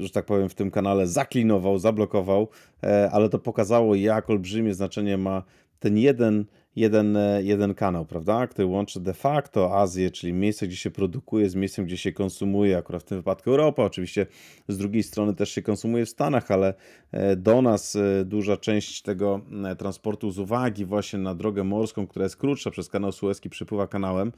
że 0.00 0.10
tak 0.10 0.24
powiem, 0.24 0.48
w 0.48 0.54
tym 0.54 0.70
kanale 0.70 1.06
zaklinował, 1.06 1.78
zablokował, 1.78 2.48
e, 2.82 3.10
ale 3.12 3.28
to 3.28 3.38
pokazało, 3.38 3.94
jak 3.94 4.30
olbrzymie 4.30 4.74
znaczenie 4.74 5.18
ma 5.18 5.42
ten 5.78 5.98
jeden 5.98 6.44
jeden, 6.76 7.16
e, 7.16 7.42
jeden 7.42 7.74
kanał, 7.74 8.04
prawda, 8.04 8.46
który 8.46 8.66
łączy 8.66 9.00
de 9.00 9.14
facto 9.14 9.78
Azję, 9.78 10.10
czyli 10.10 10.32
miejsce, 10.32 10.66
gdzie 10.66 10.76
się 10.76 10.90
produkuje, 10.90 11.50
z 11.50 11.54
miejscem, 11.54 11.84
gdzie 11.84 11.96
się 11.96 12.12
konsumuje, 12.12 12.76
akurat 12.76 13.02
w 13.02 13.04
tym 13.04 13.18
wypadku 13.18 13.50
Europa, 13.50 13.84
oczywiście 13.84 14.26
z 14.68 14.78
drugiej 14.78 15.02
strony 15.02 15.34
też 15.34 15.50
się 15.50 15.62
konsumuje 15.62 16.06
w 16.06 16.08
Stanach, 16.08 16.50
ale 16.50 16.74
e, 17.12 17.36
do 17.36 17.62
nas 17.62 17.96
e, 17.96 18.24
duża 18.24 18.56
część 18.56 19.02
tego 19.02 19.40
transportu 19.78 20.30
z 20.30 20.38
uwagi 20.38 20.84
właśnie 20.84 21.18
na 21.18 21.34
drogę 21.34 21.64
morską, 21.64 22.06
która 22.06 22.22
jest 22.22 22.36
krótsza 22.36 22.70
przez 22.70 22.88
kanał 22.88 23.12
Suezki, 23.12 23.50
przypływa 23.50 23.86
kanałem. 23.86 24.32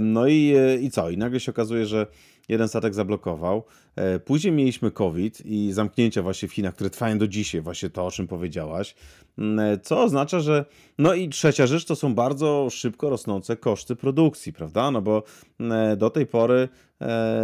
No 0.00 0.26
i, 0.26 0.54
i 0.80 0.90
co? 0.90 1.10
I 1.10 1.16
nagle 1.16 1.40
się 1.40 1.52
okazuje, 1.52 1.86
że 1.86 2.06
jeden 2.48 2.68
statek 2.68 2.94
zablokował. 2.94 3.64
E, 3.96 4.18
później 4.18 4.52
mieliśmy 4.52 4.90
COVID 4.90 5.46
i 5.46 5.72
zamknięcia 5.72 6.22
właśnie 6.22 6.48
w 6.48 6.52
Chinach, 6.52 6.74
które 6.74 6.90
trwają 6.90 7.18
do 7.18 7.28
dzisiaj, 7.28 7.60
właśnie 7.60 7.90
to, 7.90 8.06
o 8.06 8.10
czym 8.10 8.26
powiedziałaś. 8.26 8.94
Mm, 9.38 9.58
e, 9.58 9.78
co 9.78 10.02
oznacza, 10.02 10.40
że. 10.40 10.64
No 10.98 11.14
i 11.14 11.28
trzecia 11.28 11.66
rzecz 11.66 11.84
to 11.84 11.96
są 11.96 12.14
bardzo 12.14 12.68
szybko 12.70 13.10
rosnące 13.10 13.56
koszty 13.56 13.96
produkcji, 13.96 14.52
prawda? 14.52 14.90
No 14.90 15.02
bo 15.02 15.22
mm, 15.60 15.72
e, 15.72 15.96
do 15.96 16.10
tej 16.10 16.26
pory 16.26 16.68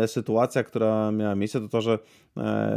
sytuacja, 0.07 0.64
która 0.64 1.12
miała 1.12 1.34
miejsce, 1.34 1.61
to 1.61 1.68
to, 1.68 1.80
że 1.80 1.98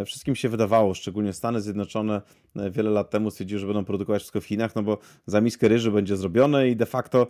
wszystkim 0.05 0.35
się 0.35 0.49
wydawało, 0.49 0.93
szczególnie 0.93 1.33
Stany 1.33 1.61
Zjednoczone 1.61 2.21
e, 2.55 2.71
wiele 2.71 2.89
lat 2.89 3.09
temu 3.09 3.31
stwierdziły, 3.31 3.59
że 3.59 3.67
będą 3.67 3.85
produkować 3.85 4.21
wszystko 4.21 4.41
w 4.41 4.45
Chinach, 4.45 4.75
no 4.75 4.83
bo 4.83 4.97
za 5.25 5.41
miskę 5.41 5.67
ryży 5.67 5.91
będzie 5.91 6.17
zrobione 6.17 6.69
i 6.69 6.75
de 6.75 6.85
facto, 6.85 7.27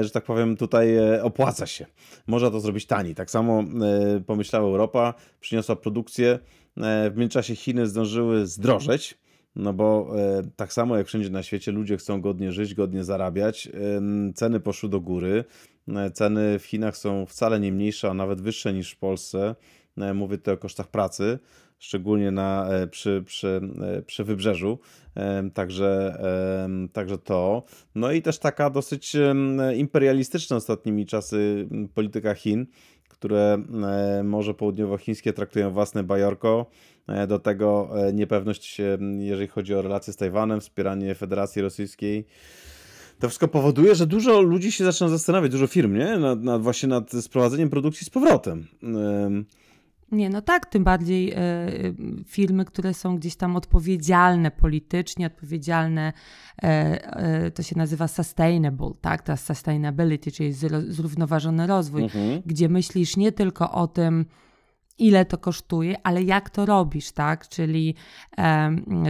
że 0.00 0.10
tak 0.10 0.24
powiem, 0.24 0.56
tutaj 0.56 0.96
opłaca 1.22 1.66
się. 1.66 1.86
Można 2.26 2.50
to 2.50 2.60
zrobić 2.60 2.86
taniej. 2.86 3.14
Tak 3.14 3.30
samo 3.30 3.64
pomyślała 4.26 4.66
Europa, 4.66 5.14
przyniosła 5.40 5.76
produkcję. 5.76 6.38
W 7.10 7.12
międzyczasie 7.16 7.56
Chiny 7.56 7.86
zdążyły 7.86 8.46
zdrożeć, 8.46 9.18
no 9.56 9.72
bo 9.72 10.08
e, 10.18 10.42
tak 10.56 10.72
samo 10.72 10.96
jak 10.96 11.06
wszędzie 11.06 11.30
na 11.30 11.42
świecie 11.42 11.72
ludzie 11.72 11.96
chcą 11.96 12.20
godnie 12.20 12.52
żyć, 12.52 12.74
godnie 12.74 13.04
zarabiać, 13.04 13.66
e, 13.66 14.32
ceny 14.32 14.60
poszły 14.60 14.88
do 14.88 15.00
góry. 15.00 15.44
E, 15.88 16.10
ceny 16.10 16.58
w 16.58 16.64
Chinach 16.64 16.96
są 16.96 17.26
wcale 17.26 17.60
nie 17.60 17.72
mniejsze, 17.72 18.10
a 18.10 18.14
nawet 18.14 18.40
wyższe 18.40 18.72
niż 18.72 18.92
w 18.92 18.98
Polsce. 18.98 19.54
E, 19.98 20.14
mówię 20.14 20.38
tutaj 20.38 20.54
o 20.54 20.58
kosztach 20.58 20.88
pracy, 20.88 21.38
szczególnie 21.78 22.30
na, 22.30 22.68
e, 22.68 22.86
przy, 22.86 23.22
przy, 23.26 23.60
e, 23.82 24.02
przy 24.02 24.24
wybrzeżu. 24.24 24.78
Także, 25.54 26.18
także 26.92 27.18
to. 27.18 27.62
No 27.94 28.12
i 28.12 28.22
też 28.22 28.38
taka 28.38 28.70
dosyć 28.70 29.16
imperialistyczna 29.76 30.56
ostatnimi 30.56 31.06
czasy 31.06 31.68
polityka 31.94 32.34
Chin 32.34 32.66
które 33.08 33.58
e, 34.18 34.22
Morze 34.22 34.54
Południowochińskie 34.54 35.32
traktują 35.32 35.70
własne 35.70 36.04
bajorko. 36.04 36.66
Do 37.28 37.38
tego 37.38 37.90
niepewność, 38.14 38.80
jeżeli 39.18 39.48
chodzi 39.48 39.74
o 39.74 39.82
relacje 39.82 40.12
z 40.12 40.16
Tajwanem, 40.16 40.60
wspieranie 40.60 41.14
Federacji 41.14 41.62
Rosyjskiej. 41.62 42.26
To 43.18 43.28
wszystko 43.28 43.48
powoduje, 43.48 43.94
że 43.94 44.06
dużo 44.06 44.40
ludzi 44.40 44.72
się 44.72 44.84
zaczyna 44.84 45.10
zastanawiać, 45.10 45.52
dużo 45.52 45.66
firm, 45.66 45.98
nie? 45.98 46.18
Nad, 46.18 46.42
nad 46.42 46.62
właśnie 46.62 46.88
nad 46.88 47.12
sprowadzeniem 47.12 47.70
produkcji 47.70 48.06
z 48.06 48.10
powrotem. 48.10 48.66
Nie, 50.12 50.30
no 50.30 50.42
tak, 50.42 50.66
tym 50.66 50.84
bardziej 50.84 51.32
y, 51.32 51.94
firmy, 52.26 52.64
które 52.64 52.94
są 52.94 53.16
gdzieś 53.16 53.36
tam 53.36 53.56
odpowiedzialne 53.56 54.50
politycznie, 54.50 55.26
odpowiedzialne, 55.26 56.12
y, 57.46 57.50
to 57.50 57.62
się 57.62 57.78
nazywa 57.78 58.08
sustainable, 58.08 58.90
tak? 59.00 59.22
Ta 59.22 59.36
sustainability, 59.36 60.32
czyli 60.32 60.52
zrównoważony 60.88 61.66
rozwój, 61.66 62.02
mhm. 62.02 62.42
gdzie 62.46 62.68
myślisz 62.68 63.16
nie 63.16 63.32
tylko 63.32 63.72
o 63.72 63.86
tym, 63.86 64.24
ile 64.98 65.24
to 65.24 65.38
kosztuje, 65.38 65.96
ale 66.02 66.22
jak 66.22 66.50
to 66.50 66.66
robisz, 66.66 67.12
tak? 67.12 67.48
Czyli 67.48 67.94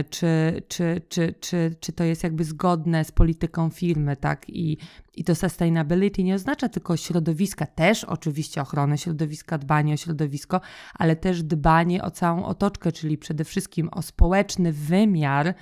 czy, 0.09 0.61
czy, 0.67 1.01
czy, 1.09 1.33
czy, 1.39 1.75
czy 1.79 1.93
to 1.93 2.03
jest 2.03 2.23
jakby 2.23 2.43
zgodne 2.43 3.05
z 3.05 3.11
polityką 3.11 3.69
firmy, 3.69 4.15
tak? 4.15 4.49
I, 4.49 4.77
I 5.15 5.23
to 5.23 5.35
sustainability 5.35 6.23
nie 6.23 6.35
oznacza 6.35 6.69
tylko 6.69 6.97
środowiska, 6.97 7.65
też 7.65 8.03
oczywiście 8.03 8.61
ochrony 8.61 8.97
środowiska, 8.97 9.57
dbanie 9.57 9.93
o 9.93 9.97
środowisko, 9.97 10.61
ale 10.93 11.15
też 11.15 11.43
dbanie 11.43 12.03
o 12.03 12.11
całą 12.11 12.45
otoczkę, 12.45 12.91
czyli 12.91 13.17
przede 13.17 13.43
wszystkim 13.43 13.89
o 13.91 14.01
społeczny 14.01 14.73
wymiar 14.73 15.53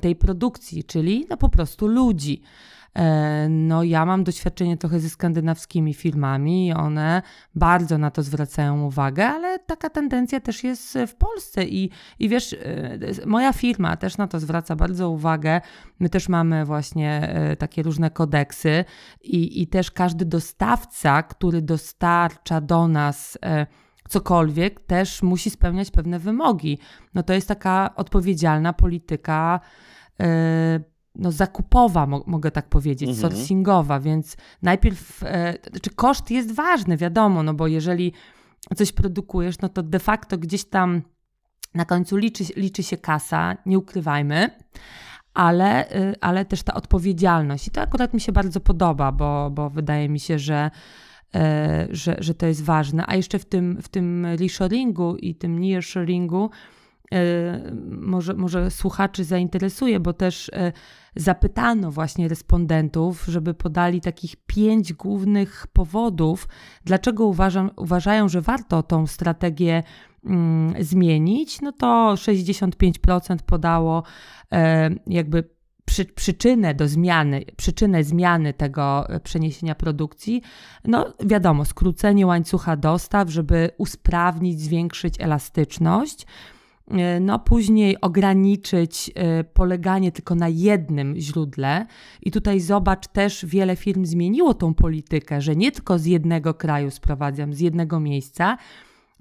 tej 0.00 0.16
produkcji, 0.16 0.84
czyli 0.84 1.26
no 1.30 1.36
po 1.36 1.48
prostu 1.48 1.86
ludzi. 1.86 2.42
E, 2.94 3.46
no, 3.48 3.82
ja 3.82 4.06
mam 4.06 4.24
doświadczenie 4.24 4.76
trochę 4.76 5.00
ze 5.00 5.10
skandynawskimi 5.10 5.94
firmami 5.94 6.66
i 6.66 6.72
one 6.72 7.22
bardzo 7.54 7.98
na 7.98 8.10
to 8.10 8.22
zwracają 8.22 8.82
uwagę, 8.84 9.26
ale 9.26 9.58
taka 9.58 9.90
tendencja 9.90 10.40
też 10.40 10.64
jest 10.64 10.98
w 11.06 11.14
Polsce 11.14 11.64
i, 11.64 11.90
i 12.18 12.28
wiesz, 12.28 12.52
e, 12.52 13.26
moja 13.26 13.52
firma 13.52 13.96
też 13.96 14.16
na 14.16 14.26
to 14.26 14.40
zwraca 14.40 14.76
bardzo 14.76 15.10
uwagę. 15.10 15.60
My 16.00 16.08
też 16.08 16.28
mamy 16.28 16.64
właśnie 16.64 17.28
e, 17.34 17.56
takie 17.56 17.82
różne 17.82 18.10
kodeksy 18.10 18.84
i, 19.22 19.62
i 19.62 19.66
też 19.66 19.90
każdy 19.90 20.24
dostawca, 20.24 21.22
który 21.22 21.62
dostarcza 21.62 22.60
do 22.60 22.88
nas 22.88 23.38
cokolwiek, 24.08 24.80
też 24.80 25.22
musi 25.22 25.50
spełniać 25.50 25.90
pewne 25.90 26.18
wymogi. 26.18 26.78
No 27.14 27.22
to 27.22 27.32
jest 27.32 27.48
taka 27.48 27.90
odpowiedzialna 27.96 28.72
polityka 28.72 29.60
no, 31.20 31.32
zakupowa, 31.32 32.06
mo 32.06 32.24
mogę 32.26 32.50
tak 32.50 32.68
powiedzieć, 32.68 33.10
mhm. 33.10 33.32
sourcingowa, 33.32 34.00
więc 34.00 34.36
najpierw, 34.62 35.22
e, 35.22 35.54
znaczy 35.70 35.90
koszt 35.90 36.30
jest 36.30 36.52
ważny, 36.52 36.96
wiadomo, 36.96 37.42
no 37.42 37.54
bo 37.54 37.66
jeżeli 37.66 38.12
coś 38.76 38.92
produkujesz, 38.92 39.58
no 39.58 39.68
to 39.68 39.82
de 39.82 39.98
facto 39.98 40.38
gdzieś 40.38 40.64
tam 40.64 41.02
na 41.74 41.84
końcu 41.84 42.16
liczy, 42.16 42.44
liczy 42.56 42.82
się 42.82 42.96
kasa, 42.96 43.56
nie 43.66 43.78
ukrywajmy, 43.78 44.50
ale, 45.34 45.96
y, 45.96 46.14
ale 46.20 46.44
też 46.44 46.62
ta 46.62 46.74
odpowiedzialność. 46.74 47.68
I 47.68 47.70
to 47.70 47.80
akurat 47.80 48.14
mi 48.14 48.20
się 48.20 48.32
bardzo 48.32 48.60
podoba, 48.60 49.12
bo, 49.12 49.50
bo 49.50 49.70
wydaje 49.70 50.08
mi 50.08 50.20
się, 50.20 50.38
że, 50.38 50.70
e, 51.34 51.88
że, 51.90 52.16
że 52.18 52.34
to 52.34 52.46
jest 52.46 52.64
ważne. 52.64 53.04
A 53.06 53.16
jeszcze 53.16 53.38
w 53.38 53.44
tym, 53.44 53.82
w 53.82 53.88
tym 53.88 54.26
reshoringu 54.26 55.16
i 55.16 55.34
tym 55.34 55.58
nearshoringu 55.58 56.50
może, 57.90 58.34
może 58.34 58.70
słuchaczy 58.70 59.24
zainteresuje, 59.24 60.00
bo 60.00 60.12
też 60.12 60.50
e, 60.52 60.72
zapytano 61.16 61.90
właśnie 61.90 62.28
respondentów, 62.28 63.24
żeby 63.28 63.54
podali 63.54 64.00
takich 64.00 64.36
pięć 64.46 64.92
głównych 64.92 65.66
powodów, 65.72 66.48
dlaczego 66.84 67.26
uważam, 67.26 67.70
uważają, 67.76 68.28
że 68.28 68.40
warto 68.40 68.82
tą 68.82 69.06
strategię 69.06 69.82
mm, 70.24 70.84
zmienić. 70.84 71.60
No 71.60 71.72
to 71.72 72.14
65% 72.14 73.36
podało 73.46 74.02
e, 74.52 74.90
jakby 75.06 75.44
przy, 75.84 76.04
przyczynę 76.04 76.74
do 76.74 76.88
zmiany, 76.88 77.44
przyczynę 77.56 78.04
zmiany 78.04 78.54
tego 78.54 79.06
przeniesienia 79.22 79.74
produkcji, 79.74 80.42
no 80.84 81.14
wiadomo, 81.24 81.64
skrócenie 81.64 82.26
łańcucha 82.26 82.76
dostaw, 82.76 83.28
żeby 83.28 83.70
usprawnić, 83.78 84.60
zwiększyć 84.60 85.14
elastyczność. 85.18 86.26
E, 86.90 87.20
no 87.20 87.38
później 87.38 88.00
ograniczyć 88.00 89.10
e, 89.14 89.44
poleganie 89.44 90.12
tylko 90.12 90.34
na 90.34 90.48
jednym 90.48 91.14
źródle. 91.16 91.86
I 92.22 92.30
tutaj 92.30 92.60
zobacz, 92.60 93.08
też 93.08 93.46
wiele 93.46 93.76
firm 93.76 94.04
zmieniło 94.04 94.54
tą 94.54 94.74
politykę, 94.74 95.40
że 95.40 95.56
nie 95.56 95.72
tylko 95.72 95.98
z 95.98 96.06
jednego 96.06 96.54
kraju 96.54 96.90
sprowadzam, 96.90 97.54
z 97.54 97.60
jednego 97.60 98.00
miejsca, 98.00 98.56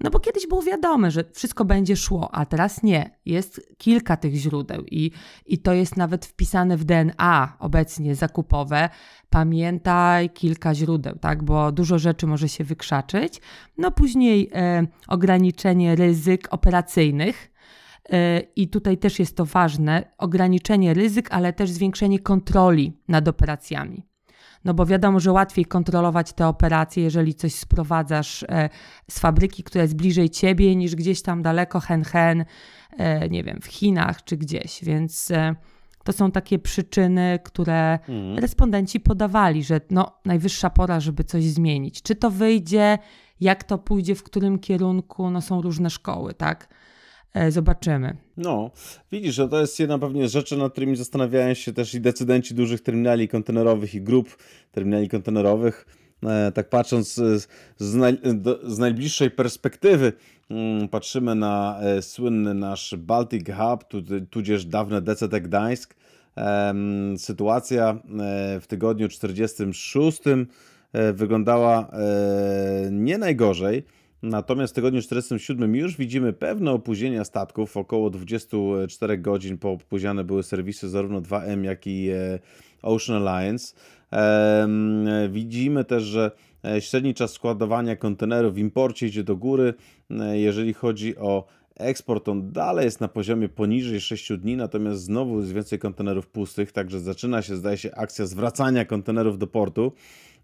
no 0.04 0.10
bo 0.10 0.20
kiedyś 0.20 0.48
było 0.48 0.62
wiadome, 0.62 1.12
że 1.12 1.24
wszystko 1.34 1.66
będzie 1.66 1.96
szło, 1.96 2.36
a 2.36 2.46
teraz 2.46 2.84
nie. 2.84 3.18
Jest 3.26 3.62
kilka 3.78 4.18
tych 4.18 4.36
źródeł 4.36 4.84
i, 4.92 5.12
i 5.46 5.58
to 5.58 5.74
jest 5.74 5.98
nawet 5.98 6.26
wpisane 6.26 6.78
w 6.78 6.84
DNA 6.84 7.58
obecnie 7.60 8.16
zakupowe. 8.16 8.90
Pamiętaj 9.30 10.30
kilka 10.30 10.76
źródeł, 10.76 11.16
tak, 11.22 11.44
bo 11.44 11.72
dużo 11.72 12.00
rzeczy 12.00 12.28
może 12.28 12.50
się 12.50 12.64
wykrzaczyć. 12.64 13.42
No 13.78 13.92
później 13.92 14.50
e, 14.54 14.88
ograniczenie 15.08 15.96
ryzyk 15.96 16.48
operacyjnych 16.52 17.49
i 18.56 18.68
tutaj 18.68 18.98
też 18.98 19.20
jest 19.20 19.38
to 19.38 19.46
ważne, 19.46 20.12
ograniczenie 20.18 20.94
ryzyk, 20.94 21.28
ale 21.32 21.54
też 21.54 21.70
zwiększenie 21.70 22.20
kontroli 22.20 22.94
nad 23.08 23.28
operacjami. 23.28 24.10
No 24.66 24.74
bo 24.74 24.86
wiadomo, 24.86 25.20
że 25.20 25.32
łatwiej 25.32 25.66
kontrolować 25.66 26.34
te 26.34 26.48
operacje, 26.48 27.04
jeżeli 27.04 27.36
coś 27.36 27.56
sprowadzasz 27.56 28.44
e, 28.44 28.70
z 29.12 29.20
fabryki, 29.20 29.64
która 29.64 29.82
jest 29.82 29.96
bliżej 29.96 30.30
ciebie, 30.30 30.76
niż 30.76 30.96
gdzieś 30.96 31.22
tam 31.22 31.42
daleko, 31.42 31.80
hen, 31.80 32.04
hen, 32.04 32.46
e, 32.98 33.30
nie 33.30 33.44
wiem, 33.44 33.60
w 33.62 33.66
Chinach 33.66 34.24
czy 34.24 34.38
gdzieś. 34.38 34.84
Więc 34.84 35.32
e, 35.32 35.56
to 36.04 36.14
są 36.14 36.32
takie 36.32 36.60
przyczyny, 36.60 37.40
które 37.44 37.94
mhm. 37.94 38.40
respondenci 38.40 39.00
podawali, 39.00 39.64
że 39.64 39.82
no, 39.90 40.20
najwyższa 40.26 40.70
pora, 40.70 41.00
żeby 41.00 41.24
coś 41.24 41.44
zmienić. 41.44 42.02
Czy 42.02 42.16
to 42.16 42.32
wyjdzie, 42.32 42.98
jak 43.40 43.64
to 43.64 43.78
pójdzie, 43.78 44.16
w 44.16 44.24
którym 44.24 44.60
kierunku, 44.60 45.30
no 45.30 45.42
są 45.42 45.62
różne 45.62 45.90
szkoły, 45.90 46.34
tak? 46.34 46.79
E, 47.34 47.52
zobaczymy. 47.52 48.18
No, 48.38 48.72
widzisz, 49.12 49.36
że 49.36 49.50
to 49.50 49.62
jest 49.62 49.80
jedna 49.80 50.00
pewnie 50.00 50.28
z 50.28 50.32
rzeczy, 50.32 50.58
nad 50.58 50.72
którymi 50.72 50.96
zastanawiają 50.96 51.54
się 51.54 51.74
też 51.74 51.94
i 51.94 52.02
decydenci 52.02 52.56
dużych 52.56 52.82
terminali 52.82 53.28
kontenerowych 53.28 53.96
i 53.96 54.02
grup 54.02 54.38
terminali 54.72 55.10
kontenerowych. 55.10 55.86
E, 56.24 56.52
tak 56.52 56.70
patrząc 56.70 57.14
z, 57.14 57.48
z, 57.78 57.96
naj, 57.96 58.18
z 58.64 58.78
najbliższej 58.78 59.32
perspektywy, 59.32 60.14
mm, 60.50 60.88
patrzymy 60.88 61.36
na 61.36 61.80
e, 61.82 62.02
słynny 62.02 62.54
nasz 62.54 62.96
Baltic 62.98 63.48
Hub, 63.48 64.04
tudzież 64.30 64.66
dawne 64.66 65.02
DCT 65.02 65.42
Gdańsk. 65.42 65.96
Sytuacja 67.18 68.00
w 68.62 68.64
tygodniu 68.68 69.10
46 69.10 70.22
wyglądała 71.14 71.92
nie 72.92 73.18
najgorzej. 73.18 73.84
Natomiast 74.24 74.74
w 74.74 74.76
tygodniu 74.76 75.02
47 75.02 75.76
już 75.76 75.98
widzimy 75.98 76.34
pewne 76.34 76.72
opóźnienia 76.72 77.24
statków. 77.24 77.78
Około 77.78 78.10
24 78.10 79.18
godzin 79.18 79.58
poopóźniane 79.58 80.24
były 80.24 80.44
serwisy 80.44 80.90
zarówno 80.90 81.22
2M, 81.22 81.64
jak 81.64 81.88
i 81.88 82.10
e, 82.10 82.40
Ocean 82.82 83.28
Alliance. 83.28 83.76
Widzimy 85.30 85.86
też, 85.86 86.04
że 86.04 86.32
e, 86.66 86.82
średni 86.82 87.14
czas 87.14 87.32
składowania 87.32 87.96
kontenerów 87.96 88.54
w 88.54 88.58
imporcie 88.58 89.08
idzie 89.08 89.24
do 89.24 89.36
góry. 89.36 89.74
E, 90.12 90.40
jeżeli 90.40 90.74
chodzi 90.74 91.18
o 91.18 91.48
eksport, 91.76 92.30
on 92.30 92.52
dalej 92.52 92.86
jest 92.86 93.02
na 93.02 93.08
poziomie 93.08 93.50
poniżej 93.50 94.02
6 94.02 94.32
dni, 94.38 94.58
natomiast 94.58 95.02
znowu 95.02 95.40
jest 95.40 95.54
więcej 95.54 95.80
kontenerów 95.80 96.28
pustych, 96.28 96.72
także 96.72 97.00
zaczyna 97.00 97.42
się, 97.42 97.56
zdaje 97.56 97.78
się, 97.78 97.96
akcja 97.96 98.26
zwracania 98.26 98.86
kontenerów 98.86 99.38
do 99.38 99.48
portu. 99.48 99.92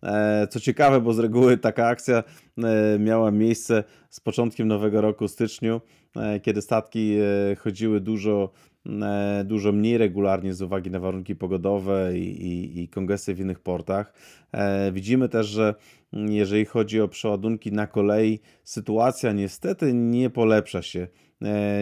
E, 0.05 0.47
co 0.47 0.59
ciekawe, 0.59 1.01
bo 1.01 1.13
z 1.13 1.19
reguły 1.19 1.57
taka 1.57 1.87
akcja 1.87 2.23
e, 2.57 2.99
miała 2.99 3.31
miejsce 3.31 3.83
z 4.09 4.19
początkiem 4.19 4.67
nowego 4.67 5.01
roku, 5.01 5.27
styczniu, 5.27 5.81
e, 6.15 6.39
kiedy 6.39 6.61
statki 6.61 7.17
chodziły 7.57 7.99
dużo, 8.01 8.51
dużo 9.45 9.71
mniej 9.71 9.97
regularnie 9.97 10.53
z 10.53 10.61
uwagi 10.61 10.91
na 10.91 10.99
warunki 10.99 11.35
pogodowe 11.35 12.17
i, 12.17 12.47
i, 12.47 12.83
i 12.83 12.89
w 13.35 13.39
innych 13.39 13.59
portach. 13.59 14.13
Widzimy 14.91 15.29
też, 15.29 15.47
że 15.47 15.75
jeżeli 16.13 16.65
chodzi 16.65 17.01
o 17.01 17.07
przeładunki 17.07 17.71
na 17.71 17.87
kolei, 17.87 18.39
sytuacja 18.63 19.31
niestety 19.31 19.93
nie 19.93 20.29
polepsza 20.29 20.81
się. 20.81 21.07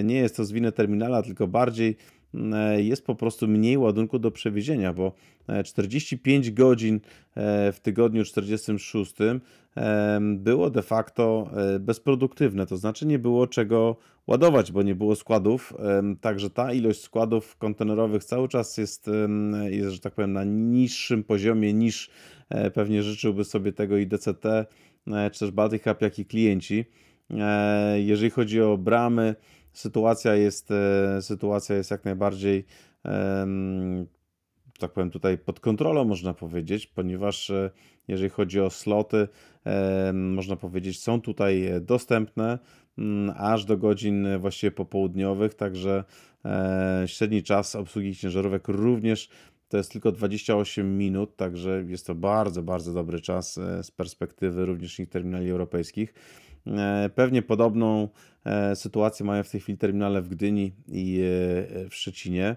Nie 0.03 0.15
jest 0.15 0.36
to 0.36 0.45
z 0.45 0.51
winy 0.51 0.71
terminala, 0.71 1.24
tylko 1.24 1.47
bardziej 1.47 1.95
jest 2.77 3.05
po 3.05 3.15
prostu 3.15 3.47
mniej 3.47 3.77
ładunku 3.77 4.19
do 4.19 4.31
przewiezienia, 4.31 4.93
bo 4.93 5.13
45 5.65 6.47
e, 6.47 6.51
godzin 6.51 6.99
e, 7.36 7.71
w 7.71 7.79
tygodniu 7.79 8.23
46 8.23 9.13
było 10.21 10.69
de 10.69 10.81
facto 10.81 11.49
bezproduktywne, 11.79 12.65
to 12.65 12.77
znaczy 12.77 13.05
nie 13.05 13.19
było 13.19 13.47
czego 13.47 13.95
ładować, 14.27 14.71
bo 14.71 14.84
nie 14.84 14.95
było 14.95 15.15
składów, 15.15 15.73
także 16.21 16.49
ta 16.49 16.73
ilość 16.73 17.01
składów 17.01 17.57
kontenerowych 17.57 18.23
cały 18.23 18.47
czas 18.47 18.77
jest, 18.77 19.09
jest 19.69 19.93
że 19.93 19.99
tak 19.99 20.13
powiem, 20.13 20.34
na 20.34 20.43
niższym 20.43 21.23
poziomie 21.23 21.73
niż 21.73 22.09
pewnie 22.73 23.03
życzyłby 23.03 23.43
sobie 23.43 23.73
tego 23.73 23.97
i 23.97 24.07
DCT, 24.07 24.65
czy 25.31 25.39
też 25.39 25.51
Baltic 25.51 25.84
Hub, 25.84 26.01
jak 26.01 26.19
i 26.19 26.25
klienci. 26.25 26.86
Jeżeli 27.95 28.29
chodzi 28.29 28.61
o 28.61 28.77
bramy, 28.77 29.36
sytuacja 29.74 30.36
jest, 30.36 30.71
e, 30.71 31.21
sytuacja 31.21 31.76
jest 31.76 31.91
jak 31.91 32.05
najbardziej 32.05 32.65
tak 34.80 34.93
powiem 34.93 35.09
tutaj 35.09 35.38
pod 35.38 35.59
kontrolą 35.59 36.05
można 36.05 36.34
powiedzieć, 36.34 36.88
ponieważ 36.88 37.49
e, 37.49 37.69
jeżeli 38.07 38.30
chodzi 38.30 38.59
o 38.59 38.69
sloty, 38.69 39.28
można 40.13 40.55
powiedzieć 40.55 40.99
są 40.99 41.21
tutaj 41.21 41.63
dostępne 41.82 42.59
mm, 42.97 43.36
aż 43.38 43.65
do 43.65 43.78
godzin 43.78 44.28
właściwie 44.39 44.71
popołudniowych, 44.71 45.53
także 45.55 46.03
e, 46.45 47.03
średni 47.05 47.43
czas 47.43 47.76
obsługi 47.76 48.15
ciężarówek 48.15 48.67
również 48.67 49.30
to 49.69 49.78
jest 49.78 49.91
tylko 49.91 50.11
28 50.11 50.97
minut, 50.97 51.36
także 51.36 51.84
jest 51.88 52.07
to 52.07 52.15
bardzo, 52.15 52.63
bardzo 52.63 52.93
dobry 52.93 53.21
czas 53.21 53.53
z 53.82 53.91
perspektywy 53.91 54.65
również 54.65 55.01
terminali 55.09 55.49
europejskich. 55.49 56.13
E, 56.68 57.09
pewnie 57.16 57.41
podobną 57.41 58.09
e, 58.45 58.76
sytuację 58.76 59.26
mają 59.26 59.43
w 59.43 59.49
tej 59.49 59.61
chwili 59.61 59.78
terminale 59.78 60.22
w 60.22 60.30
Gdyni 60.30 60.74
i 60.88 61.20
e, 61.20 61.89
w 61.89 61.95
Szczecinie. 61.95 62.55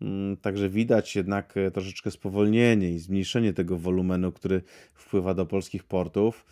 Mm, 0.00 0.36
także 0.36 0.68
widać 0.68 1.16
jednak 1.16 1.54
troszeczkę 1.72 2.10
spowolnienie 2.10 2.90
i 2.90 2.98
zmniejszenie 2.98 3.52
tego 3.52 3.76
wolumenu, 3.78 4.32
który 4.32 4.62
wpływa 4.94 5.34
do 5.34 5.46
polskich 5.46 5.84
portów. 5.84 6.46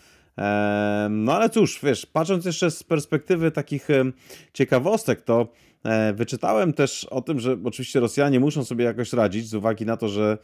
No 1.10 1.32
ale 1.32 1.50
cóż, 1.50 1.80
wiesz, 1.82 2.06
patrząc 2.06 2.44
jeszcze 2.44 2.70
z 2.70 2.82
perspektywy 2.82 3.50
takich 3.50 3.88
ciekawostek, 4.52 5.22
to 5.22 5.52
wyczytałem 6.14 6.72
też 6.72 7.04
o 7.04 7.22
tym, 7.22 7.40
że 7.40 7.56
oczywiście 7.64 8.00
Rosjanie 8.00 8.40
muszą 8.40 8.64
sobie 8.64 8.84
jakoś 8.84 9.12
radzić 9.12 9.48
z 9.48 9.54
uwagi 9.54 9.86
na 9.86 9.96
to, 9.96 10.08
że 10.08 10.38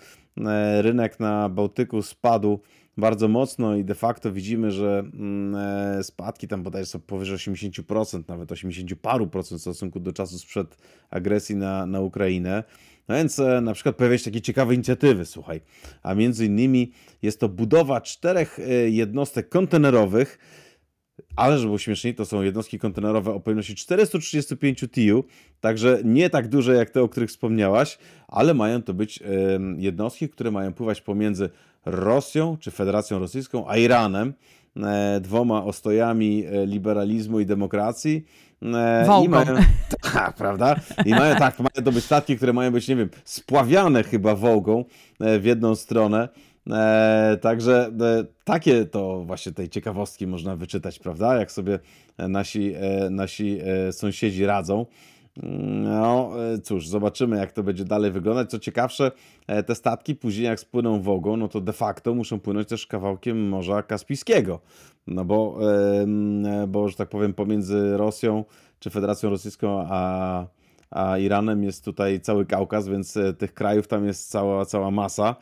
rynek 0.80 1.20
na 1.20 1.48
Bałtyku 1.48 2.02
spadł 2.02 2.60
bardzo 3.00 3.28
mocno 3.28 3.76
i 3.76 3.84
de 3.84 3.94
facto 3.94 4.32
widzimy, 4.32 4.70
że 4.70 4.98
mm, 4.98 5.54
e, 5.98 6.02
spadki 6.04 6.48
tam 6.48 6.62
bodajże 6.62 6.86
są 6.86 7.00
powyżej 7.00 7.36
80%, 7.36 8.22
nawet 8.28 8.52
80 8.52 9.00
paru 9.02 9.26
procent 9.26 9.58
w 9.58 9.62
stosunku 9.62 10.00
do 10.00 10.12
czasu 10.12 10.38
sprzed 10.38 10.76
agresji 11.10 11.56
na, 11.56 11.86
na 11.86 12.00
Ukrainę. 12.00 12.64
No 13.08 13.14
więc 13.14 13.38
e, 13.38 13.60
na 13.60 13.74
przykład 13.74 13.96
pojawiają 13.96 14.18
się 14.18 14.24
takie 14.24 14.40
ciekawe 14.40 14.74
inicjatywy, 14.74 15.26
słuchaj, 15.26 15.60
a 16.02 16.14
między 16.14 16.46
innymi 16.46 16.92
jest 17.22 17.40
to 17.40 17.48
budowa 17.48 18.00
czterech 18.00 18.58
e, 18.58 18.90
jednostek 18.90 19.48
kontenerowych, 19.48 20.38
ale 21.36 21.58
żeby 21.58 21.66
było 21.66 21.78
śmieszniej, 21.78 22.14
to 22.14 22.26
są 22.26 22.42
jednostki 22.42 22.78
kontenerowe 22.78 23.32
o 23.34 23.40
pojemności 23.40 23.74
435 23.74 24.84
TIU, 24.90 25.24
także 25.60 26.00
nie 26.04 26.30
tak 26.30 26.48
duże 26.48 26.74
jak 26.74 26.90
te, 26.90 27.02
o 27.02 27.08
których 27.08 27.30
wspomniałaś, 27.30 27.98
ale 28.28 28.54
mają 28.54 28.82
to 28.82 28.94
być 28.94 29.20
jednostki, 29.76 30.28
które 30.28 30.50
mają 30.50 30.72
pływać 30.72 31.00
pomiędzy 31.00 31.50
Rosją 31.84 32.56
czy 32.60 32.70
Federacją 32.70 33.18
Rosyjską, 33.18 33.68
a 33.68 33.76
Iranem, 33.76 34.34
e, 34.76 35.20
dwoma 35.20 35.64
ostojami 35.64 36.44
liberalizmu 36.66 37.40
i 37.40 37.46
demokracji. 37.46 38.24
Wołgą. 39.06 39.24
I 39.24 39.28
mają, 39.28 39.56
tak, 40.14 40.36
prawda? 40.36 40.76
I 41.06 41.10
mają 41.10 41.36
tak, 41.36 41.58
mają 41.58 41.84
to 41.84 41.92
być 41.92 42.04
statki, 42.04 42.36
które 42.36 42.52
mają 42.52 42.70
być, 42.70 42.88
nie 42.88 42.96
wiem, 42.96 43.08
spławiane 43.24 44.02
chyba 44.02 44.34
wołgą 44.34 44.84
w 45.20 45.44
jedną 45.44 45.74
stronę. 45.74 46.28
E, 46.70 47.38
także 47.40 47.90
e, 48.00 48.24
takie 48.44 48.86
to 48.86 49.24
właśnie 49.24 49.52
tej 49.52 49.68
ciekawostki 49.68 50.26
można 50.26 50.56
wyczytać, 50.56 50.98
prawda? 50.98 51.36
Jak 51.36 51.52
sobie 51.52 51.78
nasi, 52.18 52.74
e, 52.76 53.10
nasi 53.10 53.58
e, 53.88 53.92
sąsiedzi 53.92 54.46
radzą. 54.46 54.86
No 55.82 56.30
e, 56.54 56.58
cóż, 56.58 56.88
zobaczymy 56.88 57.36
jak 57.36 57.52
to 57.52 57.62
będzie 57.62 57.84
dalej 57.84 58.10
wyglądać. 58.10 58.50
Co 58.50 58.58
ciekawsze, 58.58 59.12
e, 59.46 59.62
te 59.62 59.74
statki 59.74 60.14
później 60.14 60.44
jak 60.44 60.60
spłyną 60.60 61.02
Wogą, 61.02 61.36
no 61.36 61.48
to 61.48 61.60
de 61.60 61.72
facto 61.72 62.14
muszą 62.14 62.40
płynąć 62.40 62.68
też 62.68 62.86
kawałkiem 62.86 63.48
Morza 63.48 63.82
Kaspijskiego. 63.82 64.60
No 65.06 65.24
bo, 65.24 65.58
bo 66.68 66.88
że 66.88 66.96
tak 66.96 67.08
powiem, 67.08 67.34
pomiędzy 67.34 67.96
Rosją 67.96 68.44
czy 68.78 68.90
Federacją 68.90 69.30
Rosyjską 69.30 69.86
a, 69.88 70.46
a 70.90 71.18
Iranem 71.18 71.64
jest 71.64 71.84
tutaj 71.84 72.20
cały 72.20 72.46
Kaukaz, 72.46 72.88
więc 72.88 73.18
tych 73.38 73.54
krajów 73.54 73.88
tam 73.88 74.06
jest 74.06 74.30
cała, 74.30 74.64
cała 74.64 74.90
masa. 74.90 75.36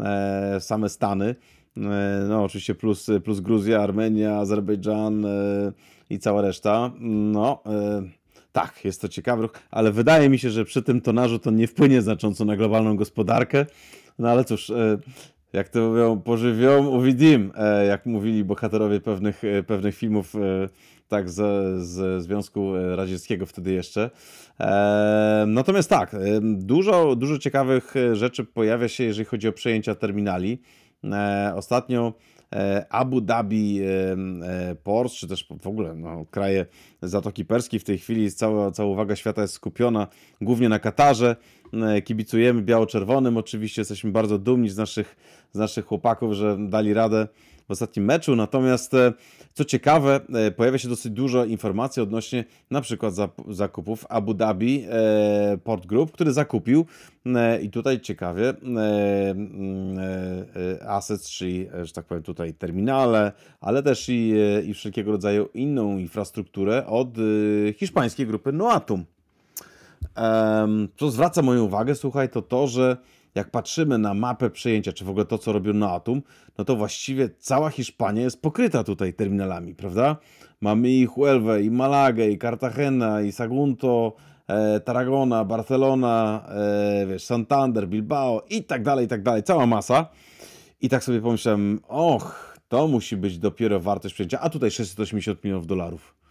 E, 0.00 0.60
same 0.60 0.88
Stany. 0.88 1.34
E, 1.76 2.26
no, 2.28 2.44
oczywiście 2.44 2.74
plus, 2.74 3.06
plus 3.24 3.40
Gruzja, 3.40 3.82
Armenia, 3.82 4.38
Azerbejdżan 4.38 5.24
e, 5.24 5.28
i 6.10 6.18
cała 6.18 6.42
reszta. 6.42 6.90
No, 7.00 7.62
tak, 8.52 8.84
jest 8.84 9.00
to 9.00 9.08
ciekawy 9.08 9.42
ruch, 9.42 9.52
ale 9.70 9.92
wydaje 9.92 10.28
mi 10.28 10.38
się, 10.38 10.50
że 10.50 10.64
przy 10.64 10.82
tym 10.82 11.00
tonażu 11.00 11.38
to 11.38 11.50
nie 11.50 11.66
wpłynie 11.66 12.02
znacząco 12.02 12.44
na 12.44 12.56
globalną 12.56 12.96
gospodarkę. 12.96 13.66
No 14.18 14.30
ale 14.30 14.44
cóż, 14.44 14.72
jak 15.52 15.68
to 15.68 15.88
mówią, 15.88 16.20
pożywią, 16.20 16.86
uwidim, 16.86 17.52
jak 17.88 18.06
mówili 18.06 18.44
bohaterowie 18.44 19.00
pewnych, 19.00 19.42
pewnych 19.66 19.96
filmów 19.96 20.34
tak, 21.12 21.30
z, 21.30 21.34
z 21.82 22.22
Związku 22.22 22.72
Radzieckiego 22.96 23.46
wtedy 23.46 23.72
jeszcze. 23.72 24.10
E, 24.60 25.44
natomiast 25.48 25.90
tak, 25.90 26.16
dużo, 26.42 27.16
dużo 27.16 27.38
ciekawych 27.38 27.94
rzeczy 28.12 28.44
pojawia 28.44 28.88
się, 28.88 29.04
jeżeli 29.04 29.24
chodzi 29.24 29.48
o 29.48 29.52
przejęcia 29.52 29.94
terminali. 29.94 30.62
E, 31.04 31.52
ostatnio 31.56 32.08
e, 32.08 32.31
Abu 32.90 33.20
Dhabi 33.20 33.80
Port, 34.84 35.12
czy 35.12 35.28
też 35.28 35.48
w 35.60 35.66
ogóle 35.66 35.94
no, 35.94 36.24
kraje 36.30 36.66
Zatoki 37.02 37.44
Perskiej 37.44 37.80
w 37.80 37.84
tej 37.84 37.98
chwili 37.98 38.32
cała, 38.32 38.70
cała 38.70 38.88
uwaga 38.88 39.16
świata 39.16 39.42
jest 39.42 39.54
skupiona 39.54 40.06
głównie 40.40 40.68
na 40.68 40.78
Katarze. 40.78 41.36
Kibicujemy 42.04 42.62
biało-czerwonym, 42.62 43.36
oczywiście 43.36 43.80
jesteśmy 43.80 44.10
bardzo 44.10 44.38
dumni 44.38 44.68
z 44.68 44.76
naszych, 44.76 45.16
z 45.52 45.58
naszych 45.58 45.86
chłopaków, 45.86 46.32
że 46.32 46.56
dali 46.68 46.94
radę 46.94 47.28
w 47.68 47.70
ostatnim 47.70 48.04
meczu. 48.04 48.36
Natomiast 48.36 48.94
e, 48.94 49.12
co 49.54 49.64
ciekawe, 49.64 50.20
e, 50.34 50.50
pojawia 50.50 50.78
się 50.78 50.88
dosyć 50.88 51.12
dużo 51.12 51.44
informacji 51.44 52.02
odnośnie 52.02 52.44
na 52.70 52.80
przykład 52.80 53.14
zakupów 53.48 54.06
Abu 54.08 54.34
Dhabi 54.34 54.84
e, 54.90 55.58
Port 55.64 55.86
Group, 55.86 56.12
który 56.12 56.32
zakupił 56.32 56.86
i 57.62 57.70
tutaj 57.70 58.00
ciekawie 58.00 58.54
assets, 60.86 61.30
czyli, 61.30 61.68
że 61.82 61.92
tak 61.92 62.04
powiem 62.04 62.22
tutaj 62.22 62.54
terminale, 62.54 63.32
ale 63.60 63.82
też 63.82 64.08
i, 64.08 64.34
i 64.66 64.74
wszelkiego 64.74 65.12
rodzaju 65.12 65.48
inną 65.54 65.98
infrastrukturę 65.98 66.86
od 66.86 67.08
hiszpańskiej 67.76 68.26
grupy 68.26 68.52
Noatum. 68.52 69.04
Co 70.96 71.10
zwraca 71.10 71.42
moją 71.42 71.64
uwagę, 71.64 71.94
słuchaj, 71.94 72.28
to 72.28 72.42
to, 72.42 72.66
że 72.66 72.96
jak 73.34 73.50
patrzymy 73.50 73.98
na 73.98 74.14
mapę 74.14 74.50
przejęcia, 74.50 74.92
czy 74.92 75.04
w 75.04 75.10
ogóle 75.10 75.24
to, 75.24 75.38
co 75.38 75.52
robią 75.52 75.72
na 75.72 75.90
Atom, 75.90 76.22
no 76.58 76.64
to 76.64 76.76
właściwie 76.76 77.28
cała 77.38 77.70
Hiszpania 77.70 78.22
jest 78.22 78.42
pokryta 78.42 78.84
tutaj 78.84 79.14
terminalami, 79.14 79.74
prawda? 79.74 80.16
Mamy 80.60 80.90
i 80.90 81.06
Huelva, 81.06 81.58
i 81.58 81.70
Malagę, 81.70 82.28
i 82.28 82.38
Cartagena, 82.38 83.22
i 83.22 83.32
Sagunto, 83.32 84.16
e, 84.48 84.80
Tarragona, 84.80 85.44
Barcelona, 85.44 86.44
e, 86.48 87.06
wiesz, 87.06 87.24
Santander, 87.24 87.88
Bilbao 87.88 88.42
i 88.50 88.64
tak 88.64 88.82
dalej, 88.82 89.06
i 89.06 89.08
tak 89.08 89.22
dalej, 89.22 89.42
cała 89.42 89.66
masa. 89.66 90.06
I 90.80 90.88
tak 90.88 91.04
sobie 91.04 91.20
pomyślałem, 91.20 91.80
och, 91.88 92.56
to 92.68 92.88
musi 92.88 93.16
być 93.16 93.38
dopiero 93.38 93.80
wartość 93.80 94.14
przejęcia, 94.14 94.40
a 94.40 94.50
tutaj 94.50 94.70
680 94.70 95.44
milionów 95.44 95.66
dolarów. 95.66 96.21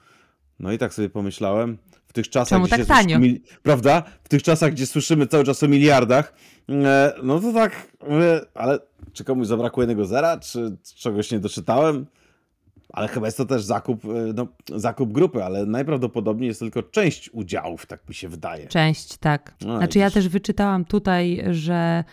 No 0.62 0.72
i 0.72 0.78
tak 0.78 0.94
sobie 0.94 1.10
pomyślałem, 1.10 1.78
w 2.08 2.14
tych 2.14 2.30
czasach, 2.30 2.50
Czemu 2.50 2.66
gdzie 2.66 2.78
tak 2.78 2.88
tanio? 2.88 3.20
Prawda? 3.64 4.04
W 4.24 4.30
tych 4.30 4.44
czasach, 4.44 4.72
gdzie 4.72 4.86
słyszymy 4.86 5.28
cały 5.28 5.44
czas 5.44 5.64
o 5.64 5.68
miliardach, 5.68 6.34
e, 6.70 7.14
no 7.24 7.40
to 7.40 7.54
tak, 7.54 7.88
ale 8.54 8.80
czy 9.14 9.24
komuś 9.24 9.48
zabrakło 9.48 9.84
jednego 9.84 10.06
zera, 10.06 10.40
czy 10.40 10.78
czegoś 10.96 11.32
nie 11.32 11.40
doczytałem? 11.40 12.06
Ale 12.94 13.08
chyba 13.08 13.28
jest 13.28 13.38
to 13.38 13.46
też 13.46 13.64
zakup, 13.64 14.06
e, 14.06 14.08
no, 14.36 14.48
zakup 14.76 15.12
grupy, 15.12 15.44
ale 15.44 15.66
najprawdopodobniej 15.66 16.48
jest 16.48 16.60
tylko 16.60 16.84
część 16.84 17.30
udziałów, 17.34 17.86
tak 17.86 18.10
mi 18.10 18.16
się 18.16 18.30
wydaje. 18.30 18.68
Część, 18.68 19.18
tak. 19.18 19.56
No, 19.62 19.78
znaczy 19.78 20.00
ja 20.00 20.12
też 20.12 20.30
wyczytałam 20.30 20.86
tutaj, 20.86 21.44
że 21.52 22.04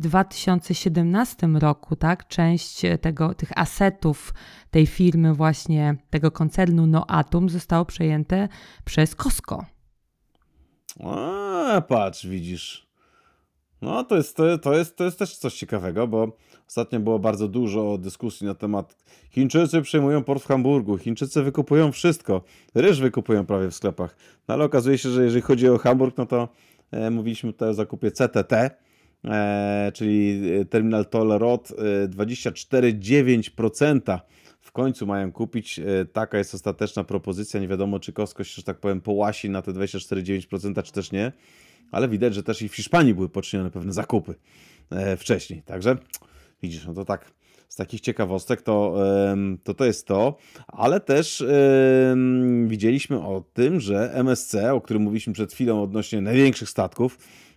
2017 0.00 1.46
roku, 1.46 1.96
tak, 1.96 2.28
część 2.28 2.82
tego, 3.00 3.34
tych 3.34 3.58
asetów 3.58 4.34
tej 4.70 4.86
firmy 4.86 5.34
właśnie, 5.34 5.96
tego 6.10 6.30
koncernu 6.30 6.86
Noatum 6.86 7.48
zostało 7.48 7.84
przejęte 7.84 8.48
przez 8.84 9.14
Costco. 9.14 9.64
A, 11.04 11.82
patrz, 11.88 12.26
widzisz. 12.26 12.90
No, 13.82 14.04
to 14.04 14.16
jest, 14.16 14.36
to, 14.62 14.74
jest, 14.74 14.96
to 14.96 15.04
jest 15.04 15.18
też 15.18 15.36
coś 15.36 15.54
ciekawego, 15.54 16.06
bo 16.06 16.36
ostatnio 16.68 17.00
było 17.00 17.18
bardzo 17.18 17.48
dużo 17.48 17.98
dyskusji 17.98 18.46
na 18.46 18.54
temat 18.54 18.96
Chińczycy 19.30 19.82
przejmują 19.82 20.24
port 20.24 20.42
w 20.42 20.46
Hamburgu, 20.46 20.98
Chińczycy 20.98 21.42
wykupują 21.42 21.92
wszystko, 21.92 22.42
ryż 22.74 23.00
wykupują 23.00 23.46
prawie 23.46 23.70
w 23.70 23.74
sklepach. 23.74 24.16
No 24.48 24.54
ale 24.54 24.64
okazuje 24.64 24.98
się, 24.98 25.08
że 25.08 25.24
jeżeli 25.24 25.42
chodzi 25.42 25.68
o 25.68 25.78
Hamburg, 25.78 26.16
no 26.16 26.26
to 26.26 26.48
e, 26.90 27.10
mówiliśmy 27.10 27.52
tutaj 27.52 27.68
o 27.68 27.74
zakupie 27.74 28.10
CTT, 28.10 28.52
e, 28.52 28.70
czyli 29.94 30.42
Terminal 30.70 31.06
Toll 31.06 31.38
Road 31.38 31.72
e, 32.04 32.08
24,9% 32.08 34.18
w 34.60 34.72
końcu 34.72 35.06
mają 35.06 35.32
kupić. 35.32 35.78
E, 35.78 35.84
taka 36.12 36.38
jest 36.38 36.54
ostateczna 36.54 37.04
propozycja. 37.04 37.60
Nie 37.60 37.68
wiadomo, 37.68 38.00
czy 38.00 38.12
Costco 38.12 38.44
się, 38.44 38.54
że 38.56 38.62
tak 38.62 38.78
powiem, 38.78 39.00
połasi 39.00 39.50
na 39.50 39.62
te 39.62 39.72
24,9%, 39.72 40.82
czy 40.82 40.92
też 40.92 41.12
nie. 41.12 41.32
Ale 41.90 42.08
widać, 42.08 42.34
że 42.34 42.42
też 42.42 42.62
i 42.62 42.68
w 42.68 42.76
Hiszpanii 42.76 43.14
były 43.14 43.28
poczynione 43.28 43.70
pewne 43.70 43.92
zakupy 43.92 44.34
e, 44.90 45.16
wcześniej. 45.16 45.62
Także 45.62 45.96
widzisz, 46.62 46.86
no 46.86 46.94
to 46.94 47.04
tak 47.04 47.32
z 47.68 47.76
takich 47.76 48.00
ciekawostek 48.00 48.62
to, 48.62 48.96
to 49.64 49.74
to 49.74 49.84
jest 49.84 50.06
to, 50.06 50.36
ale 50.66 51.00
też 51.00 51.44
widzieliśmy 52.66 53.18
o 53.18 53.44
tym, 53.52 53.80
że 53.80 54.14
MSC, 54.14 54.54
o 54.72 54.80
którym 54.80 55.02
mówiliśmy 55.02 55.32
przed 55.32 55.52
chwilą 55.52 55.82
odnośnie 55.82 56.20
największych 56.20 56.68
statków, 56.68 57.18
E, 57.18 57.49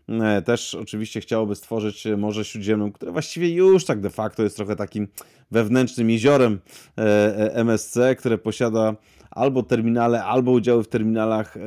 też 0.46 0.76
oczywiście 0.76 1.22
chciałoby 1.22 1.56
stworzyć 1.56 2.08
Morze 2.18 2.46
Śródziemne, 2.46 2.92
które 2.92 3.12
właściwie 3.12 3.50
już 3.50 3.86
tak 3.86 4.00
de 4.00 4.10
facto 4.10 4.44
jest 4.44 4.56
trochę 4.56 4.76
takim 4.76 5.08
wewnętrznym 5.52 6.10
jeziorem 6.10 6.60
e, 6.98 7.02
e, 7.02 7.56
MSC, 7.56 7.98
które 8.18 8.38
posiada 8.38 8.96
albo 9.32 9.64
terminale, 9.64 10.24
albo 10.24 10.52
udziały 10.52 10.84
w 10.84 10.88
terminalach 10.88 11.58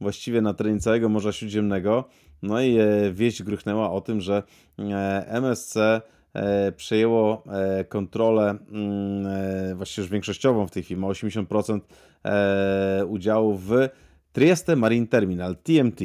właściwie 0.00 0.40
na 0.40 0.54
terenie 0.54 0.80
całego 0.80 1.08
Morza 1.08 1.32
Śródziemnego. 1.32 2.04
No 2.42 2.62
i 2.62 2.78
wieść 3.12 3.42
grychnęła 3.42 3.90
o 3.90 4.00
tym, 4.00 4.20
że 4.20 4.42
MSC 5.26 5.76
przejęło 6.76 7.44
kontrolę 7.88 8.58
mm, 8.72 9.76
właściwie 9.76 10.02
już 10.02 10.12
większościową 10.12 10.66
w 10.66 10.70
tej 10.70 10.82
chwili, 10.82 11.00
ma 11.00 11.06
80% 11.06 11.80
udziału 13.06 13.56
w 13.56 13.70
Trieste 14.32 14.76
Marine 14.76 15.06
Terminal, 15.06 15.56
TMT. 15.56 16.00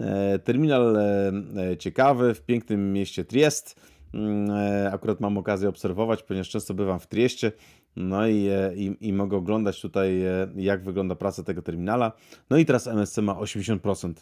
E, 0.00 0.38
terminal 0.38 0.96
e, 0.96 1.32
e, 1.70 1.76
ciekawy 1.76 2.34
w 2.34 2.42
pięknym 2.42 2.92
mieście 2.92 3.24
Triest. 3.24 3.80
Mm, 4.14 4.50
akurat 4.92 5.20
mam 5.20 5.38
okazję 5.38 5.68
obserwować, 5.68 6.22
ponieważ 6.22 6.48
często 6.48 6.74
bywam 6.74 7.00
w 7.00 7.06
Trieście. 7.06 7.52
No 7.96 8.28
i, 8.28 8.48
i, 8.76 9.08
i 9.08 9.12
mogę 9.12 9.36
oglądać 9.36 9.80
tutaj, 9.80 10.22
jak 10.56 10.84
wygląda 10.84 11.14
praca 11.14 11.42
tego 11.42 11.62
terminala. 11.62 12.12
No 12.50 12.56
i 12.56 12.66
teraz 12.66 12.86
MSC 12.86 13.18
ma 13.18 13.34
80%. 13.34 14.12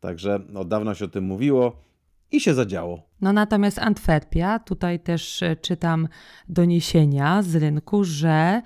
Także 0.00 0.40
od 0.54 0.68
dawna 0.68 0.94
się 0.94 1.04
o 1.04 1.08
tym 1.08 1.24
mówiło 1.24 1.76
i 2.32 2.40
się 2.40 2.54
zadziało. 2.54 3.02
No 3.20 3.32
natomiast 3.32 3.78
Antwerpia, 3.78 4.58
tutaj 4.58 5.00
też 5.00 5.40
czytam 5.60 6.08
doniesienia 6.48 7.42
z 7.42 7.56
rynku, 7.56 8.04
że 8.04 8.62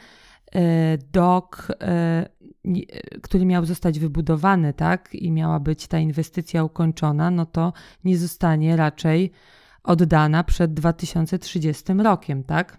dok 1.13 1.69
który 3.23 3.45
miał 3.45 3.65
zostać 3.65 3.99
wybudowany, 3.99 4.75
tak, 4.75 5.15
i 5.15 5.31
miała 5.31 5.61
być 5.61 5.87
ta 5.87 5.99
inwestycja 5.99 6.65
ukończona, 6.65 7.31
no 7.31 7.47
to 7.47 7.73
nie 8.05 8.19
zostanie 8.19 8.77
raczej 8.77 9.33
oddana 9.83 10.45
przed 10.45 10.75
2030 10.75 11.93
rokiem, 11.93 12.45
tak? 12.45 12.79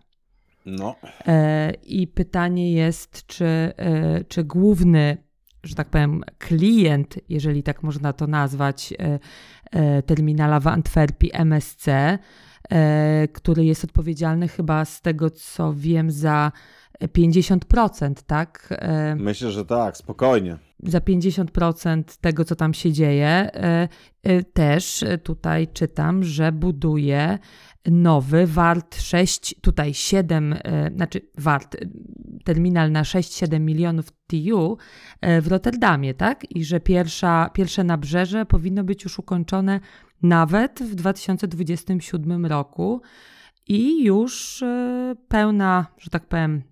No. 0.66 0.96
E, 1.28 1.72
I 1.84 2.08
pytanie 2.08 2.72
jest, 2.72 3.28
czy, 3.28 3.46
e, 3.46 4.24
czy 4.24 4.44
główny, 4.44 5.18
że 5.64 5.76
tak 5.76 5.90
powiem, 5.90 6.24
klient, 6.38 7.20
jeżeli 7.30 7.64
tak 7.64 7.84
można 7.84 8.14
to 8.14 8.28
nazwać, 8.28 8.94
e, 9.72 10.04
terminala 10.04 10.60
w 10.60 10.68
Antwerpii 10.68 11.32
MSC, 11.34 11.86
który 13.34 13.66
jest 13.66 13.84
odpowiedzialny 13.84 14.48
chyba 14.48 14.86
z 14.86 15.02
tego, 15.02 15.30
co 15.30 15.74
wiem, 15.74 16.12
za 16.12 16.52
50%, 17.06 18.14
tak? 18.28 18.68
E, 18.72 19.16
Myślę, 19.16 19.52
że 19.52 19.66
tak, 19.66 19.98
spokojnie. 19.98 20.58
Za 20.84 21.00
50% 21.00 22.04
tego, 22.22 22.46
co 22.46 22.56
tam 22.56 22.74
się 22.74 22.92
dzieje. 22.92 23.28
E, 23.28 23.88
e, 24.24 24.44
też 24.44 25.06
tutaj 25.24 25.68
czytam, 25.68 26.24
że 26.24 26.52
buduje 26.52 27.40
nowy, 27.86 28.48
wart 28.48 29.02
6, 29.02 29.56
tutaj 29.62 29.94
7, 29.94 30.56
znaczy 30.96 31.22
wart, 31.38 31.78
terminal 32.44 32.92
na 32.92 33.04
6-7 33.04 33.60
milionów 33.60 34.06
TU 34.28 34.78
w 35.42 35.48
Rotterdamie, 35.48 36.14
tak? 36.14 36.52
I 36.52 36.66
że 36.66 36.80
pierwsza, 36.80 37.50
pierwsze 37.54 37.84
nabrzeże 37.84 38.46
powinno 38.46 38.84
być 38.84 39.04
już 39.04 39.20
ukończone 39.20 39.80
nawet 40.22 40.80
w 40.84 40.96
2027 40.96 42.46
roku 42.46 43.02
i 43.68 44.04
już 44.04 44.64
pełna, 45.28 45.86
że 45.98 46.10
tak 46.10 46.26
powiem, 46.26 46.64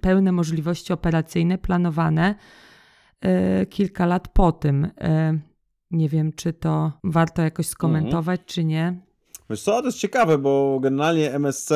pełne 0.00 0.32
możliwości 0.32 0.92
operacyjne 0.92 1.58
planowane 1.58 2.34
e, 3.20 3.66
kilka 3.66 4.06
lat 4.06 4.28
po 4.28 4.52
tym. 4.52 4.88
E, 5.00 5.38
nie 5.90 6.08
wiem, 6.08 6.32
czy 6.32 6.52
to 6.52 6.92
warto 7.04 7.42
jakoś 7.42 7.66
skomentować, 7.66 8.40
mhm. 8.40 8.46
czy 8.46 8.64
nie. 8.64 9.00
Wiesz 9.50 9.62
co, 9.62 9.80
to 9.80 9.86
jest 9.86 9.98
ciekawe, 9.98 10.38
bo 10.38 10.80
generalnie 10.80 11.34
MSC 11.34 11.72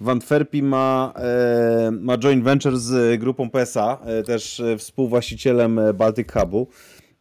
w 0.00 0.08
Antwerpii 0.08 0.62
ma, 0.62 1.12
e, 1.16 1.90
ma 1.90 2.18
joint 2.18 2.44
venture 2.44 2.78
z 2.78 3.20
grupą 3.20 3.50
PSA, 3.50 3.98
też 4.26 4.62
współwłaścicielem 4.78 5.80
Baltic 5.94 6.32
Hubu. 6.32 6.68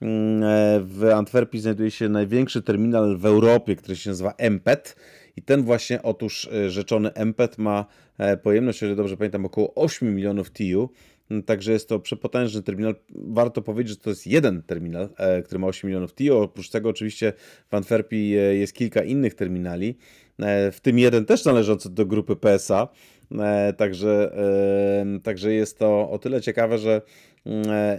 Mm, 0.02 0.42
w 0.86 1.12
Antwerpii 1.16 1.60
znajduje 1.60 1.92
się 1.92 2.10
największy 2.10 2.62
terminal 2.62 3.18
w 3.18 3.26
Europie, 3.26 3.76
który 3.76 3.96
się 3.96 4.10
nazywa 4.10 4.34
MPET 4.38 4.96
i 5.38 5.42
ten 5.42 5.64
właśnie, 5.64 6.02
otóż 6.04 6.50
e, 6.54 6.70
rzeczony 6.70 7.12
MPET 7.16 7.58
ma 7.58 7.86
e, 8.18 8.38
pojemność, 8.38 8.82
jeżeli 8.82 8.98
dobrze 8.98 9.18
pamiętam, 9.18 9.46
około 9.46 9.76
8 9.76 10.16
milionów 10.16 10.50
TU. 10.50 10.90
Mm, 11.32 11.44
także 11.44 11.72
jest 11.72 11.90
to 11.90 12.00
przepotężny 12.00 12.64
terminal. 12.64 12.96
Warto 13.10 13.62
powiedzieć, 13.62 13.90
że 13.90 14.04
to 14.04 14.10
jest 14.10 14.28
jeden 14.28 14.64
terminal, 14.64 15.10
e, 15.18 15.42
który 15.42 15.60
ma 15.60 15.68
8 15.68 15.88
milionów 15.88 16.14
TU. 16.14 16.38
Oprócz 16.38 16.70
tego 16.70 16.90
oczywiście 16.90 17.34
w 17.70 17.74
Antwerpii 17.74 18.30
jest 18.30 18.74
kilka 18.74 19.04
innych 19.04 19.34
terminali, 19.34 19.98
w 20.72 20.78
tym 20.82 21.00
jeden 21.00 21.26
też 21.26 21.46
należący 21.46 21.90
do 21.90 22.06
grupy 22.06 22.36
PSA. 22.36 22.88
Także, 23.78 24.32
także 25.24 25.54
jest 25.54 25.80
to 25.80 26.10
o 26.10 26.20
tyle 26.20 26.42
ciekawe, 26.42 26.78
że 26.78 27.02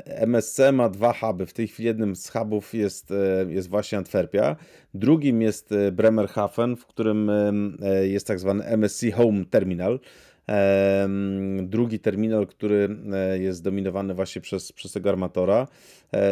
MSC 0.05 0.73
ma 0.73 0.89
dwa 0.89 1.13
huby. 1.13 1.47
W 1.47 1.53
tej 1.53 1.69
chwili 1.69 1.87
jednym 1.87 2.17
z 2.17 2.31
hubów 2.31 2.75
jest, 2.75 3.11
e, 3.11 3.53
jest 3.53 3.69
właśnie 3.69 3.99
Antwerpia, 3.99 4.57
drugim 4.95 5.43
jest 5.43 5.73
e, 5.73 5.93
Bremerhaven, 5.93 6.77
w 6.77 6.87
którym 6.87 7.31
e, 7.83 8.09
jest 8.09 8.27
tak 8.27 8.41
zwany 8.41 8.65
MSC 8.65 9.05
Home 9.15 9.45
Terminal. 9.51 10.01
Drugi 11.63 11.99
terminal, 11.99 12.47
który 12.47 12.97
jest 13.41 13.63
dominowany 13.63 14.15
właśnie 14.15 14.43
przez, 14.43 14.73
przez 14.73 14.93
tego 14.93 15.11
armatora. 15.11 15.69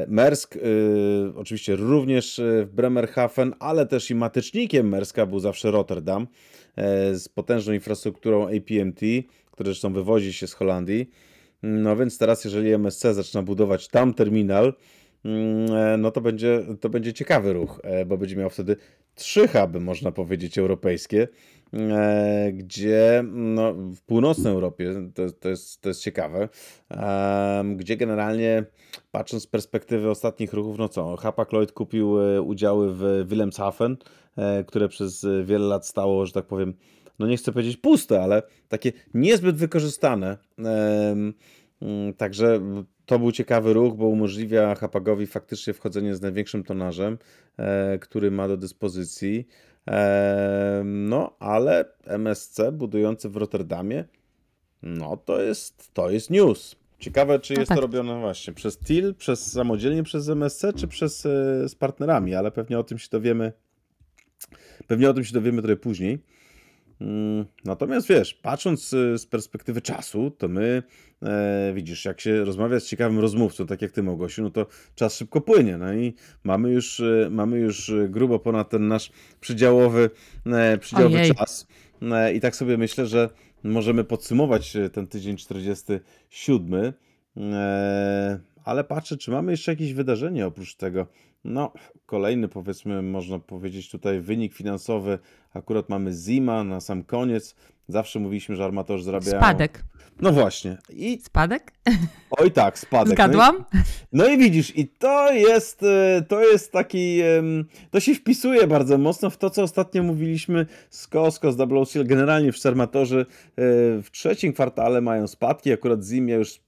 Mersk, 0.09 0.59
oczywiście 1.35 1.77
również 1.77 2.41
w 2.67 2.69
Bremerhaven, 2.73 3.55
ale 3.59 3.87
też 3.87 4.11
i 4.11 4.15
matecznikiem 4.15 4.89
Merska 4.89 5.27
był 5.27 5.39
zawsze 5.39 5.71
Rotterdam 5.71 6.27
z 7.13 7.29
potężną 7.29 7.73
infrastrukturą 7.73 8.47
APMT, 8.47 9.01
który 9.51 9.67
zresztą 9.67 9.93
wywozi 9.93 10.33
się 10.33 10.47
z 10.47 10.53
Holandii. 10.53 11.11
No 11.63 11.97
więc 11.97 12.19
teraz, 12.19 12.45
jeżeli 12.45 12.73
MSC 12.73 13.03
zaczyna 13.15 13.43
budować 13.43 13.89
tam 13.89 14.15
terminal, 14.15 14.75
mm, 15.25 15.75
e, 15.75 15.97
no 15.97 16.11
to 16.11 16.21
będzie, 16.21 16.63
to 16.81 16.89
będzie 16.89 17.13
ciekawy 17.13 17.53
ruch, 17.53 17.81
e, 17.83 18.07
bo 18.07 18.19
będzie 18.19 18.37
miał 18.37 18.51
wtedy 18.51 18.77
trzy 19.15 19.49
huby, 19.49 19.81
można 19.81 20.13
powiedzieć, 20.13 20.59
europejskie, 20.59 21.29
e, 21.73 22.51
gdzie 22.53 23.25
no, 23.33 23.75
w 23.75 24.01
północnej 24.01 24.53
Europie, 24.53 24.95
to, 25.15 25.31
to, 25.31 25.49
jest, 25.49 25.81
to 25.81 25.89
jest 25.89 26.03
ciekawe, 26.03 26.49
gdzie 27.77 27.97
generalnie 27.97 28.65
patrząc 29.11 29.43
z 29.43 29.47
perspektywy 29.47 30.11
ostatnich 30.11 30.53
ruchów, 30.53 30.79
no 30.79 30.89
co, 30.89 31.17
Hapag 31.17 31.53
Lloyd 31.53 31.73
kupił 31.73 32.17
udziały 32.45 32.95
w 32.95 33.25
Wilhelmshaven, 33.29 33.97
które 34.67 34.89
przez 34.89 35.27
wiele 35.45 35.67
lat 35.67 35.87
stało, 35.87 36.27
że 36.27 36.33
tak 36.33 36.47
powiem, 36.47 36.75
no 37.19 37.27
nie 37.27 37.37
chcę 37.37 37.53
powiedzieć 37.53 37.77
puste, 37.77 38.23
ale 38.23 38.43
takie 38.69 38.93
niezbyt 39.15 39.57
wykorzystane. 39.57 40.39
Mm, 40.59 41.35
także 42.17 42.61
to 43.07 43.19
był 43.19 43.33
ciekawy 43.33 43.73
ruch, 43.73 43.97
bo 43.97 44.07
umożliwia 44.07 44.75
Hapagowi 44.75 45.27
faktycznie 45.27 45.73
wchodzenie 45.73 46.15
z 46.15 46.21
największym 46.21 46.65
tonażem, 46.65 47.19
e, 47.57 47.99
który 47.99 48.31
ma 48.31 48.49
do 48.49 48.57
dyspozycji. 48.57 49.47
No, 50.85 51.37
ale 51.39 51.85
MSC 52.05 52.61
budujący 52.73 53.29
w 53.29 53.37
Rotterdamie, 53.37 54.05
no 54.83 55.17
to 55.17 55.43
jest, 55.43 55.95
to 55.95 56.11
jest 56.11 56.31
news. 56.31 56.77
Ciekawe, 56.99 57.39
czy 57.39 57.55
no 57.55 57.61
jest 57.61 57.69
tak. 57.69 57.77
to 57.77 57.83
robione 57.83 58.21
właśnie 58.21 58.53
przez 58.53 58.79
TIL, 58.79 59.15
przez 59.15 59.53
samodzielnie 59.53 60.03
przez 60.03 60.29
MSC, 60.29 60.65
czy 60.77 60.89
przez 60.89 61.27
e, 61.27 61.69
z 61.69 61.75
partnerami, 61.75 62.35
ale 62.35 62.51
pewnie 62.51 62.79
o 62.79 62.85
tym 62.85 62.99
się 62.99 63.09
dowiemy. 63.11 63.53
Pewnie 64.87 65.11
o 65.11 65.15
tym 65.15 65.25
się 65.25 65.33
dowiemy 65.33 65.63
trochę 65.63 65.77
później. 65.77 66.19
Mm, 67.01 67.47
natomiast 67.65 68.09
wiesz, 68.09 68.35
patrząc 68.35 68.93
y, 68.93 69.19
z 69.19 69.27
perspektywy 69.27 69.81
czasu, 69.81 70.31
to 70.31 70.49
my, 70.49 70.83
e, 71.23 71.73
widzisz, 71.75 72.05
jak 72.05 72.21
się 72.21 72.45
rozmawia 72.45 72.81
z 72.81 72.87
ciekawym 72.87 73.19
rozmówcą, 73.19 73.67
tak 73.67 73.83
jak 73.83 73.93
ty, 73.93 74.03
Małgosiu, 74.03 74.43
no 74.43 74.51
to 74.51 74.67
czas 74.95 75.17
szybko 75.17 75.41
płynie. 75.41 75.79
No 75.79 75.95
i 75.95 76.15
mamy 76.45 76.71
już, 76.71 77.01
y, 77.01 77.29
mamy 77.31 77.59
już 77.59 77.93
grubo 78.09 78.39
ponad 78.39 78.71
ten 78.71 78.89
nasz 78.89 79.11
przydziałowy, 79.41 80.11
e, 80.47 80.79
przydziałowy 80.79 81.35
czas. 81.35 81.67
E, 82.03 82.35
I 82.35 82.41
tak 82.41 82.57
sobie 82.57 82.79
myślę, 82.79 83.07
że 83.07 83.31
możemy 83.65 84.05
podsumować 84.05 84.77
e, 84.77 84.91
ten 84.91 85.07
tydzień 85.07 85.37
47. 85.37 86.93
E, 87.37 88.41
ale 88.65 88.85
patrzę, 88.85 89.17
czy 89.17 89.31
mamy 89.31 89.53
jeszcze 89.53 89.73
jakieś 89.73 89.93
wydarzenie 89.93 90.47
oprócz 90.47 90.75
tego. 90.75 91.07
No, 91.47 91.73
kolejny 92.07 92.49
powiedzmy, 92.49 93.03
można 93.03 93.39
powiedzieć 93.39 93.91
tutaj 93.91 94.21
wynik 94.21 94.55
finansowy. 94.55 95.19
Akurat 95.55 95.89
mamy 95.89 96.13
Zima 96.13 96.65
na 96.65 96.81
sam 96.81 97.05
koniec. 97.05 97.55
Zawsze 97.89 98.21
mówiliśmy, 98.21 98.57
że 98.57 98.65
armatorzy 98.65 99.05
zarabiają. 99.05 99.39
Spadek. 99.39 99.85
No 100.21 100.33
właśnie. 100.33 100.79
I... 100.91 101.19
Spadek? 101.23 101.73
Oj 102.31 102.51
tak, 102.51 102.79
spadek. 102.79 103.15
Zgadłam? 103.15 103.57
No 103.57 103.81
i, 103.81 103.83
no 104.13 104.29
i 104.29 104.39
widzisz, 104.39 104.77
i 104.77 104.89
to 104.89 105.33
jest, 105.33 105.83
e, 105.83 106.23
to 106.29 106.45
jest 106.45 106.73
taki, 106.73 107.21
to 107.91 108.01
się 108.01 108.15
wpisuje 108.15 108.67
bardzo 108.67 108.99
mocno 108.99 109.31
w 109.31 109.37
to, 109.37 109.51
co 109.51 109.63
ostatnio 109.63 110.03
mówiliśmy 110.03 110.67
z 110.91 111.07
Costco, 111.07 111.53
z 111.53 111.57
Double 111.57 111.87
Seal. 111.87 112.07
Generalnie 112.07 112.53
wszyscy 112.53 112.69
armatorzy 112.69 113.21
e, 113.21 113.25
w 114.03 114.09
trzecim 114.13 114.53
kwartale 114.53 115.01
mają 115.01 115.27
spadki, 115.27 115.73
akurat 115.73 116.05
Zimia 116.05 116.37
już, 116.37 116.61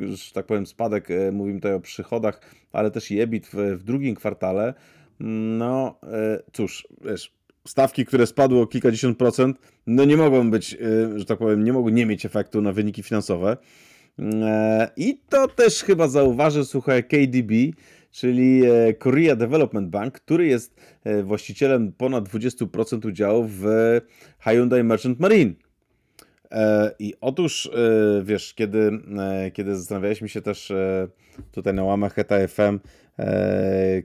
już 0.00 0.32
tak 0.32 0.46
powiem 0.46 0.66
spadek, 0.66 1.10
e, 1.10 1.32
mówimy 1.32 1.58
tutaj 1.58 1.74
o 1.74 1.80
przychodach, 1.80 2.40
ale 2.72 2.90
też 2.90 3.10
i 3.10 3.20
EBIT 3.20 3.46
w, 3.46 3.54
w 3.54 3.82
drugim 3.82 4.14
kwartale. 4.14 4.74
No 5.58 5.98
cóż, 6.52 6.88
wiesz, 7.04 7.32
stawki, 7.66 8.06
które 8.06 8.26
spadły 8.26 8.60
o 8.60 8.66
kilkadziesiąt 8.66 9.18
procent, 9.18 9.58
no 9.86 10.04
nie 10.04 10.16
mogą 10.16 10.50
być, 10.50 10.74
y, 10.74 11.18
że 11.18 11.24
tak 11.24 11.38
powiem, 11.38 11.64
nie 11.64 11.72
mogą 11.72 11.88
nie 11.88 12.06
mieć 12.06 12.26
efektu 12.26 12.62
na 12.62 12.72
wyniki 12.72 13.02
finansowe. 13.02 13.56
E, 14.18 14.90
I 14.96 15.20
to 15.28 15.48
też 15.48 15.82
chyba 15.82 16.08
zauważy, 16.08 16.64
słuchaj, 16.64 17.04
KDB, 17.04 17.52
czyli 18.10 18.62
e, 18.64 18.94
Korea 18.94 19.36
Development 19.36 19.88
Bank, 19.88 20.14
który 20.14 20.46
jest 20.46 20.74
właścicielem 21.22 21.92
ponad 21.92 22.28
20% 22.28 23.06
udziałów 23.06 23.46
w 23.50 23.64
Hyundai 24.38 24.84
Merchant 24.84 25.20
Marine. 25.20 25.52
I 26.98 27.14
otóż, 27.20 27.70
wiesz, 28.22 28.54
kiedy, 28.54 28.90
kiedy 29.52 29.76
zastanawialiśmy 29.76 30.28
się 30.28 30.42
też 30.42 30.72
tutaj 31.52 31.74
na 31.74 31.84
łamach 31.84 32.18
ETA 32.18 32.48
FM, 32.48 32.78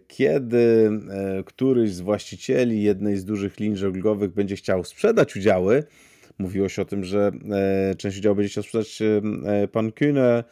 kiedy 0.08 0.90
e, 1.10 1.44
któryś 1.44 1.94
z 1.94 2.02
właścicieli 2.02 2.84
jednej 2.84 3.18
z 3.18 3.26
dużych 3.26 3.60
linii 3.60 3.78
żeglugowych 3.78 4.32
będzie 4.32 4.56
chciał 4.56 4.84
sprzedać 4.84 5.36
udziały, 5.36 5.84
Mówiło 6.40 6.70
się 6.70 6.82
o 6.82 6.86
tym, 6.86 7.04
że 7.04 7.32
część 7.98 8.18
udziału 8.18 8.36
będzie 8.36 8.50
chciał 8.50 8.64
sprzedać 8.64 9.00
pan 9.72 9.92
Kühne, 9.92 10.44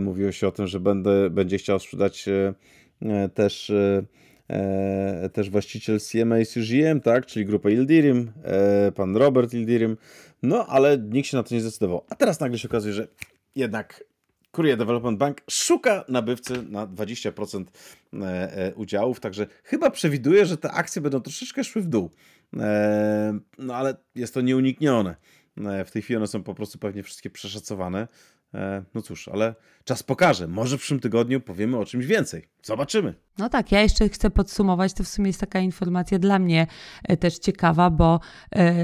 mówiło 0.00 0.32
się 0.32 0.48
o 0.48 0.52
tym, 0.52 0.66
że 0.66 0.80
będę, 0.80 1.30
będzie 1.30 1.58
chciał 1.58 1.78
sprzedać 1.78 2.28
też 3.34 3.72
e, 4.50 5.28
też 5.32 5.50
właściciel 5.50 6.00
CMA 6.00 6.36
CGM, 6.44 7.00
tak, 7.00 7.26
czyli 7.26 7.46
grupę 7.46 7.72
Ildirim, 7.72 8.32
e, 8.44 8.92
pan 8.92 9.16
Robert 9.16 9.54
Ildirim, 9.54 9.96
no 10.42 10.66
ale 10.66 10.98
nikt 10.98 11.28
się 11.28 11.36
na 11.36 11.42
to 11.42 11.54
nie 11.54 11.60
zdecydował. 11.60 12.04
A 12.10 12.14
teraz 12.14 12.40
nagle 12.40 12.58
się 12.58 12.68
okazuje, 12.68 12.94
że 12.94 13.08
jednak 13.54 14.04
Korea 14.58 14.76
Development 14.76 15.18
Bank 15.18 15.40
szuka 15.50 16.04
nabywcy 16.08 16.62
na 16.62 16.86
20% 16.86 17.64
e, 18.12 18.26
e, 18.52 18.74
udziałów, 18.74 19.20
także 19.20 19.46
chyba 19.64 19.90
przewiduje, 19.90 20.46
że 20.46 20.56
te 20.56 20.70
akcje 20.70 21.02
będą 21.02 21.20
troszeczkę 21.20 21.64
szły 21.64 21.82
w 21.82 21.86
dół. 21.86 22.10
E, 22.56 23.38
no 23.58 23.74
ale 23.74 23.96
jest 24.14 24.34
to 24.34 24.40
nieuniknione. 24.40 25.16
W 25.56 25.90
tej 25.90 26.02
chwili 26.02 26.16
one 26.16 26.26
są 26.26 26.42
po 26.42 26.54
prostu 26.54 26.78
pewnie 26.78 27.02
wszystkie 27.02 27.30
przeszacowane. 27.30 28.08
No 28.94 29.02
cóż, 29.02 29.28
ale 29.28 29.54
czas 29.88 30.02
pokaże. 30.02 30.48
Może 30.48 30.76
w 30.76 30.80
przyszłym 30.80 31.00
tygodniu 31.00 31.40
powiemy 31.40 31.76
o 31.78 31.84
czymś 31.84 32.06
więcej. 32.06 32.48
Zobaczymy. 32.62 33.14
No 33.38 33.48
tak, 33.48 33.72
ja 33.72 33.82
jeszcze 33.82 34.08
chcę 34.08 34.30
podsumować. 34.30 34.92
To 34.92 35.04
w 35.04 35.08
sumie 35.08 35.26
jest 35.26 35.40
taka 35.40 35.60
informacja 35.60 36.18
dla 36.18 36.38
mnie 36.38 36.66
e, 37.04 37.16
też 37.16 37.38
ciekawa, 37.38 37.90
bo 37.90 38.20
e, 38.50 38.74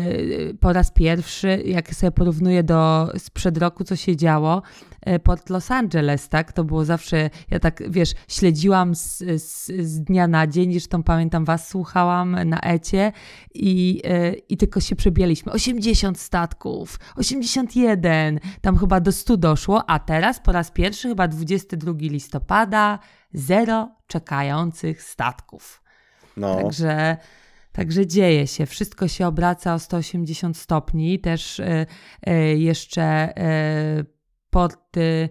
po 0.55 0.73
raz 0.73 0.91
pierwszy, 0.91 1.63
jak 1.65 1.95
sobie 1.95 2.11
porównuję 2.11 2.63
do 2.63 3.09
sprzed 3.19 3.59
roku, 3.59 3.85
co 3.85 3.97
się 3.97 4.17
działo, 4.17 4.63
e, 5.01 5.19
Port 5.19 5.51
Los 5.51 5.71
Angeles, 5.71 6.29
tak? 6.29 6.53
To 6.53 6.65
było 6.65 6.85
zawsze, 6.85 7.31
ja 7.51 7.59
tak 7.59 7.83
wiesz, 7.91 8.15
śledziłam 8.29 8.95
z, 8.95 9.19
z, 9.43 9.67
z 9.67 10.01
dnia 10.01 10.29
na 10.29 10.47
dzień, 10.47 10.73
zresztą 10.73 11.03
pamiętam 11.03 11.45
was, 11.45 11.69
słuchałam 11.69 12.37
na 12.45 12.61
Ecie 12.61 13.13
i, 13.55 14.03
i 14.49 14.57
tylko 14.57 14.81
się 14.81 14.97
przebieliśmy. 14.97 15.53
80 15.53 16.21
statków, 16.21 16.99
81, 17.17 18.41
tam 18.61 18.79
chyba 18.79 19.01
do 19.01 19.13
100 19.13 19.37
doszło, 19.37 19.91
a 19.91 19.99
teraz 19.99 20.41
po 20.41 20.53
raz 20.53 20.71
pierwszy, 20.71 20.94
chyba 21.03 21.29
22 21.29 21.93
listopada, 21.99 22.99
zero 23.33 23.89
czekających 24.07 25.03
statków. 25.03 25.83
No. 26.37 26.57
Także, 26.57 27.17
także 27.73 28.07
dzieje 28.07 28.47
się, 28.47 28.67
wszystko 28.67 29.09
się 29.09 29.27
obraca 29.27 29.75
o 29.75 29.79
180 29.79 30.57
stopni. 30.57 31.21
Też 31.21 31.59
y, 31.59 31.87
y, 32.29 32.59
jeszcze 32.59 33.35
y, 34.01 34.07
porty 34.51 35.29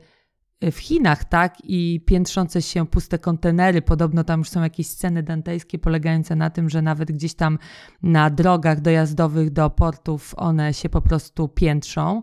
w 0.72 0.78
Chinach, 0.78 1.24
tak, 1.24 1.58
i 1.64 2.02
piętrzące 2.06 2.62
się 2.62 2.88
puste 2.88 3.20
kontenery. 3.20 3.82
Podobno 3.82 4.24
tam 4.24 4.40
już 4.40 4.50
są 4.50 4.64
jakieś 4.64 4.88
sceny 4.88 5.24
dantejskie 5.24 5.80
polegające 5.80 6.36
na 6.36 6.50
tym, 6.50 6.70
że 6.70 6.82
nawet 6.82 7.12
gdzieś 7.12 7.34
tam 7.34 7.60
na 8.04 8.30
drogach 8.30 8.82
dojazdowych 8.82 9.50
do 9.50 9.70
portów 9.70 10.34
one 10.38 10.74
się 10.74 10.90
po 10.90 11.02
prostu 11.02 11.48
piętrzą. 11.48 12.22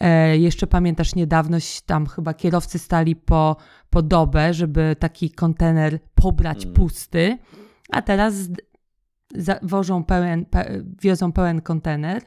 E, 0.00 0.38
jeszcze 0.38 0.66
pamiętasz 0.66 1.14
niedawno 1.14 1.58
tam 1.86 2.06
chyba 2.06 2.34
kierowcy 2.34 2.78
stali 2.78 3.16
po, 3.16 3.56
po 3.90 4.02
dobę, 4.02 4.54
żeby 4.54 4.96
taki 4.98 5.30
kontener 5.30 5.98
pobrać 6.14 6.62
mm. 6.64 6.74
pusty, 6.74 7.38
a 7.90 8.02
teraz 8.02 8.34
wożą 9.62 10.04
pełen, 10.04 10.44
pe, 10.44 10.82
wiozą 11.02 11.32
pełen 11.32 11.60
kontener, 11.60 12.22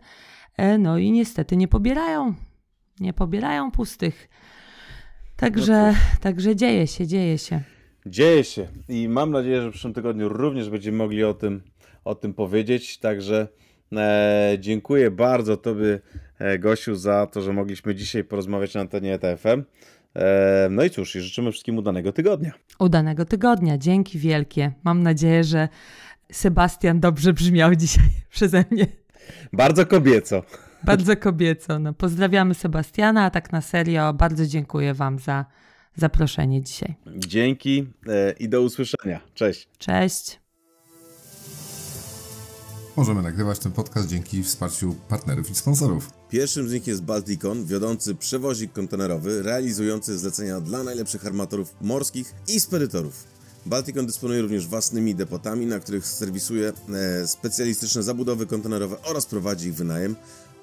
e, 0.57 0.77
no 0.77 0.97
i 0.97 1.11
niestety 1.11 1.57
nie 1.57 1.67
pobierają, 1.67 2.33
nie 2.99 3.13
pobierają 3.13 3.71
pustych. 3.71 4.29
Także, 5.35 5.91
no 5.91 6.19
także 6.21 6.55
dzieje 6.55 6.87
się, 6.87 7.07
dzieje 7.07 7.37
się. 7.37 7.61
Dzieje 8.05 8.43
się 8.43 8.67
i 8.89 9.09
mam 9.09 9.31
nadzieję, 9.31 9.61
że 9.61 9.69
w 9.69 9.71
przyszłym 9.71 9.93
tygodniu 9.93 10.29
również 10.29 10.69
będziemy 10.69 10.97
mogli 10.97 11.23
o 11.23 11.33
tym, 11.33 11.61
o 12.03 12.15
tym 12.15 12.33
powiedzieć. 12.33 12.97
Także 12.97 13.47
e, 13.93 14.57
dziękuję 14.59 15.11
bardzo 15.11 15.57
Tobie, 15.57 15.99
e, 16.39 16.59
Gosiu, 16.59 16.95
za 16.95 17.25
to, 17.25 17.41
że 17.41 17.53
mogliśmy 17.53 17.95
dzisiaj 17.95 18.23
porozmawiać 18.23 18.73
na 18.73 18.81
antenie 18.81 19.13
ETFM. 19.13 19.63
E, 20.15 20.67
no 20.71 20.83
i 20.83 20.89
cóż, 20.89 21.15
i 21.15 21.21
życzymy 21.21 21.51
wszystkim 21.51 21.77
udanego 21.77 22.11
tygodnia. 22.11 22.51
Udanego 22.79 23.25
tygodnia, 23.25 23.77
dzięki 23.77 24.19
wielkie. 24.19 24.71
Mam 24.83 25.03
nadzieję, 25.03 25.43
że 25.43 25.69
Sebastian 26.31 26.99
dobrze 26.99 27.33
brzmiał 27.33 27.75
dzisiaj 27.75 28.09
przeze 28.29 28.65
mnie. 28.71 28.87
Bardzo 29.53 29.85
kobieco. 29.85 30.43
Bardzo 30.83 31.17
kobieco. 31.17 31.79
No, 31.79 31.93
pozdrawiamy 31.93 32.53
Sebastiana, 32.53 33.25
a 33.25 33.29
tak 33.29 33.51
na 33.51 33.61
serio 33.61 34.13
bardzo 34.13 34.45
dziękuję 34.45 34.93
Wam 34.93 35.19
za 35.19 35.45
zaproszenie 35.95 36.61
dzisiaj. 36.61 36.95
Dzięki 37.15 37.87
i 38.39 38.49
do 38.49 38.61
usłyszenia. 38.61 39.19
Cześć. 39.33 39.69
Cześć. 39.77 40.46
Możemy 42.97 43.21
nagrywać 43.21 43.59
ten 43.59 43.71
podcast 43.71 44.07
dzięki 44.07 44.43
wsparciu 44.43 44.95
partnerów 45.09 45.49
i 45.49 45.55
sponsorów. 45.55 46.09
Pierwszym 46.29 46.69
z 46.69 46.73
nich 46.73 46.87
jest 46.87 47.03
Balticon, 47.03 47.65
wiodący 47.65 48.15
przewozik 48.15 48.73
kontenerowy 48.73 49.43
realizujący 49.43 50.17
zlecenia 50.17 50.61
dla 50.61 50.83
najlepszych 50.83 51.25
armatorów 51.25 51.73
morskich 51.81 52.33
i 52.47 52.59
spedytorów. 52.59 53.23
Balticon 53.65 54.05
dysponuje 54.05 54.41
również 54.41 54.67
własnymi 54.67 55.15
depotami, 55.15 55.65
na 55.65 55.79
których 55.79 56.05
serwisuje 56.05 56.73
e, 57.23 57.27
specjalistyczne 57.27 58.03
zabudowy 58.03 58.45
kontenerowe 58.45 59.01
oraz 59.03 59.25
prowadzi 59.25 59.67
ich 59.67 59.75
wynajem 59.75 60.15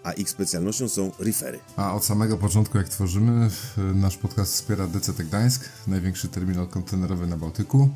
a 0.03 0.13
ich 0.13 0.31
specjalnością 0.31 0.89
są 0.89 1.11
refery. 1.19 1.59
A 1.77 1.95
od 1.95 2.05
samego 2.05 2.37
początku, 2.37 2.79
jak 2.79 2.89
tworzymy, 2.89 3.51
nasz 3.95 4.17
podcast 4.17 4.53
wspiera 4.53 4.87
DCT 4.87 5.25
Gdańsk, 5.25 5.69
największy 5.87 6.29
terminal 6.29 6.67
kontenerowy 6.67 7.27
na 7.27 7.37
Bałtyku 7.37 7.91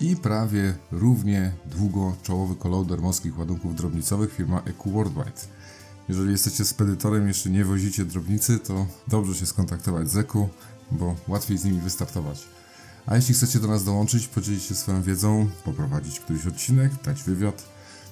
i 0.00 0.16
prawie 0.16 0.74
równie 0.92 1.52
długo 1.66 2.16
czołowy 2.22 2.56
kolauder 2.56 3.00
morskich 3.00 3.38
ładunków 3.38 3.76
drobnicowych 3.76 4.32
firma 4.32 4.60
EQ 4.60 4.92
Worldwide. 4.92 5.40
Jeżeli 6.08 6.30
jesteście 6.30 6.64
spedytorem 6.64 7.28
jeszcze 7.28 7.50
nie 7.50 7.64
wozicie 7.64 8.04
drobnicy, 8.04 8.58
to 8.58 8.86
dobrze 9.08 9.34
się 9.34 9.46
skontaktować 9.46 10.10
z 10.10 10.16
EQ, 10.16 10.48
bo 10.90 11.16
łatwiej 11.28 11.58
z 11.58 11.64
nimi 11.64 11.80
wystartować. 11.80 12.48
A 13.06 13.16
jeśli 13.16 13.34
chcecie 13.34 13.60
do 13.60 13.68
nas 13.68 13.84
dołączyć, 13.84 14.28
podzielić 14.28 14.62
się 14.62 14.74
swoją 14.74 15.02
wiedzą, 15.02 15.50
poprowadzić 15.64 16.20
któryś 16.20 16.46
odcinek, 16.46 16.92
dać 17.04 17.22
wywiad, 17.22 17.64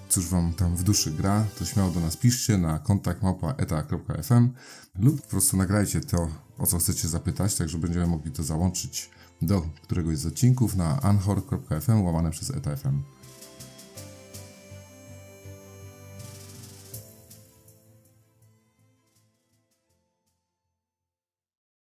cóż 0.08 0.28
wam 0.28 0.52
tam 0.52 0.76
w 0.76 0.82
duszy 0.82 1.10
gra, 1.10 1.44
to 1.58 1.64
śmiało 1.64 1.90
do 1.90 2.00
nas 2.00 2.16
piszcie 2.16 2.58
na 2.58 2.78
kontakt 2.78 3.20
eta.fm 3.58 4.50
lub 4.98 5.22
po 5.22 5.28
prostu 5.28 5.56
nagrajcie 5.56 6.00
to, 6.00 6.28
o 6.58 6.66
co 6.66 6.78
chcecie 6.78 7.08
zapytać, 7.08 7.54
tak 7.54 7.68
że 7.68 7.78
będziemy 7.78 8.06
mogli 8.06 8.32
to 8.32 8.42
załączyć 8.42 9.10
do 9.46 9.62
któregoś 9.82 10.18
z 10.18 10.26
odcinków 10.26 10.76
na 10.76 11.00
anchor.fm 11.00 12.02
łamane 12.02 12.30
przez 12.30 12.50
eta.fm. 12.50 13.13